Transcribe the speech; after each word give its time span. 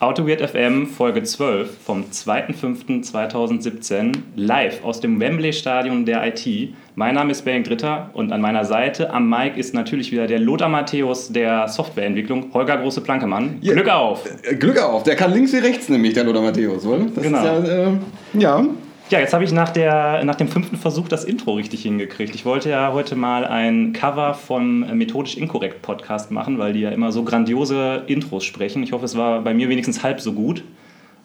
AutoWeird 0.00 0.40
FM 0.40 0.86
Folge 0.86 1.22
12 1.22 1.76
vom 1.84 2.04
2.5.2017 2.10 4.14
live 4.34 4.82
aus 4.82 5.00
dem 5.00 5.20
Wembley 5.20 5.52
Stadion 5.52 6.06
der 6.06 6.26
IT. 6.26 6.72
Mein 6.94 7.16
Name 7.16 7.32
ist 7.32 7.44
Benedikt 7.44 7.68
Dritter 7.68 8.08
und 8.14 8.32
an 8.32 8.40
meiner 8.40 8.64
Seite 8.64 9.12
am 9.12 9.28
Mic 9.28 9.58
ist 9.58 9.74
natürlich 9.74 10.10
wieder 10.10 10.26
der 10.26 10.38
Lothar 10.38 10.70
Matthäus 10.70 11.30
der 11.30 11.68
Softwareentwicklung, 11.68 12.46
Holger 12.54 12.78
Große 12.78 13.02
Plankemann. 13.02 13.58
Ja. 13.60 13.74
Glück 13.74 13.90
auf! 13.90 14.24
Äh, 14.42 14.54
Glück 14.56 14.82
auf, 14.82 15.02
der 15.02 15.16
kann 15.16 15.34
links 15.34 15.52
wie 15.52 15.58
rechts 15.58 15.90
nämlich, 15.90 16.14
der 16.14 16.24
Lothar 16.24 16.44
Matthäus, 16.44 16.86
oder? 16.86 17.04
Das 17.14 17.22
Genau. 17.22 17.38
Ist 17.38 17.44
ja, 17.68 17.88
äh, 17.88 17.90
ja. 18.38 18.64
Ja, 19.10 19.18
jetzt 19.18 19.34
habe 19.34 19.42
ich 19.42 19.50
nach, 19.50 19.70
der, 19.70 20.22
nach 20.22 20.36
dem 20.36 20.46
fünften 20.46 20.76
Versuch 20.76 21.08
das 21.08 21.24
Intro 21.24 21.54
richtig 21.54 21.82
hingekriegt. 21.82 22.32
Ich 22.36 22.44
wollte 22.44 22.70
ja 22.70 22.92
heute 22.92 23.16
mal 23.16 23.44
ein 23.44 23.92
Cover 23.92 24.34
vom 24.34 24.84
äh, 24.84 24.94
Methodisch 24.94 25.36
Inkorrekt 25.36 25.82
Podcast 25.82 26.30
machen, 26.30 26.58
weil 26.58 26.74
die 26.74 26.80
ja 26.80 26.90
immer 26.90 27.10
so 27.10 27.24
grandiose 27.24 28.04
Intros 28.06 28.44
sprechen. 28.44 28.84
Ich 28.84 28.92
hoffe, 28.92 29.04
es 29.04 29.16
war 29.16 29.40
bei 29.40 29.52
mir 29.52 29.68
wenigstens 29.68 30.04
halb 30.04 30.20
so 30.20 30.32
gut. 30.32 30.62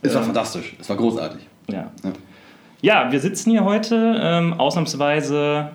Es 0.02 0.16
war 0.16 0.24
fantastisch, 0.24 0.76
es 0.80 0.90
war 0.90 0.98
großartig. 0.98 1.42
Ja, 1.70 1.92
Ja. 2.04 2.14
ja 2.82 3.12
wir 3.12 3.20
sitzen 3.20 3.52
hier 3.52 3.64
heute 3.64 4.20
ähm, 4.20 4.54
ausnahmsweise 4.54 5.70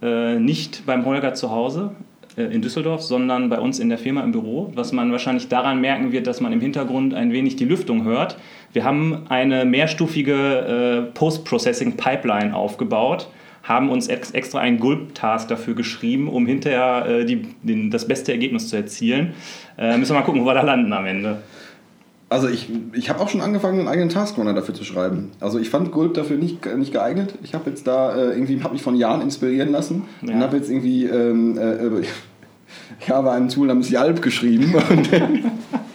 äh, 0.00 0.38
nicht 0.38 0.86
beim 0.86 1.04
Holger 1.04 1.34
zu 1.34 1.50
Hause 1.50 1.90
äh, 2.38 2.44
in 2.44 2.62
Düsseldorf, 2.62 3.02
sondern 3.02 3.50
bei 3.50 3.58
uns 3.58 3.78
in 3.78 3.90
der 3.90 3.98
Firma 3.98 4.22
im 4.22 4.32
Büro, 4.32 4.72
was 4.74 4.92
man 4.92 5.12
wahrscheinlich 5.12 5.48
daran 5.48 5.80
merken 5.82 6.10
wird, 6.10 6.26
dass 6.26 6.40
man 6.40 6.52
im 6.52 6.60
Hintergrund 6.62 7.12
ein 7.12 7.32
wenig 7.32 7.56
die 7.56 7.66
Lüftung 7.66 8.04
hört. 8.04 8.38
Wir 8.72 8.84
haben 8.84 9.24
eine 9.28 9.64
mehrstufige 9.64 11.06
äh, 11.08 11.12
Post-Processing-Pipeline 11.14 12.54
aufgebaut, 12.54 13.28
haben 13.62 13.90
uns 13.90 14.08
ex 14.08 14.30
extra 14.30 14.60
einen 14.60 14.78
Gulp-Task 14.78 15.48
dafür 15.48 15.74
geschrieben, 15.74 16.28
um 16.28 16.46
hinterher 16.46 17.04
äh, 17.06 17.24
die, 17.24 17.48
den, 17.62 17.90
das 17.90 18.06
beste 18.06 18.32
Ergebnis 18.32 18.68
zu 18.68 18.76
erzielen. 18.76 19.34
Äh, 19.76 19.96
müssen 19.98 20.12
wir 20.14 20.20
mal 20.20 20.24
gucken, 20.24 20.42
wo 20.42 20.46
wir 20.46 20.54
da 20.54 20.62
landen 20.62 20.92
am 20.92 21.04
Ende. 21.06 21.38
Also 22.28 22.48
ich, 22.48 22.68
ich 22.92 23.10
habe 23.10 23.18
auch 23.20 23.28
schon 23.28 23.40
angefangen, 23.40 23.80
einen 23.80 23.88
eigenen 23.88 24.08
Taskrunner 24.08 24.54
dafür 24.54 24.72
zu 24.72 24.84
schreiben. 24.84 25.32
Also 25.40 25.58
ich 25.58 25.68
fand 25.68 25.90
Gulp 25.90 26.14
dafür 26.14 26.36
nicht, 26.36 26.64
nicht 26.76 26.92
geeignet. 26.92 27.34
Ich 27.42 27.54
habe 27.54 27.68
jetzt 27.68 27.88
da 27.88 28.14
äh, 28.14 28.28
irgendwie, 28.30 28.62
habe 28.62 28.72
mich 28.74 28.82
von 28.82 28.94
Jan 28.94 29.20
inspirieren 29.20 29.72
lassen 29.72 30.04
Ja. 30.22 30.34
und 30.34 30.40
habe 30.40 30.56
jetzt 30.56 30.70
irgendwie, 30.70 31.06
ähm, 31.06 31.58
äh, 31.58 31.72
äh, 31.72 32.02
ich 33.00 33.10
habe 33.10 33.32
ein 33.32 33.48
Tool 33.48 33.66
namens 33.66 33.90
Yalp 33.90 34.22
geschrieben 34.22 34.72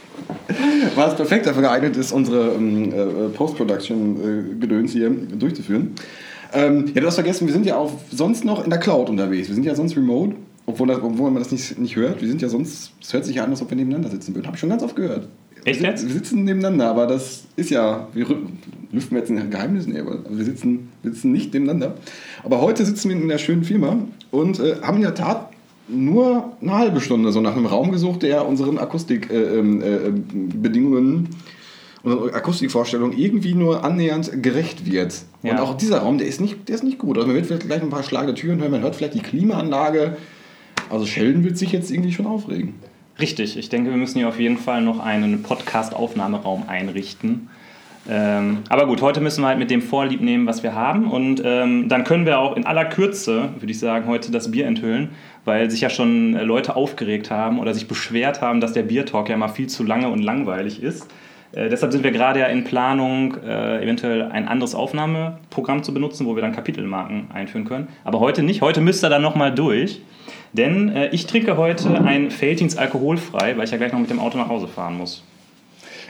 was 0.96 1.16
perfekt 1.16 1.46
dafür 1.46 1.62
geeignet 1.64 1.98
ist, 1.98 2.12
unsere 2.12 2.54
ähm, 2.56 2.92
äh, 2.94 3.30
Post-Production-Gedöns 3.36 4.92
hier 4.92 5.10
durchzuführen. 5.10 5.92
Ähm, 6.54 6.86
ja, 6.94 7.02
du 7.02 7.08
hast 7.08 7.16
vergessen, 7.16 7.48
wir 7.48 7.54
sind 7.54 7.66
ja 7.66 7.76
auch 7.78 7.92
sonst 8.12 8.46
noch 8.46 8.64
in 8.64 8.70
der 8.70 8.80
Cloud 8.80 9.10
unterwegs. 9.10 9.48
Wir 9.48 9.56
sind 9.56 9.66
ja 9.66 9.76
sonst 9.76 9.98
remote, 9.98 10.36
obwohl, 10.66 10.88
das, 10.88 10.98
obwohl 11.02 11.32
man 11.32 11.42
das 11.42 11.52
nicht, 11.52 11.78
nicht 11.80 11.96
hört. 11.96 12.22
Wir 12.22 12.28
sind 12.28 12.42
ja 12.42 12.48
sonst, 12.50 12.92
es 13.02 13.14
hört 13.14 13.26
sich 13.26 13.36
ja 13.36 13.44
an, 13.44 13.50
als 13.52 13.62
ob 13.62 13.70
wir 13.70 13.76
nebeneinander 13.78 14.10
sitzen 14.10 14.34
würden. 14.36 14.46
Habe 14.48 14.56
ich 14.56 14.62
schon 14.62 14.70
ganz 14.70 14.84
oft 14.84 14.96
gehört. 14.96 15.28
Echt 15.66 15.82
wir, 15.82 15.90
jetzt? 15.90 16.02
sitzen- 16.02 16.14
wir 16.14 16.20
sitzen 16.20 16.44
nebeneinander, 16.44 16.90
aber 16.90 17.08
das 17.08 17.44
ist 17.56 17.72
ja, 17.72 18.08
wir 18.14 18.26
lüften 18.92 19.18
jetzt 19.18 19.32
ein 19.32 19.50
Geheimnis, 19.50 19.88
nee, 19.88 20.00
aber 20.00 20.20
wir 20.30 20.46
sitzen, 20.46 20.90
wir 21.02 21.12
sitzen 21.12 21.32
nicht 21.32 21.54
nebeneinander. 21.54 21.96
Aber 22.44 22.62
heute 22.62 22.86
sitzen 22.86 23.10
wir 23.10 23.16
in 23.18 23.28
der 23.28 23.40
schönen 23.40 23.64
Firma 23.64 23.98
und 24.32 24.60
äh, 24.60 24.76
haben 24.82 24.98
in 24.98 25.04
der 25.04 25.16
Tat 25.16 25.50
nur 25.88 26.54
eine 26.62 26.74
halbe 26.74 27.02
Stunde 27.02 27.32
so 27.32 27.42
nach 27.42 27.56
einem 27.56 27.66
Raum 27.66 27.92
gesucht, 27.92 28.24
der 28.24 28.48
unseren 28.48 28.78
Akustikbedingungen 28.78 29.82
äh, 29.82 30.08
äh, 30.08 30.12
Bedingungen, 30.58 31.30
unseren 32.04 32.34
Akustikvorstellungen 32.34 33.18
irgendwie 33.18 33.54
nur 33.54 33.84
annähernd 33.84 34.42
gerecht 34.44 34.86
wird. 34.92 35.24
Und 35.44 35.50
Ja. 35.50 35.62
auch 35.62 35.76
dieser 35.78 36.00
Raum, 36.00 36.18
der 36.18 36.28
ist 36.28 36.42
nicht, 36.42 36.68
der 36.70 36.76
ist 36.76 36.84
nicht 36.84 36.98
gut. 36.98 37.18
Also 37.18 37.28
man 37.28 37.36
wird 37.36 37.46
vielleicht 37.48 37.68
gleich 37.68 37.82
ein 37.82 37.90
paar 37.90 38.04
schlagende 38.04 38.34
Türen 38.34 38.60
hören, 38.60 38.72
man 38.72 38.82
hört 38.82 38.96
vielleicht 38.96 39.14
die 39.16 39.22
Klimaanlage. 39.22 40.18
Also 40.90 41.06
Sheldon 41.06 41.44
wird 41.44 41.58
sich 41.58 41.72
jetzt 41.72 41.92
irgendwie 41.92 42.12
schon 42.12 42.26
aufregen. 42.28 42.76
Richtig, 43.20 43.58
ich 43.58 43.70
denke, 43.70 43.92
wir 43.92 43.98
müssen 43.98 44.18
hier 44.18 44.28
auf 44.28 44.40
jeden 44.40 44.58
Fall 44.58 44.82
noch 44.82 45.00
einen 45.00 45.42
Podcast-Aufnahmeraum 45.42 46.64
einrichten. 46.68 47.48
Ähm, 48.08 48.60
aber 48.70 48.86
gut, 48.86 49.02
heute 49.02 49.20
müssen 49.20 49.42
wir 49.42 49.48
halt 49.48 49.58
mit 49.58 49.72
dem 49.72 49.82
Vorlieb 49.82 50.22
nehmen, 50.22 50.46
was 50.46 50.64
wir 50.64 50.76
haben. 50.76 51.10
Und 51.10 51.42
ähm, 51.44 51.90
dann 51.90 52.04
können 52.04 52.26
wir 52.26 52.40
auch 52.40 52.56
in 52.56 52.66
aller 52.66 52.86
Kürze, 52.86 53.50
würde 53.60 53.72
ich 53.72 53.80
sagen, 53.80 54.08
heute 54.08 54.32
das 54.32 54.52
Bier 54.52 54.68
enthüllen, 54.68 55.10
weil 55.44 55.72
sich 55.72 55.82
ja 55.82 55.90
schon 55.90 56.36
äh, 56.36 56.44
Leute 56.44 56.76
aufgeregt 56.76 57.32
haben 57.32 57.60
oder 57.60 57.74
sich 57.74 57.88
beschwert 57.88 58.42
haben, 58.42 58.62
dass 58.62 58.74
der 58.74 58.84
Biertalk 58.84 59.30
ja 59.30 59.38
mal 59.38 59.48
viel 59.48 59.68
zu 59.68 59.84
lange 59.84 60.10
und 60.10 60.22
langweilig 60.22 60.84
ist. 60.84 61.08
Äh, 61.52 61.70
deshalb 61.70 61.92
sind 61.94 62.04
wir 62.04 62.12
gerade 62.12 62.42
ja 62.42 62.46
in 62.46 62.64
Planung, 62.64 63.38
äh, 63.44 63.84
eventuell 63.84 64.24
ein 64.24 64.48
anderes 64.48 64.76
Aufnahmeprogramm 64.76 65.82
zu 65.82 65.94
benutzen, 65.94 66.28
wo 66.28 66.36
wir 66.36 66.42
dann 66.42 66.52
Kapitelmarken 66.52 67.32
einführen 67.34 67.66
können. 67.66 67.88
Aber 68.04 68.20
heute 68.20 68.44
nicht. 68.44 68.62
Heute 68.62 68.82
müsst 68.82 69.04
ihr 69.04 69.10
dann 69.10 69.22
nochmal 69.24 69.54
durch. 69.54 70.02
Denn 70.54 70.90
äh, 70.90 71.10
ich 71.10 71.26
trinke 71.26 71.58
heute 71.58 72.02
ein 72.04 72.30
Feldins 72.30 72.78
alkoholfrei, 72.78 73.58
weil 73.58 73.66
ich 73.66 73.72
ja 73.72 73.78
gleich 73.78 73.92
noch 73.92 74.00
mit 74.00 74.10
dem 74.10 74.20
Auto 74.20 74.38
nach 74.38 74.48
Hause 74.48 74.68
fahren 74.68 74.98
muss. 74.98 75.24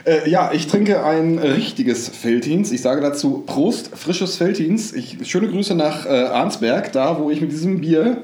Äh, 0.06 0.30
ja, 0.30 0.52
ich 0.52 0.68
trinke 0.68 1.04
ein 1.04 1.38
richtiges 1.38 2.08
Feldhins. 2.08 2.70
Ich 2.70 2.80
sage 2.80 3.00
dazu 3.00 3.42
Prost, 3.44 3.90
frisches 3.96 4.36
Feldhins. 4.36 4.92
Ich, 4.92 5.18
schöne 5.28 5.48
Grüße 5.48 5.74
nach 5.74 6.06
äh, 6.06 6.26
Arnsberg, 6.26 6.92
da 6.92 7.18
wo 7.18 7.28
ich 7.30 7.40
mit 7.40 7.50
diesem 7.50 7.80
Bier 7.80 8.22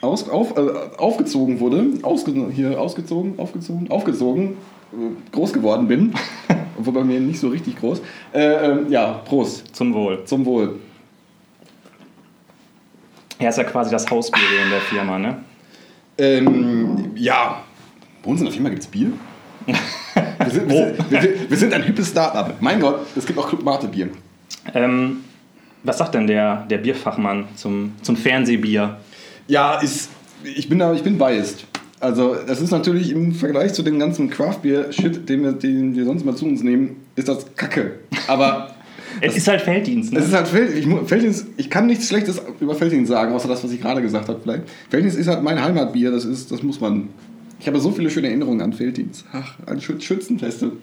aus, 0.00 0.28
auf, 0.28 0.56
äh, 0.56 0.96
aufgezogen 0.96 1.58
wurde. 1.58 1.86
Ausge, 2.02 2.32
hier 2.52 2.80
ausgezogen, 2.80 3.36
aufgezogen, 3.40 3.90
aufgezogen, 3.90 4.56
äh, 4.92 5.32
groß 5.32 5.52
geworden 5.52 5.88
bin. 5.88 6.14
Obwohl 6.78 6.94
bei 6.94 7.04
mir 7.04 7.18
nicht 7.18 7.40
so 7.40 7.48
richtig 7.48 7.76
groß. 7.80 8.00
Äh, 8.32 8.70
ähm, 8.70 8.86
ja, 8.88 9.14
Prost. 9.24 9.74
Zum 9.74 9.92
Wohl. 9.94 10.24
Zum 10.24 10.46
Wohl. 10.46 10.78
Er 13.40 13.48
ist 13.48 13.58
ja 13.58 13.64
quasi 13.64 13.90
das 13.90 14.08
Hausbier 14.08 14.42
hier 14.48 14.62
in 14.62 14.70
der 14.70 14.80
Firma, 14.82 15.18
ne? 15.18 15.44
Ähm, 16.16 17.10
ja, 17.16 17.64
bei 18.22 18.30
uns 18.30 18.40
in 18.40 18.46
der 18.46 18.54
Firma 18.54 18.68
gibt 18.68 18.82
es 18.82 18.88
Bier. 18.88 19.10
Wir 20.48 20.60
sind, 20.60 20.68
wir, 20.70 20.76
sind, 20.76 21.10
wir, 21.10 21.50
wir 21.50 21.56
sind 21.56 21.74
ein 21.74 21.82
hippes 21.82 22.08
Start-up. 22.08 22.56
Mein 22.60 22.80
Gott, 22.80 23.00
es 23.14 23.26
gibt 23.26 23.38
auch 23.38 23.48
Club 23.48 23.62
Mate 23.62 23.88
Bier. 23.88 24.08
Ähm, 24.74 25.18
was 25.82 25.98
sagt 25.98 26.14
denn 26.14 26.26
der, 26.26 26.66
der 26.70 26.78
Bierfachmann 26.78 27.44
zum, 27.54 27.92
zum 28.02 28.16
Fernsehbier? 28.16 28.96
Ja, 29.46 29.78
ist, 29.80 30.10
ich 30.42 30.68
bin 30.68 30.78
da, 30.78 30.92
ich 30.94 31.02
bin 31.02 31.18
biased. 31.18 31.66
Also, 32.00 32.36
das 32.46 32.60
ist 32.60 32.70
natürlich 32.70 33.10
im 33.10 33.34
Vergleich 33.34 33.74
zu 33.74 33.82
dem 33.82 33.98
ganzen 33.98 34.30
Craft-Bier-Shit, 34.30 35.28
den 35.28 35.42
wir, 35.42 35.52
den 35.52 35.96
wir 35.96 36.04
sonst 36.04 36.24
mal 36.24 36.34
zu 36.34 36.46
uns 36.46 36.62
nehmen, 36.62 36.96
ist 37.16 37.28
das 37.28 37.54
Kacke. 37.56 37.98
Aber 38.28 38.70
Es 39.20 39.36
ist 39.36 39.48
halt 39.48 39.62
Felddienst, 39.62 40.12
ne? 40.12 40.20
es 40.20 40.28
ist 40.28 40.34
halt 40.34 40.48
Feld, 40.48 40.76
ich, 40.76 40.86
Feldins, 41.06 41.46
ich 41.56 41.70
kann 41.70 41.86
nichts 41.86 42.08
Schlechtes 42.08 42.40
über 42.60 42.74
Feldins 42.74 43.08
sagen, 43.08 43.32
außer 43.32 43.48
das, 43.48 43.64
was 43.64 43.72
ich 43.72 43.80
gerade 43.80 44.02
gesagt 44.02 44.28
habe 44.28 44.38
vielleicht. 44.42 44.64
Feldins 44.90 45.14
ist 45.14 45.26
halt 45.28 45.42
mein 45.42 45.62
Heimatbier, 45.62 46.10
das 46.10 46.24
ist, 46.24 46.50
das 46.50 46.62
muss 46.62 46.80
man. 46.80 47.08
Ich 47.60 47.66
habe 47.66 47.80
so 47.80 47.90
viele 47.90 48.10
schöne 48.10 48.28
Erinnerungen 48.28 48.60
an 48.60 48.72
Feldins. 48.72 49.24
Ach, 49.32 49.54
an 49.66 49.80
Schü 49.80 50.00
Schützenfeste. 50.00 50.72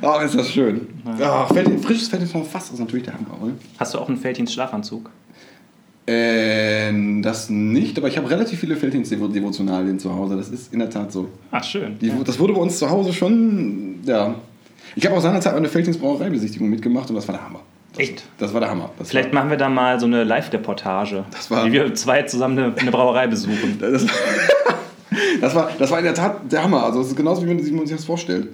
Oh, 0.00 0.18
ist 0.24 0.34
das 0.34 0.50
schön. 0.50 0.86
Oh, 1.04 1.52
Feldins, 1.52 1.84
frisches 1.84 2.08
Feldins 2.08 2.32
vom 2.32 2.46
Fass 2.46 2.70
ist 2.70 2.78
natürlich 2.78 3.04
der 3.04 3.12
Hammer, 3.12 3.36
oder? 3.42 3.52
Hast 3.78 3.92
du 3.92 3.98
auch 3.98 4.08
einen 4.08 4.16
Felddienst 4.16 4.54
Schlafanzug? 4.54 5.10
Ähm, 6.06 7.20
das 7.20 7.50
nicht, 7.50 7.98
aber 7.98 8.08
ich 8.08 8.16
habe 8.16 8.30
relativ 8.30 8.58
viele 8.58 8.74
Felddienst-Devotionalien 8.76 9.98
zu 9.98 10.14
Hause. 10.14 10.36
Das 10.36 10.48
ist 10.48 10.72
in 10.72 10.78
der 10.78 10.88
Tat 10.88 11.12
so. 11.12 11.28
Ach, 11.50 11.62
schön. 11.62 11.98
Die, 11.98 12.10
Das 12.24 12.38
wurde 12.38 12.54
bei 12.54 12.60
uns 12.60 12.78
zu 12.78 12.88
Hause 12.88 13.12
schon, 13.12 13.96
ja. 14.06 14.34
Ich 14.96 15.04
habe 15.04 15.14
auch 15.16 15.20
seinerzeit 15.20 15.54
eine 15.54 15.68
Felddienst-Brauereibesichtigung 15.68 16.70
mitgemacht 16.70 17.10
und 17.10 17.16
das 17.16 17.28
war 17.28 17.34
der 17.36 17.44
Hammer. 17.44 17.60
Das, 17.92 18.00
Echt? 18.00 18.24
Das 18.38 18.54
war 18.54 18.60
der 18.60 18.70
Hammer. 18.70 18.90
Das 18.98 19.10
Vielleicht 19.10 19.34
machen 19.34 19.50
wir 19.50 19.58
da 19.58 19.68
mal 19.68 20.00
so 20.00 20.06
eine 20.06 20.24
Live-Reportage, 20.24 21.24
war- 21.50 21.66
wie 21.66 21.72
wir 21.72 21.94
zwei 21.94 22.22
zusammen 22.22 22.58
eine, 22.58 22.74
eine 22.76 22.90
Brauerei 22.90 23.26
besuchen. 23.26 23.78
war, 23.78 23.90
das, 23.90 24.06
das, 25.40 25.54
war, 25.54 25.70
das 25.78 25.90
war 25.90 25.98
in 25.98 26.04
der 26.04 26.14
Tat 26.14 26.50
der 26.50 26.62
Hammer. 26.62 26.84
Also, 26.84 27.00
es 27.00 27.08
ist 27.08 27.16
genauso, 27.16 27.42
wie 27.42 27.46
man, 27.46 27.64
wie 27.64 27.70
man 27.72 27.86
sich 27.86 27.96
das 27.96 28.04
vorstellt. 28.04 28.48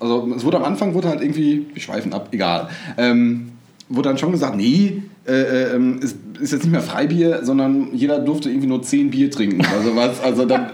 Also, 0.00 0.32
es 0.36 0.44
wurde 0.44 0.58
am 0.58 0.64
Anfang, 0.64 0.94
wurde 0.94 1.08
halt 1.08 1.20
irgendwie, 1.20 1.66
wir 1.72 1.82
schweifen 1.82 2.12
ab, 2.12 2.28
egal. 2.32 2.68
Ähm, 2.96 3.52
wurde 3.88 4.08
dann 4.10 4.18
schon 4.18 4.32
gesagt, 4.32 4.56
nee, 4.56 5.02
äh, 5.26 5.32
äh, 5.32 5.96
ist, 6.00 6.16
ist 6.40 6.52
jetzt 6.52 6.62
nicht 6.62 6.72
mehr 6.72 6.82
Freibier, 6.82 7.44
sondern 7.44 7.94
jeder 7.94 8.18
durfte 8.18 8.50
irgendwie 8.50 8.68
nur 8.68 8.82
10 8.82 9.10
Bier 9.10 9.30
trinken. 9.30 9.64
Also, 9.64 9.94
was, 9.96 10.20
also 10.20 10.44
dann. 10.44 10.70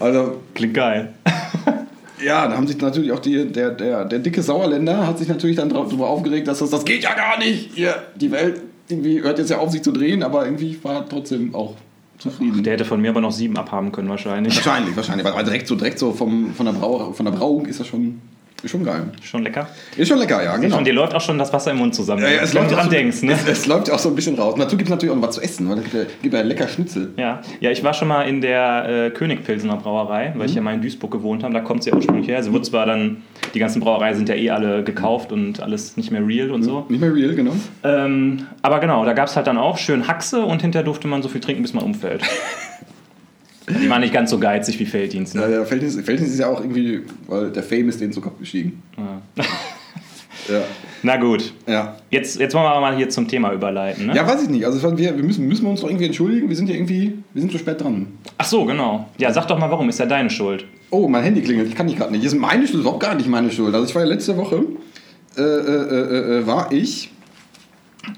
Also, 0.00 0.40
Klingt 0.54 0.74
geil. 0.74 1.14
Ja, 2.24 2.46
da 2.46 2.56
haben 2.56 2.66
sich 2.66 2.78
natürlich 2.78 3.12
auch 3.12 3.18
die, 3.18 3.46
der, 3.46 3.70
der, 3.70 4.04
der 4.04 4.18
dicke 4.20 4.42
Sauerländer 4.42 5.06
hat 5.06 5.18
sich 5.18 5.28
natürlich 5.28 5.56
dann 5.56 5.70
darüber 5.70 6.08
aufgeregt, 6.08 6.46
dass 6.46 6.60
das, 6.60 6.70
das 6.70 6.84
geht 6.84 7.02
ja 7.02 7.14
gar 7.14 7.38
nicht. 7.38 7.76
Ihr, 7.76 7.94
die 8.14 8.30
Welt 8.30 8.60
irgendwie 8.88 9.22
hört 9.22 9.38
jetzt 9.38 9.50
ja 9.50 9.58
auf, 9.58 9.70
sich 9.70 9.82
zu 9.82 9.92
drehen, 9.92 10.22
aber 10.22 10.44
irgendwie 10.44 10.78
war 10.82 11.08
trotzdem 11.08 11.54
auch 11.54 11.74
zufrieden. 12.22 12.62
Der 12.62 12.74
hätte 12.74 12.84
von 12.84 13.00
mir 13.00 13.10
aber 13.10 13.20
noch 13.20 13.32
sieben 13.32 13.56
abhaben 13.56 13.92
können 13.92 14.08
wahrscheinlich. 14.08 14.54
wahrscheinlich, 14.56 14.96
wahrscheinlich. 14.96 15.26
Aber 15.26 15.42
direkt 15.42 15.66
so, 15.66 15.74
direkt 15.74 15.98
so 15.98 16.12
vom, 16.12 16.54
von, 16.54 16.66
der 16.66 16.72
Brau, 16.72 17.12
von 17.12 17.26
der 17.26 17.32
Brauung 17.32 17.66
ist 17.66 17.80
das 17.80 17.86
schon, 17.86 18.20
ist 18.62 18.70
schon 18.70 18.84
geil. 18.84 19.04
Schon 19.22 19.42
lecker. 19.42 19.68
Ist 19.96 20.08
schon 20.08 20.18
lecker, 20.18 20.42
ja, 20.42 20.56
genau. 20.56 20.76
Von 20.76 20.84
dir 20.84 20.92
läuft 20.92 21.14
auch 21.14 21.20
schon 21.20 21.38
das 21.38 21.52
Wasser 21.52 21.72
im 21.72 21.78
Mund 21.78 21.94
zusammen. 21.94 22.22
Ja, 22.22 22.28
ja, 22.28 22.36
wenn 22.36 22.44
es, 22.44 22.50
du 22.52 22.58
läuft 22.58 22.72
auch 22.72 22.76
dran 22.76 22.84
so, 22.84 22.90
denkst, 22.90 23.22
ne? 23.22 23.32
es, 23.32 23.48
es 23.48 23.66
läuft 23.66 23.90
auch 23.90 23.98
so 23.98 24.08
ein 24.08 24.14
bisschen 24.14 24.38
raus. 24.38 24.54
Dazu 24.56 24.76
gibt 24.76 24.88
es 24.88 24.90
natürlich 24.90 25.12
auch 25.12 25.16
noch 25.16 25.26
was 25.26 25.34
zu 25.34 25.40
essen, 25.40 25.68
weil 25.68 25.78
es 25.78 25.84
gibt 25.84 25.94
ja, 25.94 26.04
gibt 26.22 26.34
ja 26.34 26.42
lecker 26.42 26.68
Schnitzel. 26.68 27.12
Ja. 27.16 27.40
ja, 27.60 27.70
ich 27.70 27.82
war 27.82 27.92
schon 27.92 28.08
mal 28.08 28.22
in 28.22 28.40
der 28.40 28.88
äh, 28.88 29.10
Königpilsener 29.10 29.76
Brauerei, 29.76 30.32
weil 30.36 30.48
ich 30.48 30.54
ja 30.54 30.62
mal 30.62 30.74
in 30.74 30.80
Duisburg 30.80 31.10
gewohnt 31.10 31.42
habe. 31.42 31.54
Da 31.54 31.60
kommt 31.60 31.82
sie 31.82 31.90
ja 31.90 31.96
ursprünglich 31.96 32.28
her. 32.28 32.42
Sie 32.42 32.52
wird 32.52 32.64
zwar 32.64 32.86
dann, 32.86 33.22
die 33.54 33.58
ganzen 33.58 33.80
Brauereien 33.80 34.14
sind 34.14 34.28
ja 34.28 34.36
eh 34.36 34.50
alle 34.50 34.84
gekauft 34.84 35.32
und 35.32 35.60
alles 35.60 35.96
nicht 35.96 36.10
mehr 36.10 36.26
real 36.26 36.50
und 36.50 36.62
so. 36.62 36.86
Nicht 36.88 37.00
mehr 37.00 37.12
real, 37.12 37.34
genau. 37.34 37.52
Ähm, 37.82 38.46
aber 38.62 38.78
genau, 38.78 39.04
da 39.04 39.12
gab 39.12 39.28
es 39.28 39.36
halt 39.36 39.46
dann 39.46 39.58
auch 39.58 39.78
schön 39.78 40.06
Haxe 40.06 40.42
und 40.42 40.62
hinterher 40.62 40.84
durfte 40.84 41.08
man 41.08 41.22
so 41.22 41.28
viel 41.28 41.40
trinken, 41.40 41.62
bis 41.62 41.74
man 41.74 41.84
umfällt. 41.84 42.22
Die 43.68 43.88
waren 43.88 44.00
nicht 44.00 44.12
ganz 44.12 44.30
so 44.30 44.38
geizig 44.38 44.78
wie 44.80 44.86
Felddienst. 44.86 45.34
Ja, 45.34 45.42
Ne? 45.42 45.48
der 45.48 45.66
Felddienst, 45.66 46.00
Felddienst 46.00 46.32
ist 46.34 46.40
ja 46.40 46.48
auch 46.48 46.60
irgendwie, 46.60 47.02
weil 47.28 47.50
der 47.50 47.62
Fame 47.62 47.88
ist 47.88 48.00
denen 48.00 48.12
zu 48.12 48.20
Kopf 48.20 48.38
gestiegen. 48.38 48.82
Ja. 48.96 49.44
Ja. 50.48 50.60
Na 51.04 51.16
gut, 51.18 51.52
Ja. 51.68 51.96
jetzt, 52.10 52.38
jetzt 52.40 52.54
wollen 52.54 52.64
wir 52.64 52.80
mal 52.80 52.96
hier 52.96 53.08
zum 53.08 53.28
Thema 53.28 53.52
überleiten. 53.52 54.06
Ne? 54.06 54.14
Ja, 54.16 54.26
weiß 54.26 54.42
ich 54.44 54.48
nicht. 54.48 54.64
Also 54.66 54.82
wir, 54.98 55.16
wir 55.16 55.22
müssen, 55.24 55.46
müssen 55.46 55.64
wir 55.64 55.70
uns 55.70 55.80
doch 55.82 55.88
irgendwie 55.88 56.06
entschuldigen. 56.06 56.48
Wir 56.48 56.56
sind 56.56 56.68
ja 56.68 56.74
irgendwie, 56.74 57.14
wir 57.32 57.40
sind 57.42 57.52
zu 57.52 57.58
spät 57.58 57.80
dran. 57.80 58.06
Ach 58.38 58.44
so, 58.44 58.64
genau. 58.64 59.08
Ja, 59.18 59.32
sag 59.32 59.46
doch 59.46 59.58
mal, 59.58 59.70
warum 59.70 59.88
ist 59.88 59.98
ja 60.00 60.06
deine 60.06 60.30
Schuld? 60.30 60.64
Oh, 60.90 61.06
mein 61.08 61.22
Handy 61.22 61.42
klingelt. 61.42 61.68
Ich 61.68 61.74
kann 61.76 61.86
nicht 61.86 61.98
gerade 61.98 62.10
nicht. 62.12 62.24
Das 62.24 62.32
ist 62.32 62.38
meine 62.38 62.66
Schuld, 62.66 62.80
überhaupt 62.80 63.02
gar 63.02 63.14
nicht 63.14 63.28
meine 63.28 63.50
Schuld. 63.52 63.72
Also 63.74 63.86
ich 63.86 63.94
war 63.94 64.02
ja 64.02 64.08
letzte 64.08 64.36
Woche, 64.36 64.64
äh, 65.36 65.40
äh, 65.40 65.44
äh, 65.44 66.38
äh, 66.40 66.46
war 66.46 66.72
ich 66.72 67.10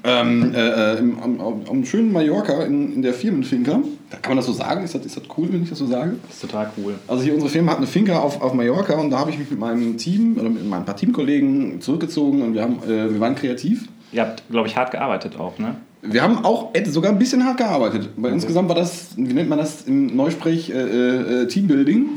ähm, 0.03 0.55
äh, 0.55 0.95
äh, 0.95 0.99
im, 0.99 1.19
am, 1.21 1.41
am, 1.69 1.85
schönen 1.85 2.13
Mallorca 2.13 2.63
in, 2.65 2.95
in 2.95 3.03
der 3.03 3.15
Firmenfinca. 3.15 3.81
Kann 4.23 4.31
man 4.31 4.37
das 4.37 4.47
so 4.47 4.53
sagen? 4.53 4.85
Ist 4.85 4.95
das, 4.95 5.05
ist 5.05 5.17
das 5.17 5.25
cool, 5.37 5.49
wenn 5.51 5.63
ich 5.63 5.71
das 5.71 5.79
so 5.79 5.87
sage? 5.87 6.17
Das 6.27 6.37
ist 6.37 6.41
total 6.43 6.71
cool. 6.79 6.95
Also 7.09 7.23
hier 7.23 7.35
unsere 7.35 7.51
Firma 7.51 7.73
hat 7.73 7.79
eine 7.79 7.87
Finca 7.87 8.19
auf, 8.19 8.41
auf 8.41 8.55
Mallorca 8.55 8.95
und 8.95 9.11
da 9.11 9.19
habe 9.19 9.31
ich 9.31 9.39
mich 9.39 9.51
mit 9.51 9.59
meinem 9.59 9.97
Team 9.97 10.37
oder 10.39 10.49
mit 10.49 10.65
meinen 10.67 10.85
paar 10.85 10.97
Teamkollegen 10.97 11.81
zurückgezogen 11.81 12.43
und 12.43 12.55
wir, 12.55 12.63
haben, 12.63 12.79
äh, 12.85 13.11
wir 13.11 13.21
waren 13.21 13.35
kreativ. 13.35 13.89
Ihr 14.13 14.23
habt, 14.23 14.49
glaube 14.49 14.69
ich, 14.69 14.77
hart 14.77 14.93
gearbeitet 14.93 15.39
auch, 15.39 15.59
ne? 15.59 15.77
Wir 16.07 16.23
haben 16.23 16.45
auch 16.45 16.73
sogar 16.85 17.11
ein 17.11 17.19
bisschen 17.19 17.45
hart 17.45 17.57
gearbeitet. 17.57 18.11
Weil 18.17 18.33
insgesamt 18.33 18.69
war 18.69 18.77
das, 18.77 19.17
wie 19.17 19.33
nennt 19.33 19.49
man 19.49 19.59
das 19.59 19.83
im 19.83 20.15
Neusprech, 20.15 20.69
äh, 20.71 20.75
äh, 20.75 21.47
Teambuilding. 21.47 22.11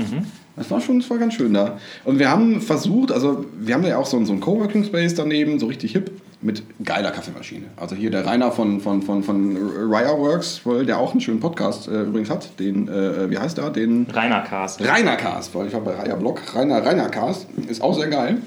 Das 0.57 0.69
war 0.69 0.81
schon, 0.81 0.99
das 0.99 1.09
war 1.09 1.19
ganz 1.19 1.35
schön 1.35 1.53
da. 1.53 1.77
Und 2.03 2.19
wir 2.19 2.29
haben 2.29 2.59
versucht, 2.59 3.11
also 3.11 3.45
wir 3.57 3.75
haben 3.75 3.85
ja 3.85 3.97
auch 3.97 4.05
so, 4.05 4.23
so 4.25 4.33
einen 4.33 4.41
Coworking 4.41 4.83
Space 4.83 5.13
daneben, 5.13 5.59
so 5.59 5.67
richtig 5.67 5.93
hip, 5.93 6.11
mit 6.41 6.63
geiler 6.83 7.11
Kaffeemaschine. 7.11 7.65
Also 7.77 7.95
hier 7.95 8.11
der 8.11 8.25
Rainer 8.25 8.51
von, 8.51 8.79
von, 8.79 9.01
von, 9.01 9.23
von 9.23 9.57
Raya 9.91 10.17
Works, 10.17 10.61
der 10.65 10.99
auch 10.99 11.11
einen 11.11 11.21
schönen 11.21 11.39
Podcast 11.39 11.87
äh, 11.87 12.03
übrigens 12.03 12.29
hat, 12.29 12.59
den, 12.59 12.87
äh, 12.87 13.29
wie 13.29 13.37
heißt 13.37 13.57
der? 13.57 13.71
Den 13.71 14.05
Rainer 14.11 14.41
Cast. 14.41 14.81
Rainer 14.81 15.15
Cast, 15.15 15.55
weil 15.55 15.67
ich 15.67 15.73
war 15.73 15.81
bei 15.81 15.95
Raya 15.95 16.15
Blog. 16.15 16.41
Rainer, 16.55 16.85
Rainer 16.85 17.09
Cast 17.09 17.47
ist 17.67 17.81
auch 17.81 17.97
sehr 17.97 18.07
geil. 18.07 18.37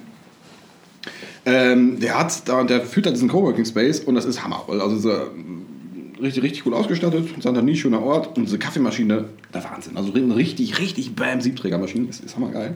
Ähm, 1.46 1.98
der 1.98 2.19
hat 2.19 2.48
da, 2.48 2.62
der 2.64 2.82
führt 2.82 3.06
da 3.06 3.10
diesen 3.10 3.28
Coworking 3.28 3.64
Space 3.64 4.00
und 4.00 4.14
das 4.14 4.25
ist 4.25 4.44
Hammer. 4.44 4.64
Also 4.69 4.98
so, 4.98 5.10
richtig, 6.20 6.42
richtig 6.42 6.64
gut 6.64 6.75
ausgestattet, 6.75 7.28
Santa 7.40 7.62
Nie, 7.62 7.76
schöner 7.76 8.02
Ort 8.02 8.37
und 8.37 8.44
diese 8.44 8.58
Kaffeemaschine, 8.58 9.25
der 9.52 9.64
Wahnsinn. 9.64 9.96
Also 9.96 10.12
eine 10.12 10.37
richtig, 10.37 10.78
richtig 10.78 11.14
bam 11.16 11.40
Siebträgermaschine, 11.40 12.08
ist, 12.08 12.22
ist 12.22 12.37
hammergeil. 12.37 12.75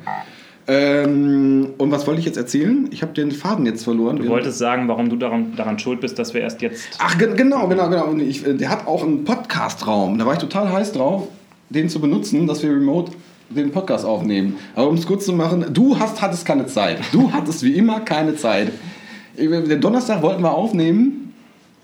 Ähm, 0.67 1.69
und 1.79 1.91
was 1.91 2.07
wollte 2.07 2.21
ich 2.21 2.27
jetzt 2.27 2.37
erzählen? 2.39 2.89
Ich 2.91 3.03
habe 3.03 3.13
den 3.13 3.31
Faden 3.33 3.67
jetzt 3.67 3.85
verloren. 3.85 4.17
Du 4.17 4.29
wolltest 4.29 4.59
sagen, 4.59 4.89
warum 4.89 5.09
du 5.11 5.17
daran, 5.17 5.55
daran 5.57 5.79
schuld 5.79 6.01
bist, 6.01 6.19
dass 6.19 6.33
wir 6.35 6.41
erst 6.41 6.63
jetzt. 6.63 6.89
Ach, 6.99 7.19
ge- 7.19 7.35
genau, 7.37 7.69
genau, 7.69 7.89
genau. 7.91 8.07
Und 8.07 8.21
ich, 8.21 8.47
äh, 8.47 8.55
der 8.55 8.71
hat 8.71 8.87
auch 8.87 9.03
einen 9.03 9.25
Podcast-Raum. 9.25 10.19
Da 10.19 10.25
war 10.27 10.33
ich 10.35 10.39
total 10.39 10.73
heiß 10.73 10.93
drauf, 10.93 11.29
den 11.69 11.89
zu 11.89 12.01
benutzen, 12.01 12.47
dass 12.47 12.63
wir 12.63 12.71
remote 12.71 13.13
den 13.51 13.71
Podcast 13.73 14.05
aufnehmen. 14.07 14.57
Aber 14.75 14.89
um 14.89 14.95
es 14.97 15.07
kurz 15.07 15.27
zu 15.27 15.33
machen, 15.35 15.67
du 15.73 15.99
hast, 15.99 16.23
hattest 16.23 16.47
keine 16.47 16.67
Zeit. 16.67 16.99
Du 17.13 17.31
hattest 17.33 17.63
wie 17.63 17.75
immer 17.75 18.01
keine 18.01 18.35
Zeit. 18.37 18.73
Ich- 19.37 19.51
Den 19.51 19.81
Donnerstag 19.81 20.23
wollten 20.23 20.43
wir 20.43 20.53
aufnehmen, 20.53 21.35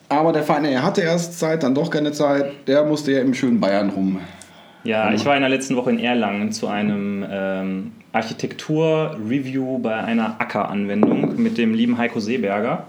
aber 0.09 0.33
der 0.33 0.43
Verein, 0.43 0.65
er 0.65 0.83
hatte 0.83 1.03
erst 1.03 1.39
Zeit, 1.39 1.63
dann 1.63 1.75
doch 1.75 1.91
keine 1.91 2.13
Zeit. 2.13 2.67
Der 2.67 2.85
musste 2.85 3.13
ja 3.13 3.21
im 3.21 3.35
schönen 3.35 3.61
Bayern 3.61 3.91
rum. 3.91 4.21
Ja, 4.85 5.13
ich 5.13 5.25
war 5.27 5.35
in 5.37 5.43
der 5.43 5.51
letzten 5.51 5.77
Woche 5.77 5.91
in 5.91 5.99
Erlangen 5.99 6.53
zu 6.53 6.67
einem 6.67 7.25
ähm, 7.31 7.93
Architektur-Review 8.13 9.79
bei 9.79 9.97
einer 9.97 10.41
Acker-Anwendung 10.41 11.41
mit 11.41 11.59
dem 11.59 11.75
lieben 11.75 11.99
Heiko 11.99 12.19
Seeberger. 12.19 12.87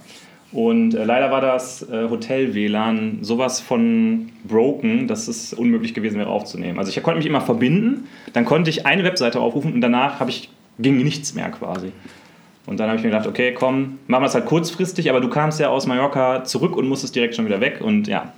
Und 0.54 0.94
äh, 0.94 1.04
leider 1.04 1.32
war 1.32 1.42
das 1.42 1.88
äh, 1.90 2.10
Hotel-WLAN 2.10 3.20
sowas 3.22 3.62
von 3.62 4.32
broken, 4.44 5.08
dass 5.08 5.28
es 5.28 5.54
unmöglich 5.54 5.94
gewesen 5.94 6.18
wäre 6.18 6.30
aufzunehmen. 6.30 6.78
Also 6.78 6.92
ich 6.96 7.04
konnte 7.04 7.18
mich 7.18 7.28
immer 7.28 7.42
verbinden, 7.42 8.08
dann 8.34 8.46
konnte 8.46 8.70
ich 8.70 8.86
eine 8.86 9.04
Webseite 9.04 9.40
aufrufen 9.40 9.74
und 9.74 9.82
danach 9.82 10.20
habe 10.20 10.30
ich, 10.30 10.50
ging 10.80 10.98
nichts 10.98 11.36
mehr 11.36 11.50
quasi. 11.50 11.92
Und 12.66 12.80
dann 12.80 12.90
habe 12.90 12.98
ich 12.98 13.04
mir 13.04 13.10
gedacht, 13.10 13.28
okay, 13.28 13.54
komm, 13.54 14.00
machen 14.08 14.24
wir 14.24 14.28
es 14.28 14.36
halt 14.36 14.46
kurzfristig, 14.46 15.10
aber 15.10 15.20
du 15.20 15.30
kamst 15.30 15.60
ja 15.60 15.70
aus 15.70 15.88
Mallorca 15.88 16.44
zurück 16.44 16.76
und 16.76 16.88
musstest 16.88 17.16
direkt 17.16 17.36
schon 17.36 17.46
wieder 17.46 17.60
weg. 17.62 17.80
Und 17.82 18.08
ja, 18.08 18.34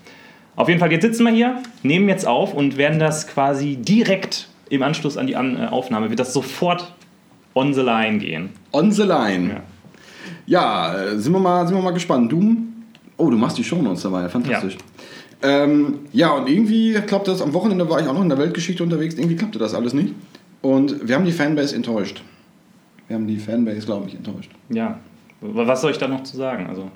auf 0.56 0.68
jeden 0.68 0.80
Fall, 0.80 0.92
jetzt 0.92 1.04
sitzen 1.04 1.24
wir 1.26 1.32
hier, 1.32 1.62
nehmen 1.82 2.08
jetzt 2.10 2.28
auf 2.28 2.54
und 2.54 2.78
werden 2.78 3.00
das 3.00 3.28
quasi 3.28 3.76
direkt 3.76 4.48
im 4.70 4.84
Anschluss 4.84 5.18
an 5.18 5.28
die 5.28 5.36
An 5.36 5.58
äh, 5.58 5.68
Aufnahme, 5.68 6.10
wird 6.10 6.20
das 6.20 6.34
sofort 6.34 6.94
on 7.56 7.74
the 7.74 7.82
line 7.82 8.20
gehen. 8.20 8.50
On 8.72 8.92
the 8.92 9.04
line. 9.04 9.50
Ja. 9.50 9.64
Ja, 10.46 10.96
äh, 10.96 11.18
sind 11.18 11.34
wir 11.34 11.40
mal, 11.40 11.68
sind 11.68 11.78
wir 11.78 11.84
mal 11.84 11.92
gespannt. 11.92 12.32
Du, 12.32 12.58
oh, 13.18 13.30
du 13.30 13.38
machst 13.38 13.58
die 13.58 13.64
Shownotes 13.64 14.04
dabei, 14.04 14.28
fantastisch. 14.30 14.78
Ja. 15.42 15.64
Ähm, 15.64 16.00
ja, 16.12 16.32
und 16.32 16.50
irgendwie 16.50 16.94
klappt 17.06 17.28
das. 17.28 17.42
Am 17.42 17.54
Wochenende 17.54 17.90
war 17.90 18.00
ich 18.00 18.08
auch 18.08 18.14
noch 18.14 18.22
in 18.22 18.30
der 18.30 18.38
Weltgeschichte 18.38 18.84
unterwegs. 18.84 19.16
Irgendwie 19.16 19.36
klappte 19.36 19.60
das 19.60 19.74
alles 19.74 19.94
nicht. 19.94 20.14
Und 20.62 21.08
wir 21.08 21.16
haben 21.16 21.26
die 21.26 21.32
Fanbase 21.32 21.76
enttäuscht. 21.76 22.24
Wir 23.08 23.16
haben 23.16 23.28
die 23.28 23.38
Fanbase, 23.38 23.86
glaube 23.86 24.08
ich, 24.08 24.16
enttäuscht. 24.16 24.52
Ja, 24.70 25.00
was 25.42 25.82
soll 25.82 25.92
ich 25.92 25.98
da 25.98 26.08
noch 26.08 26.24
zu 26.24 26.38
sagen? 26.38 26.68
Also, 26.68 26.90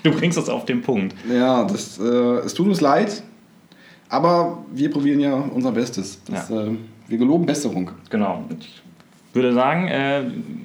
du 0.02 0.10
bringst 0.12 0.38
es 0.38 0.48
auf 0.48 0.64
den 0.64 0.82
Punkt. 0.82 1.14
Ja, 1.32 1.64
das, 1.64 1.98
äh, 1.98 2.02
es 2.44 2.54
tut 2.54 2.66
uns 2.68 2.80
leid, 2.80 3.22
aber 4.08 4.58
wir 4.72 4.90
probieren 4.90 5.20
ja 5.20 5.34
unser 5.34 5.72
Bestes. 5.72 6.20
Das, 6.30 6.48
Ja. 6.48 6.66
äh, 6.66 6.70
wir 7.08 7.18
geloben 7.18 7.46
Besserung. 7.46 7.90
Genau. 8.08 8.44
Ich 8.58 8.82
würde 9.34 9.52
sagen, 9.52 9.88
äh, 9.88 10.22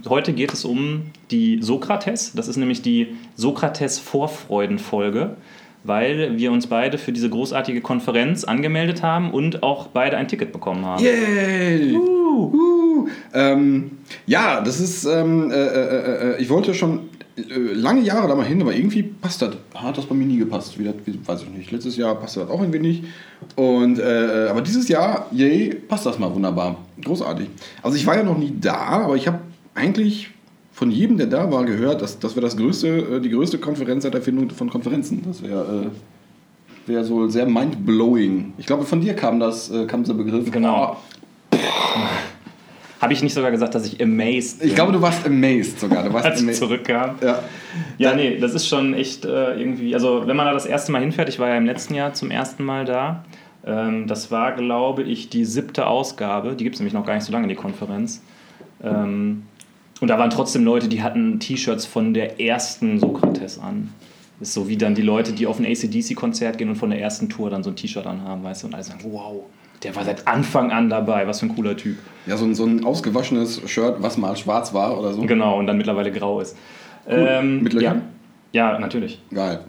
heute 0.08 0.34
geht 0.34 0.54
es 0.54 0.66
um 0.66 1.04
die 1.32 1.60
Sokrates. 1.62 2.34
Das 2.34 2.48
ist 2.48 2.58
nämlich 2.58 2.82
die 2.82 3.16
Sokrates-Vorfreuden-Folge, 3.36 5.36
weil 5.84 6.38
wir 6.38 6.52
uns 6.52 6.68
beide 6.68 6.98
für 6.98 7.12
diese 7.12 7.30
großartige 7.30 7.82
Konferenz 7.82 8.44
angemeldet 8.44 9.04
haben 9.04 9.32
und 9.32 9.64
auch 9.64 9.88
beide 9.88 10.18
ein 10.18 10.28
Ticket 10.28 10.52
bekommen 10.52 10.86
haben. 10.86 11.04
Yay! 11.04 11.96
Uh. 11.96 13.08
Ähm, 13.34 13.92
ja, 14.26 14.62
das 14.62 14.80
ist, 14.80 15.06
ähm, 15.06 15.52
äh, 15.52 15.56
äh, 15.56 16.36
äh, 16.36 16.42
ich 16.42 16.50
wollte 16.50 16.74
schon 16.74 17.00
äh, 17.00 17.02
lange 17.38 18.02
Jahre 18.02 18.28
da 18.28 18.36
mal 18.36 18.46
hin, 18.46 18.62
aber 18.62 18.74
irgendwie 18.74 19.04
passt 19.04 19.42
das, 19.42 19.56
hat 19.74 19.98
das 19.98 20.06
bei 20.06 20.16
mir 20.16 20.26
nie 20.26 20.38
gepasst. 20.38 20.80
Wie 20.80 20.86
das, 20.86 20.96
wie, 21.06 21.20
weiß 21.26 21.44
ich 21.44 21.50
nicht. 21.50 21.72
Letztes 21.72 21.98
Jahr 21.98 22.16
passte 22.16 22.42
das 22.42 22.50
auch 22.50 22.62
irgendwie 22.62 22.80
nicht. 22.80 23.04
Und, 23.56 24.00
äh, 24.00 24.48
aber 24.50 24.62
dieses 24.62 24.88
Jahr, 24.88 25.28
yay, 25.32 25.76
passt 25.76 26.06
das 26.06 26.18
mal 26.18 26.34
wunderbar. 26.34 26.78
Großartig. 27.04 27.48
Also 27.84 27.98
ich 27.98 28.06
war 28.06 28.16
ja 28.16 28.24
noch 28.24 28.38
nie 28.38 28.54
da, 28.60 28.76
aber 28.76 29.16
ich 29.16 29.28
habe 29.28 29.40
eigentlich 29.74 30.30
von 30.72 30.92
jedem, 30.92 31.18
der 31.18 31.28
da 31.28 31.52
war, 31.52 31.66
gehört, 31.66 32.02
dass 32.02 32.20
das 32.20 32.36
wäre 32.36 32.46
das 32.46 32.56
größte, 32.56 32.88
äh, 32.88 33.22
die 33.22 33.30
größte 33.30 33.58
Konferenz 33.58 34.04
seit 34.04 34.16
Erfindung 34.16 34.50
von 34.52 34.70
Konferenzen. 34.70 35.22
Das 35.26 35.44
wäre 35.44 35.86
äh, 35.86 35.90
wäre 36.88 37.04
so 37.04 37.28
sehr 37.28 37.46
mind-blowing. 37.46 38.54
Ich 38.58 38.66
glaube, 38.66 38.86
von 38.86 39.02
dir 39.02 39.14
kam 39.16 39.40
das, 39.40 39.70
äh, 39.72 39.86
kam 39.86 40.04
dieser 40.04 40.14
Begriff. 40.16 40.52
Genau. 40.52 40.98
Oh, 41.52 41.58
Habe 43.06 43.14
ich 43.14 43.22
nicht 43.22 43.36
sogar 43.36 43.52
gesagt, 43.52 43.76
dass 43.76 43.86
ich 43.86 44.02
amazed 44.02 44.60
bin, 44.62 44.70
Ich 44.70 44.74
glaube, 44.74 44.92
du 44.92 45.00
warst 45.00 45.24
amazed 45.28 45.80
sogar. 45.80 46.04
Du 46.04 46.12
warst 46.12 46.26
als 46.26 46.38
ich 46.38 46.44
amazed. 46.44 46.60
zurückkam? 46.60 47.16
Ja. 47.22 47.44
Ja, 48.00 48.16
nee, 48.16 48.38
das 48.40 48.56
ist 48.56 48.68
schon 48.68 48.96
echt 48.96 49.26
äh, 49.26 49.60
irgendwie, 49.60 49.94
also 49.94 50.26
wenn 50.26 50.36
man 50.36 50.48
da 50.48 50.54
das 50.54 50.66
erste 50.66 50.92
Mal 50.92 51.02
hinfährt, 51.02 51.30
ich 51.30 51.38
war 51.38 51.50
ja 51.50 51.56
im 51.58 51.68
letzten 51.68 51.94
Jahr 51.94 52.16
zum 52.16 52.32
ersten 52.32 52.64
Mal 52.64 52.84
da, 52.84 53.24
ähm, 53.64 54.08
das 54.08 54.32
war, 54.32 54.54
glaube 54.54 55.04
ich, 55.04 55.30
die 55.30 55.46
siebte 55.46 55.86
Ausgabe, 55.86 56.56
die 56.56 56.64
gibt 56.64 56.78
es 56.78 56.80
nämlich 56.80 56.96
noch 56.96 57.06
gar 57.06 57.14
nicht 57.14 57.26
so 57.26 57.32
lange, 57.32 57.48
die 57.48 57.54
Konferenz. 57.56 58.24
Ähm, 58.84 59.44
und 60.02 60.08
da 60.08 60.18
waren 60.18 60.32
trotzdem 60.32 60.66
Leute, 60.66 60.88
die 60.88 61.04
hatten 61.04 61.40
T-Shirts 61.40 61.86
von 61.86 62.16
der 62.16 62.42
ersten 62.42 63.00
Sokrates 63.00 63.60
an. 63.60 63.94
Das 64.40 64.48
ist 64.50 64.56
so 64.56 64.68
wie 64.68 64.78
dann 64.78 64.96
die 64.96 65.04
Leute, 65.04 65.32
die 65.32 65.46
auf 65.48 65.60
ein 65.60 65.66
ACDC-Konzert 65.66 66.58
gehen 66.58 66.70
und 66.70 66.76
von 66.76 66.90
der 66.90 67.00
ersten 67.00 67.30
Tour 67.30 67.50
dann 67.52 67.64
so 67.64 67.70
ein 67.70 67.76
T-Shirt 67.76 68.08
anhaben, 68.08 68.44
weißt 68.44 68.64
du, 68.64 68.68
und 68.68 68.74
alle 68.74 68.84
sagen, 68.84 69.00
wow, 69.04 69.44
der 69.86 69.96
war 69.96 70.04
seit 70.04 70.28
Anfang 70.28 70.72
an 70.72 70.90
dabei, 70.90 71.28
was 71.28 71.40
für 71.40 71.46
ein 71.46 71.56
cooler 71.56 71.78
Typ. 71.78 71.98
Ja, 72.26 72.38
so 72.38 72.46
ein, 72.46 72.56
so 72.56 72.66
ein 72.66 72.84
ausgewaschenes 72.84 73.62
Shirt, 73.70 73.98
was 74.00 74.18
mal 74.18 74.36
schwarz 74.36 74.74
war 74.74 75.00
oder 75.00 75.14
so. 75.14 75.22
Genau, 75.22 75.60
und 75.60 75.68
dann 75.68 75.78
mittlerweile 75.78 76.12
grau 76.12 76.40
ist. 76.40 76.58
Ähm, 77.08 77.62
Mit 77.62 77.74
ja. 77.74 77.80
Löchern? 77.80 78.02
ja, 78.52 78.80
natürlich. 78.80 79.22
Geil. 79.32 79.60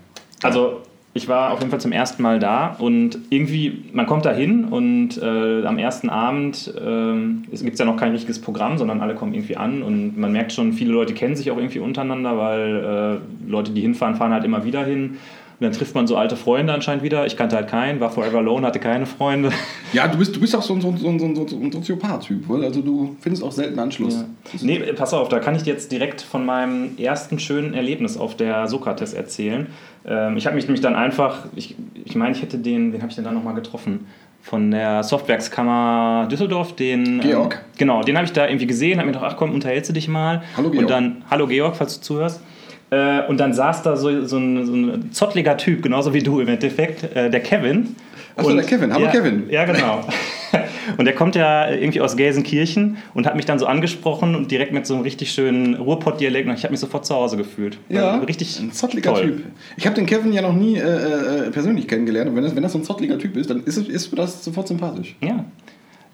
Also 0.43 0.81
ich 1.13 1.29
war 1.29 1.53
auf 1.53 1.59
jeden 1.59 1.71
Fall 1.71 1.81
zum 1.81 1.93
ersten 1.93 2.23
Mal 2.23 2.39
da 2.39 2.77
und 2.79 3.19
irgendwie, 3.29 3.85
man 3.93 4.07
kommt 4.07 4.25
da 4.25 4.33
hin 4.33 4.65
und 4.65 5.21
äh, 5.21 5.67
am 5.67 5.77
ersten 5.77 6.09
Abend 6.09 6.73
ähm, 6.83 7.45
es 7.53 7.63
gibt 7.63 7.79
ja 7.79 7.85
noch 7.85 7.97
kein 7.97 8.13
richtiges 8.13 8.41
Programm, 8.41 8.79
sondern 8.79 9.03
alle 9.03 9.15
kommen 9.15 9.35
irgendwie 9.35 9.57
an 9.57 9.83
und 9.83 10.17
man 10.17 10.33
merkt 10.33 10.53
schon, 10.53 10.73
viele 10.73 10.93
Leute 10.93 11.13
kennen 11.13 11.37
sich 11.37 11.51
auch 11.51 11.59
irgendwie 11.59 11.79
untereinander, 11.79 12.39
weil 12.39 13.21
äh, 13.47 13.51
Leute, 13.51 13.73
die 13.73 13.83
hinfahren, 13.83 14.15
fahren 14.15 14.33
halt 14.33 14.45
immer 14.45 14.65
wieder 14.65 14.85
hin. 14.85 15.19
Und 15.59 15.65
dann 15.65 15.73
trifft 15.73 15.95
man 15.95 16.07
so 16.07 16.19
alte 16.19 16.37
Freunde 16.37 16.75
anscheinend 16.75 17.03
wieder. 17.03 17.25
Ich 17.25 17.35
kannte 17.35 17.57
halt 17.57 17.69
keinen, 17.69 17.99
war 17.99 18.11
forever 18.11 18.39
alone, 18.39 18.67
hatte 18.67 18.79
keine 18.79 19.07
Freunde. 19.07 19.51
Ja, 19.95 20.07
du 20.07 20.19
bist, 20.19 20.37
du 20.37 20.41
bist 20.41 20.55
auch 20.55 20.61
so 20.61 20.75
ein, 20.75 20.83
so 20.83 20.89
ein, 20.89 20.99
so 20.99 21.09
ein, 21.09 21.19
so 21.19 21.25
ein, 21.25 21.49
so 21.49 21.57
ein 21.57 21.73
Soziopath-Typ, 21.73 22.51
oder? 22.51 22.65
Also 22.65 22.83
du 22.83 23.17
findest 23.21 23.43
auch 23.43 23.53
selten 23.53 23.79
Anschluss. 23.79 24.23
Nee, 24.61 24.81
pass 24.95 25.15
auf, 25.15 25.31
da 25.31 25.39
kann 25.39 25.57
ich 25.57 25.63
dir 25.63 25.73
jetzt 25.73 25.91
direkt 25.91 26.21
von 26.21 26.45
meinem 26.45 26.99
ersten 26.99 27.39
schönen 27.39 27.73
Erlebnis 27.73 28.19
auf 28.19 28.37
der 28.37 28.67
Sokrates 28.67 29.15
erzählen. 29.15 29.69
Ähm, 30.07 30.37
ich 30.37 30.45
habe 30.47 30.57
mich 30.57 30.67
nämlich 30.67 30.83
dann 30.83 30.95
einfach, 30.95 31.47
ich, 31.55 31.75
ich 32.05 32.17
meine, 32.17 32.33
ich 32.33 32.43
hätte 32.43 32.59
den, 32.59 32.93
wen 32.93 33.01
habe 33.01 33.09
ich 33.09 33.17
denn 33.17 33.25
da 33.25 33.33
nochmal 33.33 33.55
getroffen? 33.55 34.07
Von 34.43 34.71
der 34.71 35.03
Softwerkskammer 35.03 36.29
Düsseldorf, 36.31 36.77
den. 36.77 37.21
Georg? 37.21 37.55
Ähm, 37.55 37.61
genau, 37.79 38.03
den 38.03 38.17
habe 38.17 38.27
ich 38.27 38.33
da 38.33 38.47
irgendwie 38.47 38.67
gesehen, 38.67 38.99
habe 38.99 39.07
mir 39.07 39.15
gedacht, 39.15 39.33
ach 39.33 39.37
komm, 39.37 39.53
unterhältst 39.53 39.89
du 39.89 39.95
dich 39.95 40.07
mal. 40.07 40.43
Hallo, 40.57 40.71
Georg. 40.71 40.85
Und 40.85 40.91
dann, 40.91 41.25
hallo 41.31 41.47
Georg, 41.47 41.75
falls 41.75 41.97
du 41.99 42.03
zuhörst. 42.03 42.43
Äh, 42.91 43.27
und 43.27 43.39
dann 43.39 43.53
saß 43.53 43.83
da 43.83 43.97
so, 43.97 44.25
so, 44.25 44.39
ein, 44.39 44.65
so 44.65 44.73
ein 44.75 45.13
zottliger 45.13 45.57
Typ, 45.57 45.83
genauso 45.83 46.15
wie 46.15 46.23
du 46.23 46.41
im 46.41 46.49
Endeffekt, 46.49 47.17
äh, 47.17 47.31
der 47.31 47.41
Kevin. 47.41 47.97
Ach 48.37 48.45
so, 48.45 48.51
Und- 48.51 48.57
der 48.57 48.65
Kevin. 48.67 48.93
Hallo, 48.93 49.07
ja, 49.07 49.11
Kevin. 49.11 49.51
Ja, 49.51 49.65
genau. 49.65 50.05
Und 50.97 51.05
der 51.05 51.15
kommt 51.15 51.35
ja 51.35 51.69
irgendwie 51.69 52.01
aus 52.01 52.17
Gelsenkirchen 52.17 52.99
und 53.13 53.27
hat 53.27 53.35
mich 53.35 53.45
dann 53.45 53.59
so 53.59 53.67
angesprochen 53.67 54.37
und 54.37 54.53
direkt 54.53 54.73
mit 54.73 54.87
so 54.87 54.95
einem 54.95 55.03
richtig 55.03 55.33
schönen 55.33 55.75
Ruhrpott-Dialekt. 55.75 56.49
Und 56.49 56.55
ich 56.55 56.63
habe 56.63 56.71
mich 56.71 56.81
sofort 56.81 57.05
zu 57.05 57.15
Hause 57.15 57.37
gefühlt. 57.37 57.79
Ja, 57.89 58.19
richtig 58.19 58.61
ein 58.61 58.71
zottliger 58.73 59.13
toll. 59.13 59.23
Typ. 59.23 59.45
Ich 59.77 59.85
habe 59.85 59.97
den 59.97 60.07
Kevin 60.07 60.33
ja 60.33 60.43
noch 60.43 60.55
nie 60.55 60.77
äh, 60.77 61.47
äh, 61.47 61.51
persönlich 61.51 61.89
kennengelernt. 61.89 62.31
Und 62.31 62.37
wenn 62.37 62.45
das, 62.45 62.55
wenn 62.55 62.63
das 62.63 62.73
so 62.73 62.79
ein 62.79 62.85
zottliger 62.85 63.19
Typ 63.19 63.37
ist, 63.37 63.51
dann 63.51 63.65
ist, 63.65 63.77
ist 63.79 64.17
das 64.17 64.45
sofort 64.45 64.69
sympathisch. 64.69 65.17
Ja. 65.21 65.45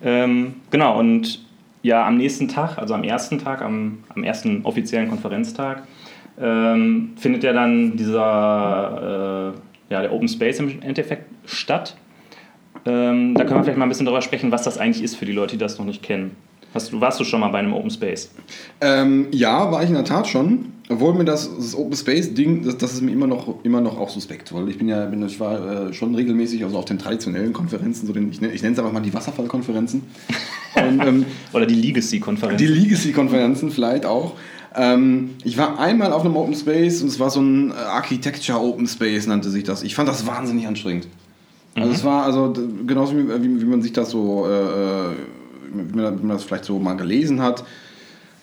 Ähm, 0.02 0.54
genau, 0.70 0.98
und 0.98 1.44
ja, 1.82 2.06
am 2.06 2.16
nächsten 2.16 2.48
Tag, 2.48 2.78
also 2.78 2.94
am 2.94 3.04
ersten 3.04 3.38
Tag, 3.38 3.60
am, 3.60 3.98
am 4.08 4.24
ersten 4.24 4.64
offiziellen 4.64 5.08
Konferenztag, 5.08 5.82
ähm, 6.42 7.10
findet 7.16 7.44
ja 7.44 7.52
dann 7.52 7.96
dieser, 7.96 9.54
äh, 9.54 9.92
ja, 9.92 10.02
der 10.02 10.12
Open 10.12 10.28
Space 10.28 10.58
im 10.58 10.82
Endeffekt 10.82 11.30
statt. 11.46 11.96
Ähm, 12.84 13.34
da 13.34 13.44
können 13.44 13.60
wir 13.60 13.64
vielleicht 13.64 13.78
mal 13.78 13.86
ein 13.86 13.88
bisschen 13.88 14.06
darüber 14.06 14.22
sprechen, 14.22 14.50
was 14.50 14.64
das 14.64 14.76
eigentlich 14.76 15.04
ist 15.04 15.16
für 15.16 15.24
die 15.24 15.32
Leute, 15.32 15.52
die 15.52 15.58
das 15.58 15.78
noch 15.78 15.86
nicht 15.86 16.02
kennen. 16.02 16.34
Hast 16.74 16.90
du, 16.92 17.00
warst 17.00 17.20
du 17.20 17.24
schon 17.24 17.40
mal 17.40 17.48
bei 17.48 17.58
einem 17.58 17.74
Open 17.74 17.90
Space? 17.90 18.30
Ähm, 18.80 19.26
ja, 19.30 19.70
war 19.70 19.82
ich 19.82 19.88
in 19.88 19.94
der 19.94 20.04
Tat 20.04 20.26
schon. 20.26 20.72
Obwohl 20.88 21.14
mir 21.14 21.24
das, 21.24 21.54
das 21.54 21.74
Open 21.76 21.94
Space 21.94 22.34
Ding, 22.34 22.64
das, 22.64 22.76
das 22.76 22.94
ist 22.94 23.02
mir 23.02 23.12
immer 23.12 23.26
noch, 23.26 23.62
immer 23.62 23.80
noch 23.80 23.98
auch 23.98 24.08
suspekt, 24.08 24.52
weil 24.52 24.68
ich 24.68 24.78
bin 24.78 24.88
ja, 24.88 25.04
bin, 25.06 25.24
ich 25.24 25.38
war 25.38 25.88
äh, 25.88 25.92
schon 25.92 26.14
regelmäßig 26.14 26.64
also 26.64 26.78
auf 26.78 26.84
den 26.86 26.98
traditionellen 26.98 27.52
Konferenzen, 27.52 28.06
so 28.06 28.12
den, 28.12 28.30
ich 28.30 28.40
nenne 28.40 28.52
ich 28.52 28.62
nenne 28.62 28.72
es 28.72 28.78
einfach 28.78 28.92
mal 28.92 29.00
die 29.00 29.14
Wasserfallkonferenzen. 29.14 30.02
Ähm, 30.74 31.26
Oder 31.52 31.66
die 31.66 31.74
Legacy-Konferenz? 31.74 32.58
die 32.58 32.66
Legacy-Konferenzen 32.66 33.70
vielleicht 33.70 34.06
auch. 34.06 34.36
Ähm, 34.74 35.30
ich 35.44 35.58
war 35.58 35.78
einmal 35.78 36.12
auf 36.12 36.24
einem 36.24 36.36
Open 36.36 36.54
Space 36.54 37.02
und 37.02 37.08
es 37.08 37.20
war 37.20 37.30
so 37.30 37.40
ein 37.40 37.70
äh, 37.70 37.74
Architecture 37.74 38.60
Open 38.60 38.86
Space, 38.86 39.26
nannte 39.26 39.50
sich 39.50 39.64
das. 39.64 39.82
Ich 39.82 39.94
fand 39.94 40.08
das 40.08 40.26
wahnsinnig 40.26 40.66
anstrengend. 40.66 41.08
Also 41.74 41.90
es 41.90 42.04
war 42.04 42.24
also 42.24 42.52
genauso 42.86 43.16
wie, 43.16 43.26
wie, 43.28 43.62
wie 43.62 43.64
man 43.64 43.80
sich 43.80 43.92
das 43.92 44.10
so, 44.10 44.46
äh, 44.46 44.50
äh, 44.50 45.14
wie, 45.72 45.96
man, 45.96 46.18
wie 46.18 46.26
man 46.26 46.36
das 46.36 46.44
vielleicht 46.44 46.64
so 46.64 46.78
mal 46.78 46.94
gelesen 46.94 47.40
hat. 47.40 47.64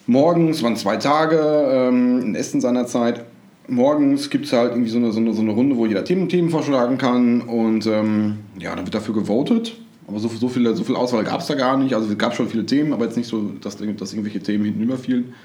Morgens, 0.07 0.63
waren 0.63 0.75
zwei 0.75 0.97
Tage 0.97 1.37
ähm, 1.37 2.21
in 2.21 2.35
Essen 2.35 2.61
seinerzeit. 2.61 3.25
Morgens 3.67 4.31
gibt 4.31 4.45
es 4.45 4.53
halt 4.53 4.71
irgendwie 4.71 4.89
so 4.89 4.97
eine, 4.97 5.11
so, 5.11 5.19
eine, 5.19 5.33
so 5.33 5.41
eine 5.41 5.51
Runde, 5.51 5.77
wo 5.77 5.85
jeder 5.85 6.03
Themen, 6.03 6.27
Themen 6.27 6.49
vorschlagen 6.49 6.97
kann 6.97 7.41
und 7.41 7.85
ähm, 7.85 8.39
ja, 8.57 8.75
da 8.75 8.83
wird 8.83 8.95
dafür 8.95 9.13
gewotet. 9.13 9.75
Aber 10.07 10.17
so, 10.17 10.27
so, 10.27 10.49
viel, 10.49 10.75
so 10.75 10.83
viel 10.83 10.95
Auswahl 10.95 11.23
gab 11.23 11.41
es 11.41 11.45
da 11.45 11.53
gar 11.53 11.77
nicht. 11.77 11.93
Also 11.93 12.09
es 12.11 12.17
gab 12.17 12.35
schon 12.35 12.49
viele 12.49 12.65
Themen, 12.65 12.93
aber 12.93 13.05
jetzt 13.05 13.15
nicht 13.15 13.27
so, 13.27 13.51
dass, 13.61 13.77
dass 13.77 14.13
irgendwelche 14.13 14.39
Themen 14.39 14.65
hinten 14.65 14.81
überfielen. 14.81 15.35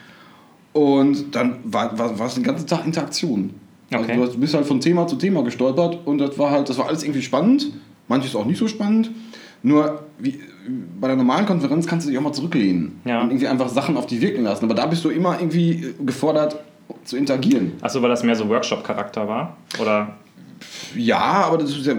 Und 0.75 1.35
dann 1.35 1.57
war, 1.65 1.97
war, 1.99 2.19
war 2.19 2.27
es 2.27 2.35
den 2.35 2.43
ganzen 2.43 2.67
Tag 2.67 2.85
Interaktion. 2.85 3.51
Also 3.91 4.05
Okay. 4.05 4.17
du 4.17 4.23
hast- 4.23 4.35
du 4.35 4.39
bist 4.41 4.55
halt 4.55 4.67
von 4.67 4.81
Thema 4.81 5.07
zu 5.07 5.17
Thema 5.17 5.43
gestolpert 5.43 6.01
und 6.05 6.19
das 6.19 6.37
war 6.39 6.51
halt, 6.51 6.69
das 6.69 6.77
war 6.79 6.89
alles 6.89 7.03
irgendwie 7.05 7.23
spannend, 7.23 7.71
manches 8.09 8.35
auch 8.35 8.45
nicht 8.45 8.59
so 8.59 8.67
spannend. 8.69 9.11
Nur 9.63 10.03
wie, 10.19 10.39
bei 11.01 11.07
der 11.09 11.17
normalen 11.17 11.47
Konferenz 11.47 11.87
kannst 11.87 12.07
du 12.07 12.11
dich 12.11 12.19
auch 12.19 12.23
mal 12.23 12.33
zurücklehnen 12.33 13.01
Ja. 13.05 13.21
und 13.23 13.31
irgendwie 13.31 13.47
einfach 13.49 13.69
Sachen 13.69 13.97
auf 13.97 14.07
dich 14.07 14.21
wirken 14.21 14.43
lassen. 14.43 14.65
Aber 14.67 14.75
da 14.75 14.87
bist 14.87 15.05
du 15.05 15.11
immer 15.11 15.39
irgendwie 15.39 15.85
äh, 15.85 15.95
gefordert 16.05 16.57
zu 17.05 17.17
interagieren. 17.17 17.73
Achso, 17.81 18.03
weil 18.03 18.11
das 18.11 18.23
mehr 18.25 18.35
so 18.35 18.49
Workshop-Charakter 18.49 19.27
war? 19.29 19.57
Oder, 19.81 20.17
Ja, 20.97 21.19
aber 21.47 21.59
das 21.59 21.71
ist 21.71 21.87
ja, 21.87 21.95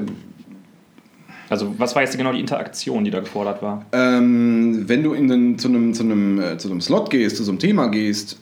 also 1.49 1.73
was 1.77 1.95
war 1.95 2.01
jetzt 2.01 2.17
genau 2.17 2.31
die 2.33 2.39
Interaktion, 2.39 3.03
die 3.03 3.11
da 3.11 3.19
gefordert 3.19 3.61
war? 3.61 3.85
ähm, 3.93 4.83
wenn 4.87 5.01
du 5.03 5.13
in 5.13 5.27
den, 5.27 5.57
zu, 5.59 5.67
einem, 5.69 5.93
zu, 5.93 6.03
einem, 6.03 6.39
äh, 6.41 6.57
zu 6.57 6.69
einem 6.69 6.81
Slot 6.81 7.09
gehst, 7.09 7.37
zu 7.37 7.43
so 7.43 7.51
einem 7.51 7.59
Thema 7.59 7.87
gehst, 7.87 8.37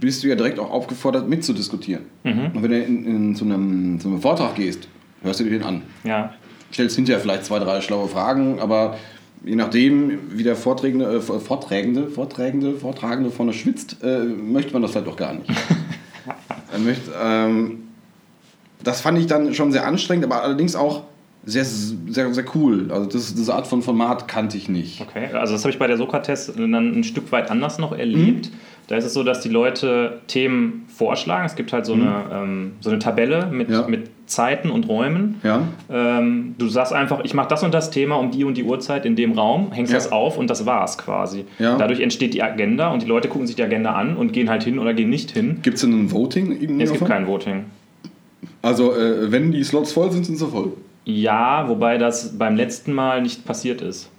bist 0.00 0.22
du 0.22 0.28
ja 0.28 0.34
direkt 0.34 0.58
auch 0.58 0.70
aufgefordert 0.70 1.28
mitzudiskutieren. 1.28 2.04
Mhm. 2.24 2.50
Und 2.54 2.62
wenn 2.62 2.70
du 2.70 2.82
in, 2.82 3.06
in, 3.06 3.34
zu, 3.34 3.44
einem, 3.44 3.98
zu 4.00 4.08
einem 4.08 4.20
Vortrag 4.20 4.54
gehst, 4.54 4.88
hörst 5.22 5.40
du 5.40 5.44
dir 5.44 5.50
den 5.50 5.62
an. 5.62 5.82
Ja, 6.04 6.34
stellst 6.72 6.96
hinterher 6.96 7.20
vielleicht 7.20 7.44
zwei, 7.44 7.58
drei 7.58 7.80
schlaue 7.80 8.08
Fragen, 8.08 8.60
aber 8.60 8.96
je 9.44 9.56
nachdem, 9.56 10.18
wie 10.32 10.42
der 10.42 10.56
Vorträgende, 10.56 11.06
äh, 11.06 11.20
Vorträgende, 11.20 12.08
Vorträgende, 12.08 12.74
Vortragende 12.74 13.30
vorne 13.30 13.52
schwitzt, 13.52 13.96
äh, 14.02 14.24
möchte 14.24 14.72
man 14.72 14.82
das 14.82 14.92
vielleicht 14.92 15.08
auch 15.08 15.16
gar 15.16 15.34
nicht. 15.34 15.48
möchte, 16.84 17.12
ähm, 17.22 17.84
das 18.82 19.00
fand 19.00 19.18
ich 19.18 19.26
dann 19.26 19.54
schon 19.54 19.72
sehr 19.72 19.86
anstrengend, 19.86 20.24
aber 20.24 20.42
allerdings 20.42 20.76
auch 20.76 21.04
sehr, 21.44 21.64
sehr, 21.64 22.34
sehr 22.34 22.44
cool. 22.54 22.90
Also 22.90 23.08
das, 23.08 23.34
diese 23.34 23.54
Art 23.54 23.68
von 23.68 23.80
Format 23.80 24.26
kannte 24.26 24.56
ich 24.56 24.68
nicht. 24.68 25.00
okay. 25.00 25.28
Also 25.32 25.54
das 25.54 25.62
habe 25.62 25.70
ich 25.70 25.78
bei 25.78 25.86
der 25.86 25.96
Sokrates 25.96 26.52
dann 26.56 26.74
ein 26.74 27.04
Stück 27.04 27.30
weit 27.30 27.50
anders 27.50 27.78
noch 27.78 27.92
erlebt. 27.92 28.50
Da 28.88 28.96
ist 28.96 29.04
es 29.04 29.14
so, 29.14 29.24
dass 29.24 29.40
die 29.40 29.48
Leute 29.48 30.20
Themen 30.28 30.84
vorschlagen. 30.88 31.44
Es 31.44 31.56
gibt 31.56 31.72
halt 31.72 31.86
so, 31.86 31.94
eine, 31.94 32.24
ähm, 32.32 32.72
so 32.80 32.90
eine 32.90 33.00
Tabelle 33.00 33.46
mit, 33.50 33.68
Ja. 33.68 33.86
mit 33.88 34.10
Zeiten 34.26 34.70
und 34.70 34.88
Räumen. 34.88 35.40
Ja? 35.42 35.62
Ähm, 35.90 36.54
du 36.58 36.68
sagst 36.68 36.92
einfach, 36.92 37.20
ich 37.24 37.34
mache 37.34 37.48
das 37.48 37.64
und 37.64 37.74
das 37.74 37.90
Thema 37.90 38.14
um 38.16 38.30
die 38.30 38.44
und 38.44 38.56
die 38.56 38.62
Uhrzeit 38.62 39.04
in 39.04 39.16
dem 39.16 39.32
Raum, 39.32 39.72
hängst 39.72 39.92
Ja. 39.92 39.98
das 39.98 40.12
auf 40.12 40.38
und 40.38 40.48
das 40.50 40.66
war's 40.66 40.98
quasi. 40.98 41.44
Dadurch 41.58 42.00
entsteht 42.00 42.34
die 42.34 42.42
Agenda 42.44 42.90
und 42.92 43.02
die 43.02 43.06
Leute 43.06 43.28
gucken 43.28 43.46
sich 43.48 43.56
die 43.56 43.62
Agenda 43.64 43.92
an 43.92 44.16
und 44.16 44.32
gehen 44.32 44.48
halt 44.48 44.62
hin 44.62 44.78
oder 44.78 44.94
gehen 44.94 45.10
nicht 45.10 45.32
hin. 45.32 45.58
Gibt 45.62 45.76
es 45.76 45.80
denn 45.82 45.92
ein 45.92 46.12
Voting? 46.12 46.52
irgendwie 46.52 46.82
Es 46.84 46.90
gibt 46.92 47.02
davon? 47.02 47.08
kein 47.16 47.26
Voting. 47.26 47.64
Also 48.62 48.94
äh, 48.94 49.30
wenn 49.32 49.50
die 49.52 49.64
Slots 49.64 49.92
voll 49.92 50.10
sind, 50.12 50.24
sind 50.26 50.36
sie 50.36 50.46
voll. 50.46 50.72
Ja, 51.04 51.68
wobei 51.68 51.98
das 51.98 52.36
beim 52.38 52.56
letzten 52.56 52.92
Mal 52.92 53.22
nicht 53.22 53.44
passiert 53.44 53.80
ist. 53.80 54.10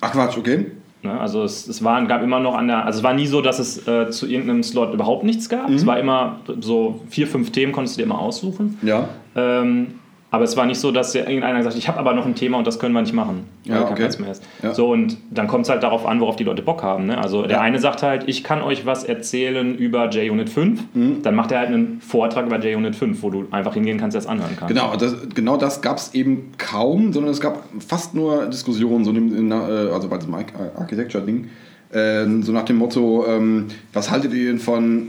Ach 0.00 0.12
Quatsch, 0.12 0.36
okay. 0.38 0.66
Ne? 1.04 1.20
Also 1.20 1.44
es, 1.44 1.68
es 1.68 1.84
war, 1.84 2.04
gab 2.06 2.22
immer 2.22 2.40
noch 2.40 2.54
an 2.54 2.66
der, 2.66 2.84
also 2.84 2.98
es 2.98 3.02
war 3.04 3.12
nie 3.14 3.26
so, 3.26 3.40
dass 3.40 3.58
es 3.58 3.86
äh, 3.86 4.10
zu 4.10 4.26
irgendeinem 4.26 4.62
Slot 4.62 4.94
überhaupt 4.94 5.22
nichts 5.22 5.48
gab. 5.48 5.68
Mhm. 5.68 5.76
Es 5.76 5.86
war 5.86 5.98
immer 5.98 6.40
so 6.60 7.00
vier, 7.08 7.26
fünf 7.26 7.52
Themen 7.52 7.72
konntest 7.72 7.96
du 7.96 8.00
dir 8.00 8.06
immer 8.06 8.18
aussuchen. 8.18 8.78
Ja. 8.82 9.08
Ähm, 9.36 9.98
aber 10.34 10.44
es 10.44 10.56
war 10.56 10.66
nicht 10.66 10.80
so, 10.80 10.90
dass 10.90 11.14
irgendeiner 11.14 11.58
gesagt 11.58 11.74
hat, 11.74 11.78
ich 11.80 11.88
habe 11.88 11.98
aber 11.98 12.12
noch 12.14 12.26
ein 12.26 12.34
Thema 12.34 12.58
und 12.58 12.66
das 12.66 12.78
können 12.78 12.92
wir 12.94 13.00
nicht 13.02 13.12
machen, 13.14 13.44
Ja, 13.64 13.74
kein 13.74 13.84
okay. 13.84 13.94
Platz 13.94 14.18
mehr 14.18 14.30
ist. 14.32 14.42
Ja. 14.62 14.74
So, 14.74 14.90
und 14.90 15.16
dann 15.30 15.46
kommt 15.46 15.64
es 15.64 15.70
halt 15.70 15.82
darauf 15.82 16.04
an, 16.04 16.20
worauf 16.20 16.36
die 16.36 16.44
Leute 16.44 16.62
Bock 16.62 16.82
haben. 16.82 17.06
Ne? 17.06 17.16
Also 17.18 17.42
der 17.42 17.52
Ja. 17.58 17.60
eine 17.60 17.78
sagt 17.78 18.02
halt, 18.02 18.24
ich 18.26 18.42
kann 18.44 18.60
euch 18.62 18.84
was 18.84 19.04
erzählen 19.04 19.74
über 19.76 20.10
JUnit 20.10 20.50
5, 20.50 20.80
Mhm. 20.94 21.22
dann 21.22 21.34
macht 21.34 21.52
er 21.52 21.60
halt 21.60 21.68
einen 21.68 22.00
Vortrag 22.00 22.46
über 22.46 22.58
JUnit 22.58 22.96
5, 22.96 23.22
wo 23.22 23.30
du 23.30 23.46
einfach 23.52 23.74
hingehen 23.74 23.98
kannst, 23.98 24.16
das 24.16 24.26
anhören 24.26 24.56
kannst. 24.58 24.74
Genau, 24.74 24.96
das, 24.96 25.14
genau 25.34 25.56
das 25.56 25.80
gab 25.82 25.98
es 25.98 26.12
eben 26.14 26.50
kaum, 26.58 27.12
sondern 27.12 27.30
es 27.32 27.40
gab 27.40 27.62
fast 27.86 28.14
nur 28.14 28.46
Diskussionen, 28.46 29.04
so 29.04 29.10
in, 29.12 29.36
in, 29.36 29.50
äh, 29.50 29.54
also 29.54 30.08
bei 30.08 30.18
diesem 30.18 30.34
Arch- 30.34 30.52
Architecture-Ding, 30.76 31.48
äh, 31.92 32.24
so 32.42 32.50
nach 32.52 32.64
dem 32.64 32.76
Motto, 32.76 33.24
ähm, 33.28 33.66
was 33.92 34.10
haltet 34.10 34.32
ihr 34.34 34.46
denn 34.50 34.58
von, 34.58 35.08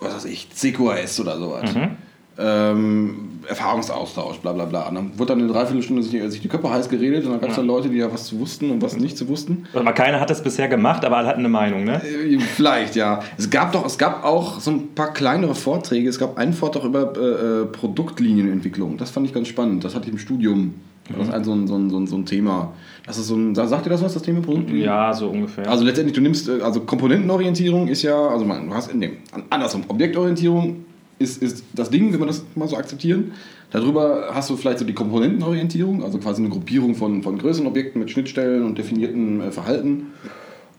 was 0.00 0.16
weiß 0.16 0.24
ich, 0.24 0.48
CQRS 0.52 1.20
oder 1.20 1.38
sowas? 1.38 1.72
Mhm. 1.74 1.90
Ähm, 2.36 3.14
Erfahrungsaustausch, 3.48 4.38
bla 4.38 4.52
bla 4.52 4.64
bla. 4.64 4.88
Und 4.88 4.94
dann 4.94 5.10
wurde 5.18 5.34
dann 5.34 5.42
eine 5.42 5.52
Dreiviertelstunde 5.52 6.02
sich, 6.02 6.22
sich 6.30 6.40
die 6.40 6.48
Köpfe 6.48 6.70
heiß 6.70 6.88
geredet 6.88 7.24
und 7.24 7.32
dann 7.32 7.40
gab 7.40 7.50
es 7.50 7.56
Ja. 7.56 7.62
dann 7.62 7.66
Leute, 7.68 7.88
die 7.88 7.96
ja 7.98 8.12
was 8.12 8.26
zu 8.26 8.38
wussten 8.40 8.70
und 8.70 8.82
was 8.82 8.96
nicht 8.96 9.16
zu 9.18 9.28
wussten. 9.28 9.66
Aber 9.74 9.92
keiner 9.92 10.20
hat 10.20 10.30
das 10.30 10.42
bisher 10.42 10.68
gemacht, 10.68 11.04
aber 11.04 11.16
alle 11.18 11.28
hatten 11.28 11.40
eine 11.40 11.48
Meinung, 11.48 11.84
ne? 11.84 12.02
Äh, 12.04 12.38
Vielleicht, 12.38 12.96
ja. 12.96 13.20
Es 13.38 13.50
gab 13.50 13.72
doch, 13.72 13.84
es 13.86 13.98
gab 13.98 14.24
auch 14.24 14.60
so 14.60 14.70
ein 14.70 14.94
paar 14.94 15.12
kleinere 15.12 15.54
Vorträge. 15.54 16.08
Es 16.08 16.18
gab 16.18 16.38
einen 16.38 16.52
Vortrag 16.52 16.84
über 16.84 17.12
äh, 17.16 17.62
äh, 17.62 17.66
Produktlinienentwicklung. 17.66 18.96
Das 18.96 19.10
fand 19.10 19.26
ich 19.26 19.32
ganz 19.34 19.48
spannend. 19.48 19.84
Das 19.84 19.94
hatte 19.94 20.06
ich 20.06 20.12
im 20.12 20.18
Studium. 20.18 20.74
Das 21.16 21.28
ist 21.28 21.34
ein, 21.34 21.44
so, 21.44 21.52
ein, 21.52 21.66
so, 21.68 21.74
ein, 21.76 21.90
so, 21.90 21.98
ein, 21.98 22.06
so 22.06 22.16
ein 22.16 22.24
Thema. 22.24 22.72
Das 23.06 23.18
ist 23.18 23.26
so 23.26 23.34
ein, 23.36 23.54
sagt 23.54 23.84
ihr 23.86 23.90
das 23.90 24.02
was, 24.02 24.14
das 24.14 24.22
Thema 24.22 24.40
Produktlinien? 24.40 24.86
Ja, 24.86 25.12
so 25.12 25.28
ungefähr. 25.28 25.68
Also 25.68 25.84
letztendlich, 25.84 26.14
du 26.14 26.22
nimmst, 26.22 26.48
äh, 26.48 26.62
also 26.62 26.80
Komponentenorientierung 26.80 27.88
ist 27.88 28.02
ja, 28.02 28.16
also 28.28 28.46
man, 28.46 28.66
du 28.68 28.74
hast 28.74 28.90
in 28.90 29.02
dem, 29.02 29.12
andersrum, 29.50 29.82
Objektorientierung 29.88 30.76
ist, 31.24 31.42
ist 31.42 31.64
das 31.72 31.90
Ding, 31.90 32.12
wenn 32.12 32.20
wir 32.20 32.26
das 32.26 32.44
mal 32.54 32.68
so 32.68 32.76
akzeptieren. 32.76 33.32
Darüber 33.70 34.30
hast 34.32 34.50
du 34.50 34.56
vielleicht 34.56 34.78
so 34.78 34.84
die 34.84 34.92
Komponentenorientierung, 34.92 36.04
also 36.04 36.18
quasi 36.18 36.40
eine 36.40 36.50
Gruppierung 36.50 36.94
von, 36.94 37.22
von 37.24 37.38
größeren 37.38 37.66
Objekten 37.66 38.00
mit 38.00 38.10
Schnittstellen 38.10 38.62
und 38.62 38.78
definierten 38.78 39.40
äh, 39.40 39.50
Verhalten. 39.50 40.12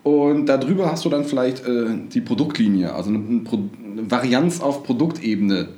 Und 0.03 0.45
darüber 0.45 0.91
hast 0.91 1.03
du 1.03 1.09
dann 1.09 1.25
vielleicht 1.25 1.65
äh, 1.65 1.87
die 2.13 2.21
Produktlinie, 2.21 2.93
also 2.93 3.09
eine, 3.09 3.19
eine, 3.19 4.11
Varianz 4.11 4.61
auf 4.61 4.83
Produktebene. 4.83 5.69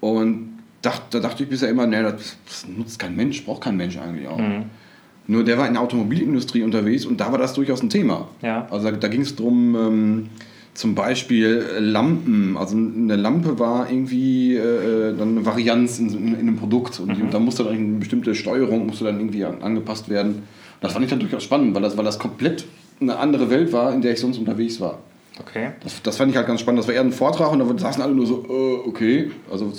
Und 0.00 0.58
dacht, 0.82 1.02
da 1.10 1.20
dachte 1.20 1.42
ich 1.42 1.48
bisher 1.48 1.68
immer, 1.68 1.86
nee, 1.86 2.02
das, 2.02 2.36
das 2.46 2.66
nutzt 2.68 2.98
kein 2.98 3.16
Mensch, 3.16 3.44
braucht 3.44 3.62
kein 3.62 3.76
Mensch 3.76 3.98
eigentlich 3.98 4.28
auch. 4.28 4.38
Mhm. 4.38 4.64
Nur 5.26 5.44
der 5.44 5.58
war 5.58 5.66
in 5.66 5.74
der 5.74 5.82
Automobilindustrie 5.82 6.62
unterwegs 6.62 7.06
und 7.06 7.20
da 7.20 7.30
war 7.32 7.38
das 7.38 7.54
durchaus 7.54 7.82
ein 7.82 7.90
Thema. 7.90 8.28
Ja. 8.42 8.66
Also 8.70 8.90
da, 8.90 8.96
da 8.96 9.08
ging 9.08 9.22
es 9.22 9.36
darum, 9.36 9.74
ähm, 9.74 10.26
zum 10.74 10.94
Beispiel 10.94 11.66
äh, 11.76 11.78
Lampen. 11.80 12.56
Also 12.56 12.76
eine 12.76 13.16
Lampe 13.16 13.58
war 13.58 13.90
irgendwie 13.90 14.56
äh, 14.56 15.16
dann 15.16 15.30
eine 15.30 15.46
Varianz 15.46 15.98
in, 15.98 16.08
in, 16.08 16.34
in 16.34 16.40
einem 16.40 16.56
Produkt 16.56 17.00
und 17.00 17.16
die, 17.16 17.22
da 17.30 17.38
musste 17.38 17.64
dann 17.64 17.74
eine 17.74 17.98
bestimmte 17.98 18.34
Steuerung 18.34 18.86
musste 18.86 19.04
dann 19.04 19.18
irgendwie 19.18 19.44
an, 19.44 19.62
angepasst 19.62 20.08
werden. 20.08 20.42
Das 20.80 20.92
fand 20.92 21.04
ich 21.04 21.10
dann 21.10 21.20
durchaus 21.20 21.44
spannend, 21.44 21.74
weil 21.74 21.82
das, 21.82 21.96
weil 21.96 22.04
das 22.04 22.18
komplett 22.18 22.64
eine 23.00 23.18
andere 23.18 23.50
Welt 23.50 23.72
war, 23.72 23.92
in 23.92 24.00
der 24.00 24.12
ich 24.12 24.20
sonst 24.20 24.38
unterwegs 24.38 24.80
war. 24.80 24.98
Okay. 25.38 25.72
Das, 25.82 26.02
das 26.02 26.16
fand 26.16 26.30
ich 26.30 26.36
halt 26.36 26.46
ganz 26.46 26.60
spannend. 26.60 26.80
Das 26.80 26.88
war 26.88 26.94
eher 26.94 27.00
ein 27.00 27.12
Vortrag 27.12 27.52
und 27.52 27.58
da 27.58 27.78
saßen 27.78 28.02
alle 28.02 28.14
nur 28.14 28.26
so, 28.26 28.44
äh, 28.48 28.88
okay. 28.88 29.30
Also 29.50 29.72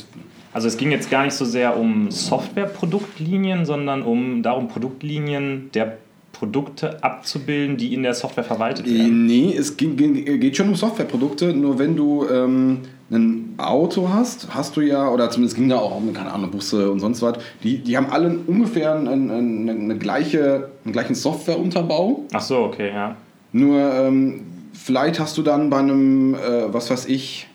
Also 0.53 0.67
es 0.67 0.77
ging 0.77 0.91
jetzt 0.91 1.09
gar 1.09 1.23
nicht 1.23 1.33
so 1.33 1.45
sehr 1.45 1.77
um 1.77 2.11
Softwareproduktlinien, 2.11 3.65
sondern 3.65 4.01
um 4.01 4.43
darum, 4.43 4.67
Produktlinien 4.67 5.69
der 5.73 5.97
Produkte 6.41 7.03
abzubilden, 7.03 7.77
die 7.77 7.93
in 7.93 8.01
der 8.01 8.15
Software 8.15 8.43
verwaltet 8.43 8.87
Äh, 8.87 8.95
werden. 8.97 9.27
Nee, 9.27 9.53
es 9.55 9.77
geht 9.77 10.57
schon 10.57 10.69
um 10.69 10.75
Softwareprodukte, 10.75 11.53
nur 11.53 11.77
wenn 11.77 11.95
du, 11.95 12.25
ähm, 12.27 12.79
ein 13.11 13.53
Auto 13.57 14.09
hast, 14.11 14.47
hast 14.55 14.75
du 14.75 14.81
ja, 14.81 15.07
oder 15.07 15.29
zumindest 15.29 15.55
ging 15.55 15.69
da 15.69 15.77
auch 15.77 15.95
um, 15.97 16.11
keine 16.13 16.31
Ahnung, 16.33 16.49
Busse 16.49 16.89
und 16.89 16.99
sonst 16.99 17.21
was, 17.21 17.35
die, 17.63 17.77
die 17.77 17.95
haben 17.95 18.07
alle 18.09 18.39
ungefähr 18.47 18.95
eine, 18.95 19.11
eine, 19.11 19.71
eine 19.71 19.97
gleiche, 19.97 20.69
einen 20.83 20.93
gleichen 20.93 21.13
Softwareunterbau. 21.13 22.25
Ach 22.33 22.41
so, 22.41 22.57
okay, 22.59 22.89
ja. 22.91 23.15
Nur 23.51 23.77
ähm, 23.79 24.41
vielleicht 24.73 25.19
hast 25.19 25.37
du 25.37 25.43
dann 25.43 25.69
bei 25.69 25.77
einem, 25.77 26.33
äh, 26.33 26.73
was 26.73 26.89
weiß 26.89 27.05
ich, 27.05 27.47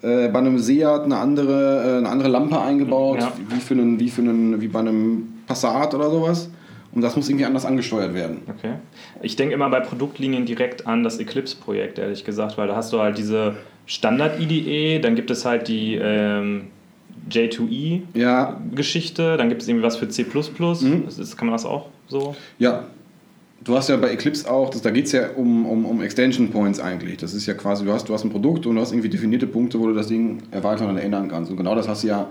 äh, 0.00 0.28
bei 0.28 0.38
einem 0.38 0.58
Seat 0.58 1.02
eine 1.02 1.18
andere, 1.18 1.82
äh, 1.94 1.98
eine 1.98 2.08
andere 2.08 2.28
Lampe 2.30 2.58
eingebaut, 2.58 3.18
Ja. 3.20 3.32
wie, 3.50 3.60
für 3.60 3.74
einen, 3.74 4.00
wie, 4.00 4.08
für 4.08 4.22
einen, 4.22 4.60
wie 4.62 4.68
bei 4.68 4.78
einem 4.80 5.28
Passat 5.46 5.92
oder 5.94 6.08
sowas. 6.08 6.48
Und 6.94 7.02
das 7.02 7.16
muss 7.16 7.28
irgendwie 7.28 7.44
anders 7.44 7.64
angesteuert 7.64 8.14
werden. 8.14 8.42
Okay. 8.48 8.74
Ich 9.20 9.36
denke 9.36 9.54
immer 9.54 9.68
bei 9.68 9.80
Produktlinien 9.80 10.46
direkt 10.46 10.86
an 10.86 11.02
das 11.02 11.18
Eclipse-Projekt, 11.18 11.98
ehrlich 11.98 12.24
gesagt, 12.24 12.56
weil 12.56 12.68
da 12.68 12.76
hast 12.76 12.92
du 12.92 13.00
halt 13.00 13.18
diese 13.18 13.56
Standard-IDE, 13.86 15.00
dann 15.00 15.16
gibt 15.16 15.30
es 15.30 15.44
halt 15.44 15.66
die 15.68 15.96
ähm, 15.96 16.68
J2E-Geschichte, 17.30 19.22
Ja, 19.22 19.36
dann 19.36 19.48
gibt 19.48 19.62
es 19.62 19.68
irgendwie 19.68 19.84
was 19.84 19.96
für 19.96 20.08
C. 20.08 20.24
Mhm. 20.24 21.04
Das 21.04 21.18
ist, 21.18 21.36
kann 21.36 21.48
man 21.48 21.54
das 21.54 21.64
auch 21.64 21.88
so? 22.08 22.36
ja. 22.58 22.84
Du 23.62 23.74
hast 23.74 23.88
ja 23.88 23.96
bei 23.96 24.10
Eclipse 24.10 24.50
auch, 24.50 24.68
das, 24.68 24.82
da 24.82 24.90
geht 24.90 25.06
es 25.06 25.12
ja 25.12 25.30
um, 25.36 25.64
um, 25.64 25.86
um 25.86 26.02
Extension 26.02 26.50
Points 26.50 26.78
eigentlich. 26.80 27.16
Das 27.16 27.32
ist 27.32 27.46
ja 27.46 27.54
quasi, 27.54 27.82
du 27.82 27.92
hast, 27.92 28.06
du 28.06 28.12
hast 28.12 28.22
ein 28.22 28.28
Produkt 28.28 28.66
und 28.66 28.74
du 28.74 28.80
hast 28.82 28.92
irgendwie 28.92 29.08
definierte 29.08 29.46
Punkte, 29.46 29.80
wo 29.80 29.86
du 29.86 29.94
das 29.94 30.08
Ding 30.08 30.42
erweitern 30.50 30.90
und 30.90 30.98
ändern 30.98 31.28
kannst. 31.30 31.50
Und 31.50 31.56
genau 31.56 31.74
das 31.74 31.88
hast 31.88 32.02
du 32.02 32.08
ja 32.08 32.28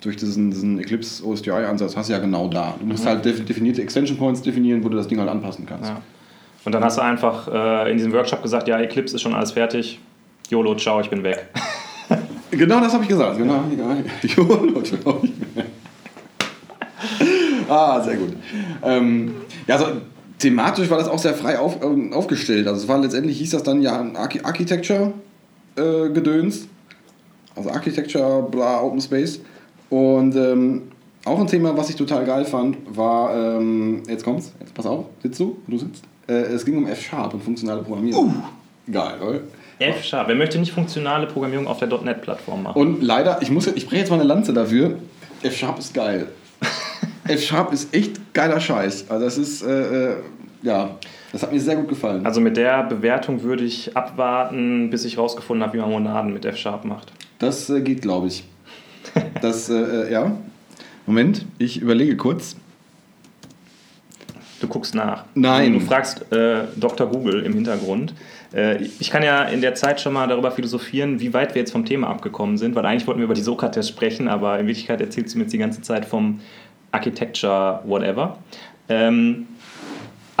durch 0.00 0.16
diesen, 0.16 0.50
diesen 0.50 0.78
Eclipse 0.78 1.24
OSGI-Ansatz 1.26 1.96
hast 1.96 2.08
du 2.08 2.12
ja 2.14 2.18
genau 2.18 2.48
da. 2.48 2.74
Du 2.80 2.86
musst 2.86 3.04
halt 3.06 3.24
def- 3.24 3.44
definierte 3.44 3.82
Extension 3.82 4.16
Points 4.16 4.40
definieren, 4.42 4.82
wo 4.82 4.88
du 4.88 4.96
das 4.96 5.08
Ding 5.08 5.18
halt 5.18 5.28
anpassen 5.28 5.66
kannst. 5.66 5.90
Ja. 5.90 6.00
Und 6.64 6.72
dann 6.72 6.82
hast 6.84 6.96
du 6.98 7.02
einfach 7.02 7.48
äh, 7.52 7.90
in 7.90 7.96
diesem 7.98 8.12
Workshop 8.12 8.42
gesagt, 8.42 8.68
ja, 8.68 8.78
Eclipse 8.80 9.16
ist 9.16 9.22
schon 9.22 9.34
alles 9.34 9.52
fertig. 9.52 9.98
YOLO, 10.50 10.74
ciao, 10.76 11.00
ich 11.00 11.10
bin 11.10 11.22
weg. 11.22 11.48
Genau 12.52 12.80
das 12.80 12.92
habe 12.92 13.04
ich 13.04 13.08
gesagt. 13.08 13.38
Genau. 13.38 13.62
YOLO, 14.36 14.80
glaub 14.82 15.22
ich. 15.22 15.32
ah, 17.68 18.00
sehr 18.02 18.16
gut. 18.16 18.32
Ähm, 18.82 19.34
ja, 19.68 19.76
also 19.76 19.86
thematisch 20.38 20.90
war 20.90 20.98
das 20.98 21.08
auch 21.08 21.18
sehr 21.18 21.34
frei 21.34 21.58
auf, 21.58 21.82
ähm, 21.82 22.12
aufgestellt. 22.12 22.66
Also 22.66 22.80
es 22.82 22.88
war 22.88 22.98
letztendlich 22.98 23.38
hieß 23.38 23.50
das 23.50 23.62
dann 23.62 23.82
ja 23.82 24.00
ein 24.00 24.16
Archi 24.16 24.40
Architecture 24.42 25.12
äh, 25.76 26.08
Gedöns. 26.10 26.66
Also 27.54 27.70
Architecture, 27.70 28.42
bla, 28.50 28.80
Open 28.80 29.00
Space. 29.00 29.40
Und 29.90 30.36
ähm, 30.36 30.82
auch 31.24 31.38
ein 31.38 31.46
Thema, 31.46 31.76
was 31.76 31.90
ich 31.90 31.96
total 31.96 32.24
geil 32.24 32.44
fand, 32.44 32.78
war, 32.96 33.34
ähm, 33.34 34.02
jetzt 34.08 34.24
kommt's, 34.24 34.54
jetzt 34.60 34.72
pass 34.72 34.86
auf, 34.86 35.06
sitzt 35.22 35.38
du, 35.38 35.58
wo 35.66 35.72
du 35.72 35.78
sitzt. 35.78 36.04
Äh, 36.26 36.32
es 36.32 36.64
ging 36.64 36.78
um 36.78 36.86
F-Sharp 36.86 37.34
und 37.34 37.42
funktionale 37.42 37.82
Programmierung. 37.82 38.42
Geil, 38.90 39.20
oder? 39.20 39.40
F-Sharp. 39.80 40.28
Wer 40.28 40.34
möchte 40.34 40.58
nicht 40.58 40.72
funktionale 40.72 41.26
Programmierung 41.26 41.66
auf 41.66 41.78
der 41.78 41.88
.NET-Plattform 41.88 42.62
machen? 42.62 42.80
Und 42.80 43.02
leider, 43.02 43.40
ich 43.42 43.50
muss, 43.50 43.66
ich 43.66 43.86
breche 43.86 44.02
jetzt 44.02 44.10
mal 44.10 44.16
eine 44.16 44.24
Lanze 44.24 44.52
dafür. 44.52 44.98
F-Sharp 45.42 45.78
ist 45.78 45.94
geil. 45.94 46.28
F-Sharp 47.28 47.72
ist 47.72 47.94
echt 47.94 48.32
geiler 48.32 48.60
Scheiß. 48.60 49.10
Also 49.10 49.24
das 49.24 49.38
ist, 49.38 49.62
äh, 49.62 50.12
äh, 50.12 50.16
ja, 50.62 50.90
das 51.32 51.42
hat 51.42 51.52
mir 51.52 51.60
sehr 51.60 51.76
gut 51.76 51.88
gefallen. 51.88 52.26
Also 52.26 52.40
mit 52.40 52.56
der 52.56 52.82
Bewertung 52.84 53.42
würde 53.42 53.64
ich 53.64 53.96
abwarten, 53.96 54.90
bis 54.90 55.04
ich 55.04 55.16
rausgefunden 55.16 55.64
habe, 55.64 55.76
wie 55.76 55.80
man 55.80 55.90
Monaden 55.90 56.32
mit 56.32 56.44
F-Sharp 56.44 56.84
macht. 56.84 57.12
Das 57.38 57.70
äh, 57.70 57.80
geht, 57.80 58.02
glaube 58.02 58.26
ich. 58.26 58.44
Das, 59.40 59.68
äh, 59.70 59.74
äh, 59.74 60.12
ja. 60.12 60.36
Moment, 61.06 61.46
ich 61.58 61.80
überlege 61.80 62.16
kurz. 62.16 62.56
Du 64.60 64.68
guckst 64.68 64.94
nach. 64.94 65.24
Nein. 65.34 65.72
Du 65.72 65.80
fragst 65.80 66.30
äh, 66.30 66.64
Dr. 66.76 67.06
Google 67.06 67.42
im 67.42 67.54
Hintergrund. 67.54 68.12
Äh, 68.52 68.82
ich 68.82 69.10
kann 69.10 69.22
ja 69.22 69.44
in 69.44 69.62
der 69.62 69.74
Zeit 69.74 70.00
schon 70.00 70.12
mal 70.12 70.28
darüber 70.28 70.50
philosophieren, 70.50 71.18
wie 71.20 71.32
weit 71.32 71.54
wir 71.54 71.62
jetzt 71.62 71.72
vom 71.72 71.86
Thema 71.86 72.08
abgekommen 72.08 72.58
sind, 72.58 72.74
weil 72.74 72.84
eigentlich 72.84 73.06
wollten 73.06 73.20
wir 73.20 73.24
über 73.24 73.34
die 73.34 73.40
Sokrates 73.40 73.88
sprechen, 73.88 74.28
aber 74.28 74.58
in 74.58 74.66
Wirklichkeit 74.66 75.00
erzählst 75.00 75.34
du 75.34 75.38
mir 75.38 75.44
jetzt 75.44 75.52
die 75.52 75.58
ganze 75.58 75.80
Zeit 75.80 76.04
vom 76.04 76.40
Architecture 76.92 77.80
whatever. 77.84 78.38
Ähm, 78.88 79.46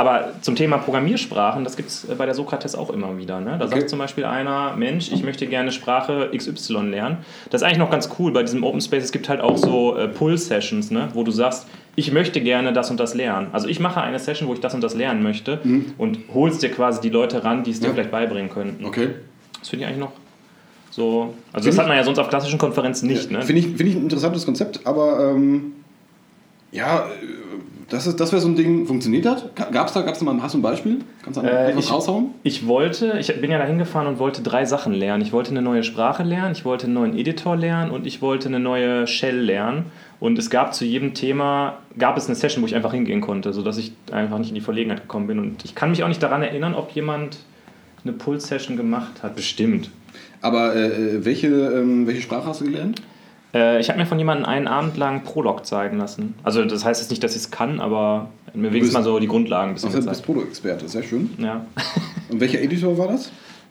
aber 0.00 0.30
zum 0.40 0.56
Thema 0.56 0.78
Programmiersprachen, 0.78 1.62
das 1.64 1.76
gibt 1.76 1.88
es 1.90 2.06
bei 2.16 2.24
der 2.24 2.34
Sokrates 2.34 2.74
auch 2.74 2.90
immer 2.90 3.18
wieder. 3.18 3.38
Ne? 3.40 3.56
Da 3.58 3.66
Okay. 3.66 3.76
sagt 3.80 3.90
zum 3.90 3.98
Beispiel 3.98 4.24
einer, 4.24 4.74
Mensch, 4.76 5.12
ich 5.12 5.22
möchte 5.22 5.46
gerne 5.46 5.72
Sprache 5.72 6.30
XY 6.34 6.90
lernen. 6.90 7.18
Das 7.50 7.60
ist 7.60 7.66
eigentlich 7.66 7.78
noch 7.78 7.90
ganz 7.90 8.08
cool 8.18 8.32
bei 8.32 8.42
diesem 8.42 8.64
Open 8.64 8.80
Space. 8.80 9.04
Es 9.04 9.12
gibt 9.12 9.28
halt 9.28 9.40
auch 9.40 9.56
so 9.56 9.96
äh, 9.96 10.08
Pull-Sessions, 10.08 10.90
ne? 10.90 11.08
wo 11.14 11.22
du 11.22 11.30
sagst, 11.30 11.66
ich 11.96 12.12
möchte 12.12 12.40
gerne 12.40 12.72
das 12.72 12.90
und 12.90 12.98
das 12.98 13.14
lernen. 13.14 13.48
Also 13.52 13.68
ich 13.68 13.78
mache 13.80 14.00
eine 14.00 14.18
Session, 14.18 14.48
wo 14.48 14.54
ich 14.54 14.60
das 14.60 14.74
und 14.74 14.80
das 14.82 14.94
lernen 14.94 15.22
möchte 15.22 15.58
und 15.98 16.18
holst 16.32 16.62
dir 16.62 16.70
quasi 16.70 17.00
die 17.00 17.10
Leute 17.10 17.44
ran, 17.44 17.62
die 17.62 17.72
es 17.72 17.80
dir 17.80 17.88
Ja. 17.88 17.92
vielleicht 17.94 18.10
beibringen 18.10 18.48
könnten. 18.50 18.84
Okay. 18.84 19.10
Das 19.58 19.68
finde 19.68 19.84
ich 19.84 19.88
eigentlich 19.90 20.00
noch 20.00 20.12
so... 20.90 21.34
Also 21.52 21.64
Find 21.64 21.74
das 21.74 21.78
hat 21.78 21.88
man 21.88 21.96
ja 21.96 22.04
sonst 22.04 22.18
auf 22.18 22.28
klassischen 22.28 22.58
Konferenzen 22.58 23.06
nicht. 23.06 23.30
Ne? 23.30 23.42
Finde 23.42 23.60
ich, 23.60 23.66
find 23.66 23.80
ich 23.82 23.94
ein 23.96 24.02
interessantes 24.04 24.46
Konzept, 24.46 24.80
aber 24.86 25.32
ähm, 25.34 25.72
ja, 26.72 27.06
äh, 27.06 27.10
das, 27.88 28.06
ist- 28.06 28.20
das 28.20 28.30
wäre 28.32 28.40
so 28.40 28.48
ein 28.48 28.54
Ding, 28.56 28.86
funktioniert 28.86 29.24
das? 29.24 29.44
Gab 29.54 29.88
es 29.88 29.92
da, 29.92 30.02
gab's 30.02 30.18
da 30.20 30.24
mal, 30.24 30.40
hast 30.42 30.54
du 30.54 30.58
ein 30.58 30.62
Beispiel? 30.62 30.98
Kannst 31.24 31.40
du 31.40 31.44
Äh, 31.44 31.76
ich- 31.78 31.90
raushauen? 31.90 32.30
Ich 32.44 32.66
wollte, 32.66 33.16
ich 33.18 33.40
bin 33.40 33.50
ja 33.50 33.58
da 33.58 33.64
hingefahren 33.64 34.06
und 34.06 34.18
wollte 34.18 34.42
drei 34.42 34.64
Sachen 34.64 34.92
lernen. 34.92 35.22
Ich 35.22 35.32
wollte 35.32 35.50
eine 35.50 35.62
neue 35.62 35.82
Sprache 35.82 36.22
lernen, 36.22 36.52
ich 36.52 36.64
wollte 36.64 36.84
einen 36.84 36.94
neuen 36.94 37.18
Editor 37.18 37.56
lernen 37.56 37.90
und 37.90 38.06
ich 38.06 38.22
wollte 38.22 38.48
eine 38.48 38.60
neue 38.60 39.06
Shell 39.06 39.38
lernen. 39.40 39.86
Und 40.20 40.38
es 40.38 40.50
gab 40.50 40.74
zu 40.74 40.84
jedem 40.84 41.14
Thema, 41.14 41.78
gab 41.98 42.16
es 42.18 42.26
eine 42.26 42.34
Session, 42.36 42.62
wo 42.62 42.66
ich 42.66 42.74
einfach 42.76 42.92
hingehen 42.92 43.22
konnte, 43.22 43.52
sodass 43.54 43.78
ich 43.78 43.92
einfach 44.12 44.38
nicht 44.38 44.50
in 44.50 44.54
die 44.54 44.60
Verlegenheit 44.60 45.00
gekommen 45.02 45.26
bin. 45.26 45.38
Und 45.38 45.64
ich 45.64 45.74
kann 45.74 45.90
mich 45.90 46.04
auch 46.04 46.08
nicht 46.08 46.22
daran 46.22 46.42
erinnern, 46.42 46.74
ob 46.74 46.90
jemand 46.92 47.38
eine 48.04 48.12
Pull-Session 48.12 48.76
gemacht 48.76 49.22
hat. 49.22 49.34
Bestimmt. 49.34 49.90
Aber 50.42 50.74
äh, 50.76 50.86
äh, 51.16 51.24
welche, 51.24 51.48
ähm, 51.48 52.06
welche 52.06 52.20
Sprache 52.22 52.46
hast 52.46 52.60
du 52.60 52.66
gelernt? 52.66 53.00
Äh, 53.52 53.80
ich 53.80 53.88
habe 53.88 53.98
mir 53.98 54.06
von 54.06 54.18
jemandem 54.18 54.46
einen 54.46 54.68
Abend 54.68 54.96
lang 54.96 55.24
Prolog 55.24 55.66
zeigen 55.66 55.98
lassen. 55.98 56.34
Also 56.42 56.64
das 56.64 56.84
heißt 56.84 57.00
jetzt 57.00 57.10
nicht, 57.10 57.22
dass 57.22 57.32
ich 57.32 57.42
es 57.42 57.50
kann, 57.50 57.80
aber 57.80 58.30
mir 58.54 58.70
wenigstens 58.72 58.94
mal 58.94 59.02
so 59.04 59.18
die 59.18 59.26
Grundlagen 59.26 59.70
ein 59.70 59.74
bisschen 59.74 59.90
du 59.90 59.96
bist 59.96 60.08
gezeigt. 60.08 60.26
Proto-Experte, 60.26 60.88
sehr 60.88 61.02
schön. 61.02 61.30
Ja. 61.38 61.64
Und 62.28 62.40
welcher 62.40 62.60
Editor 62.60 62.96
war 62.96 63.08
das? 63.08 63.30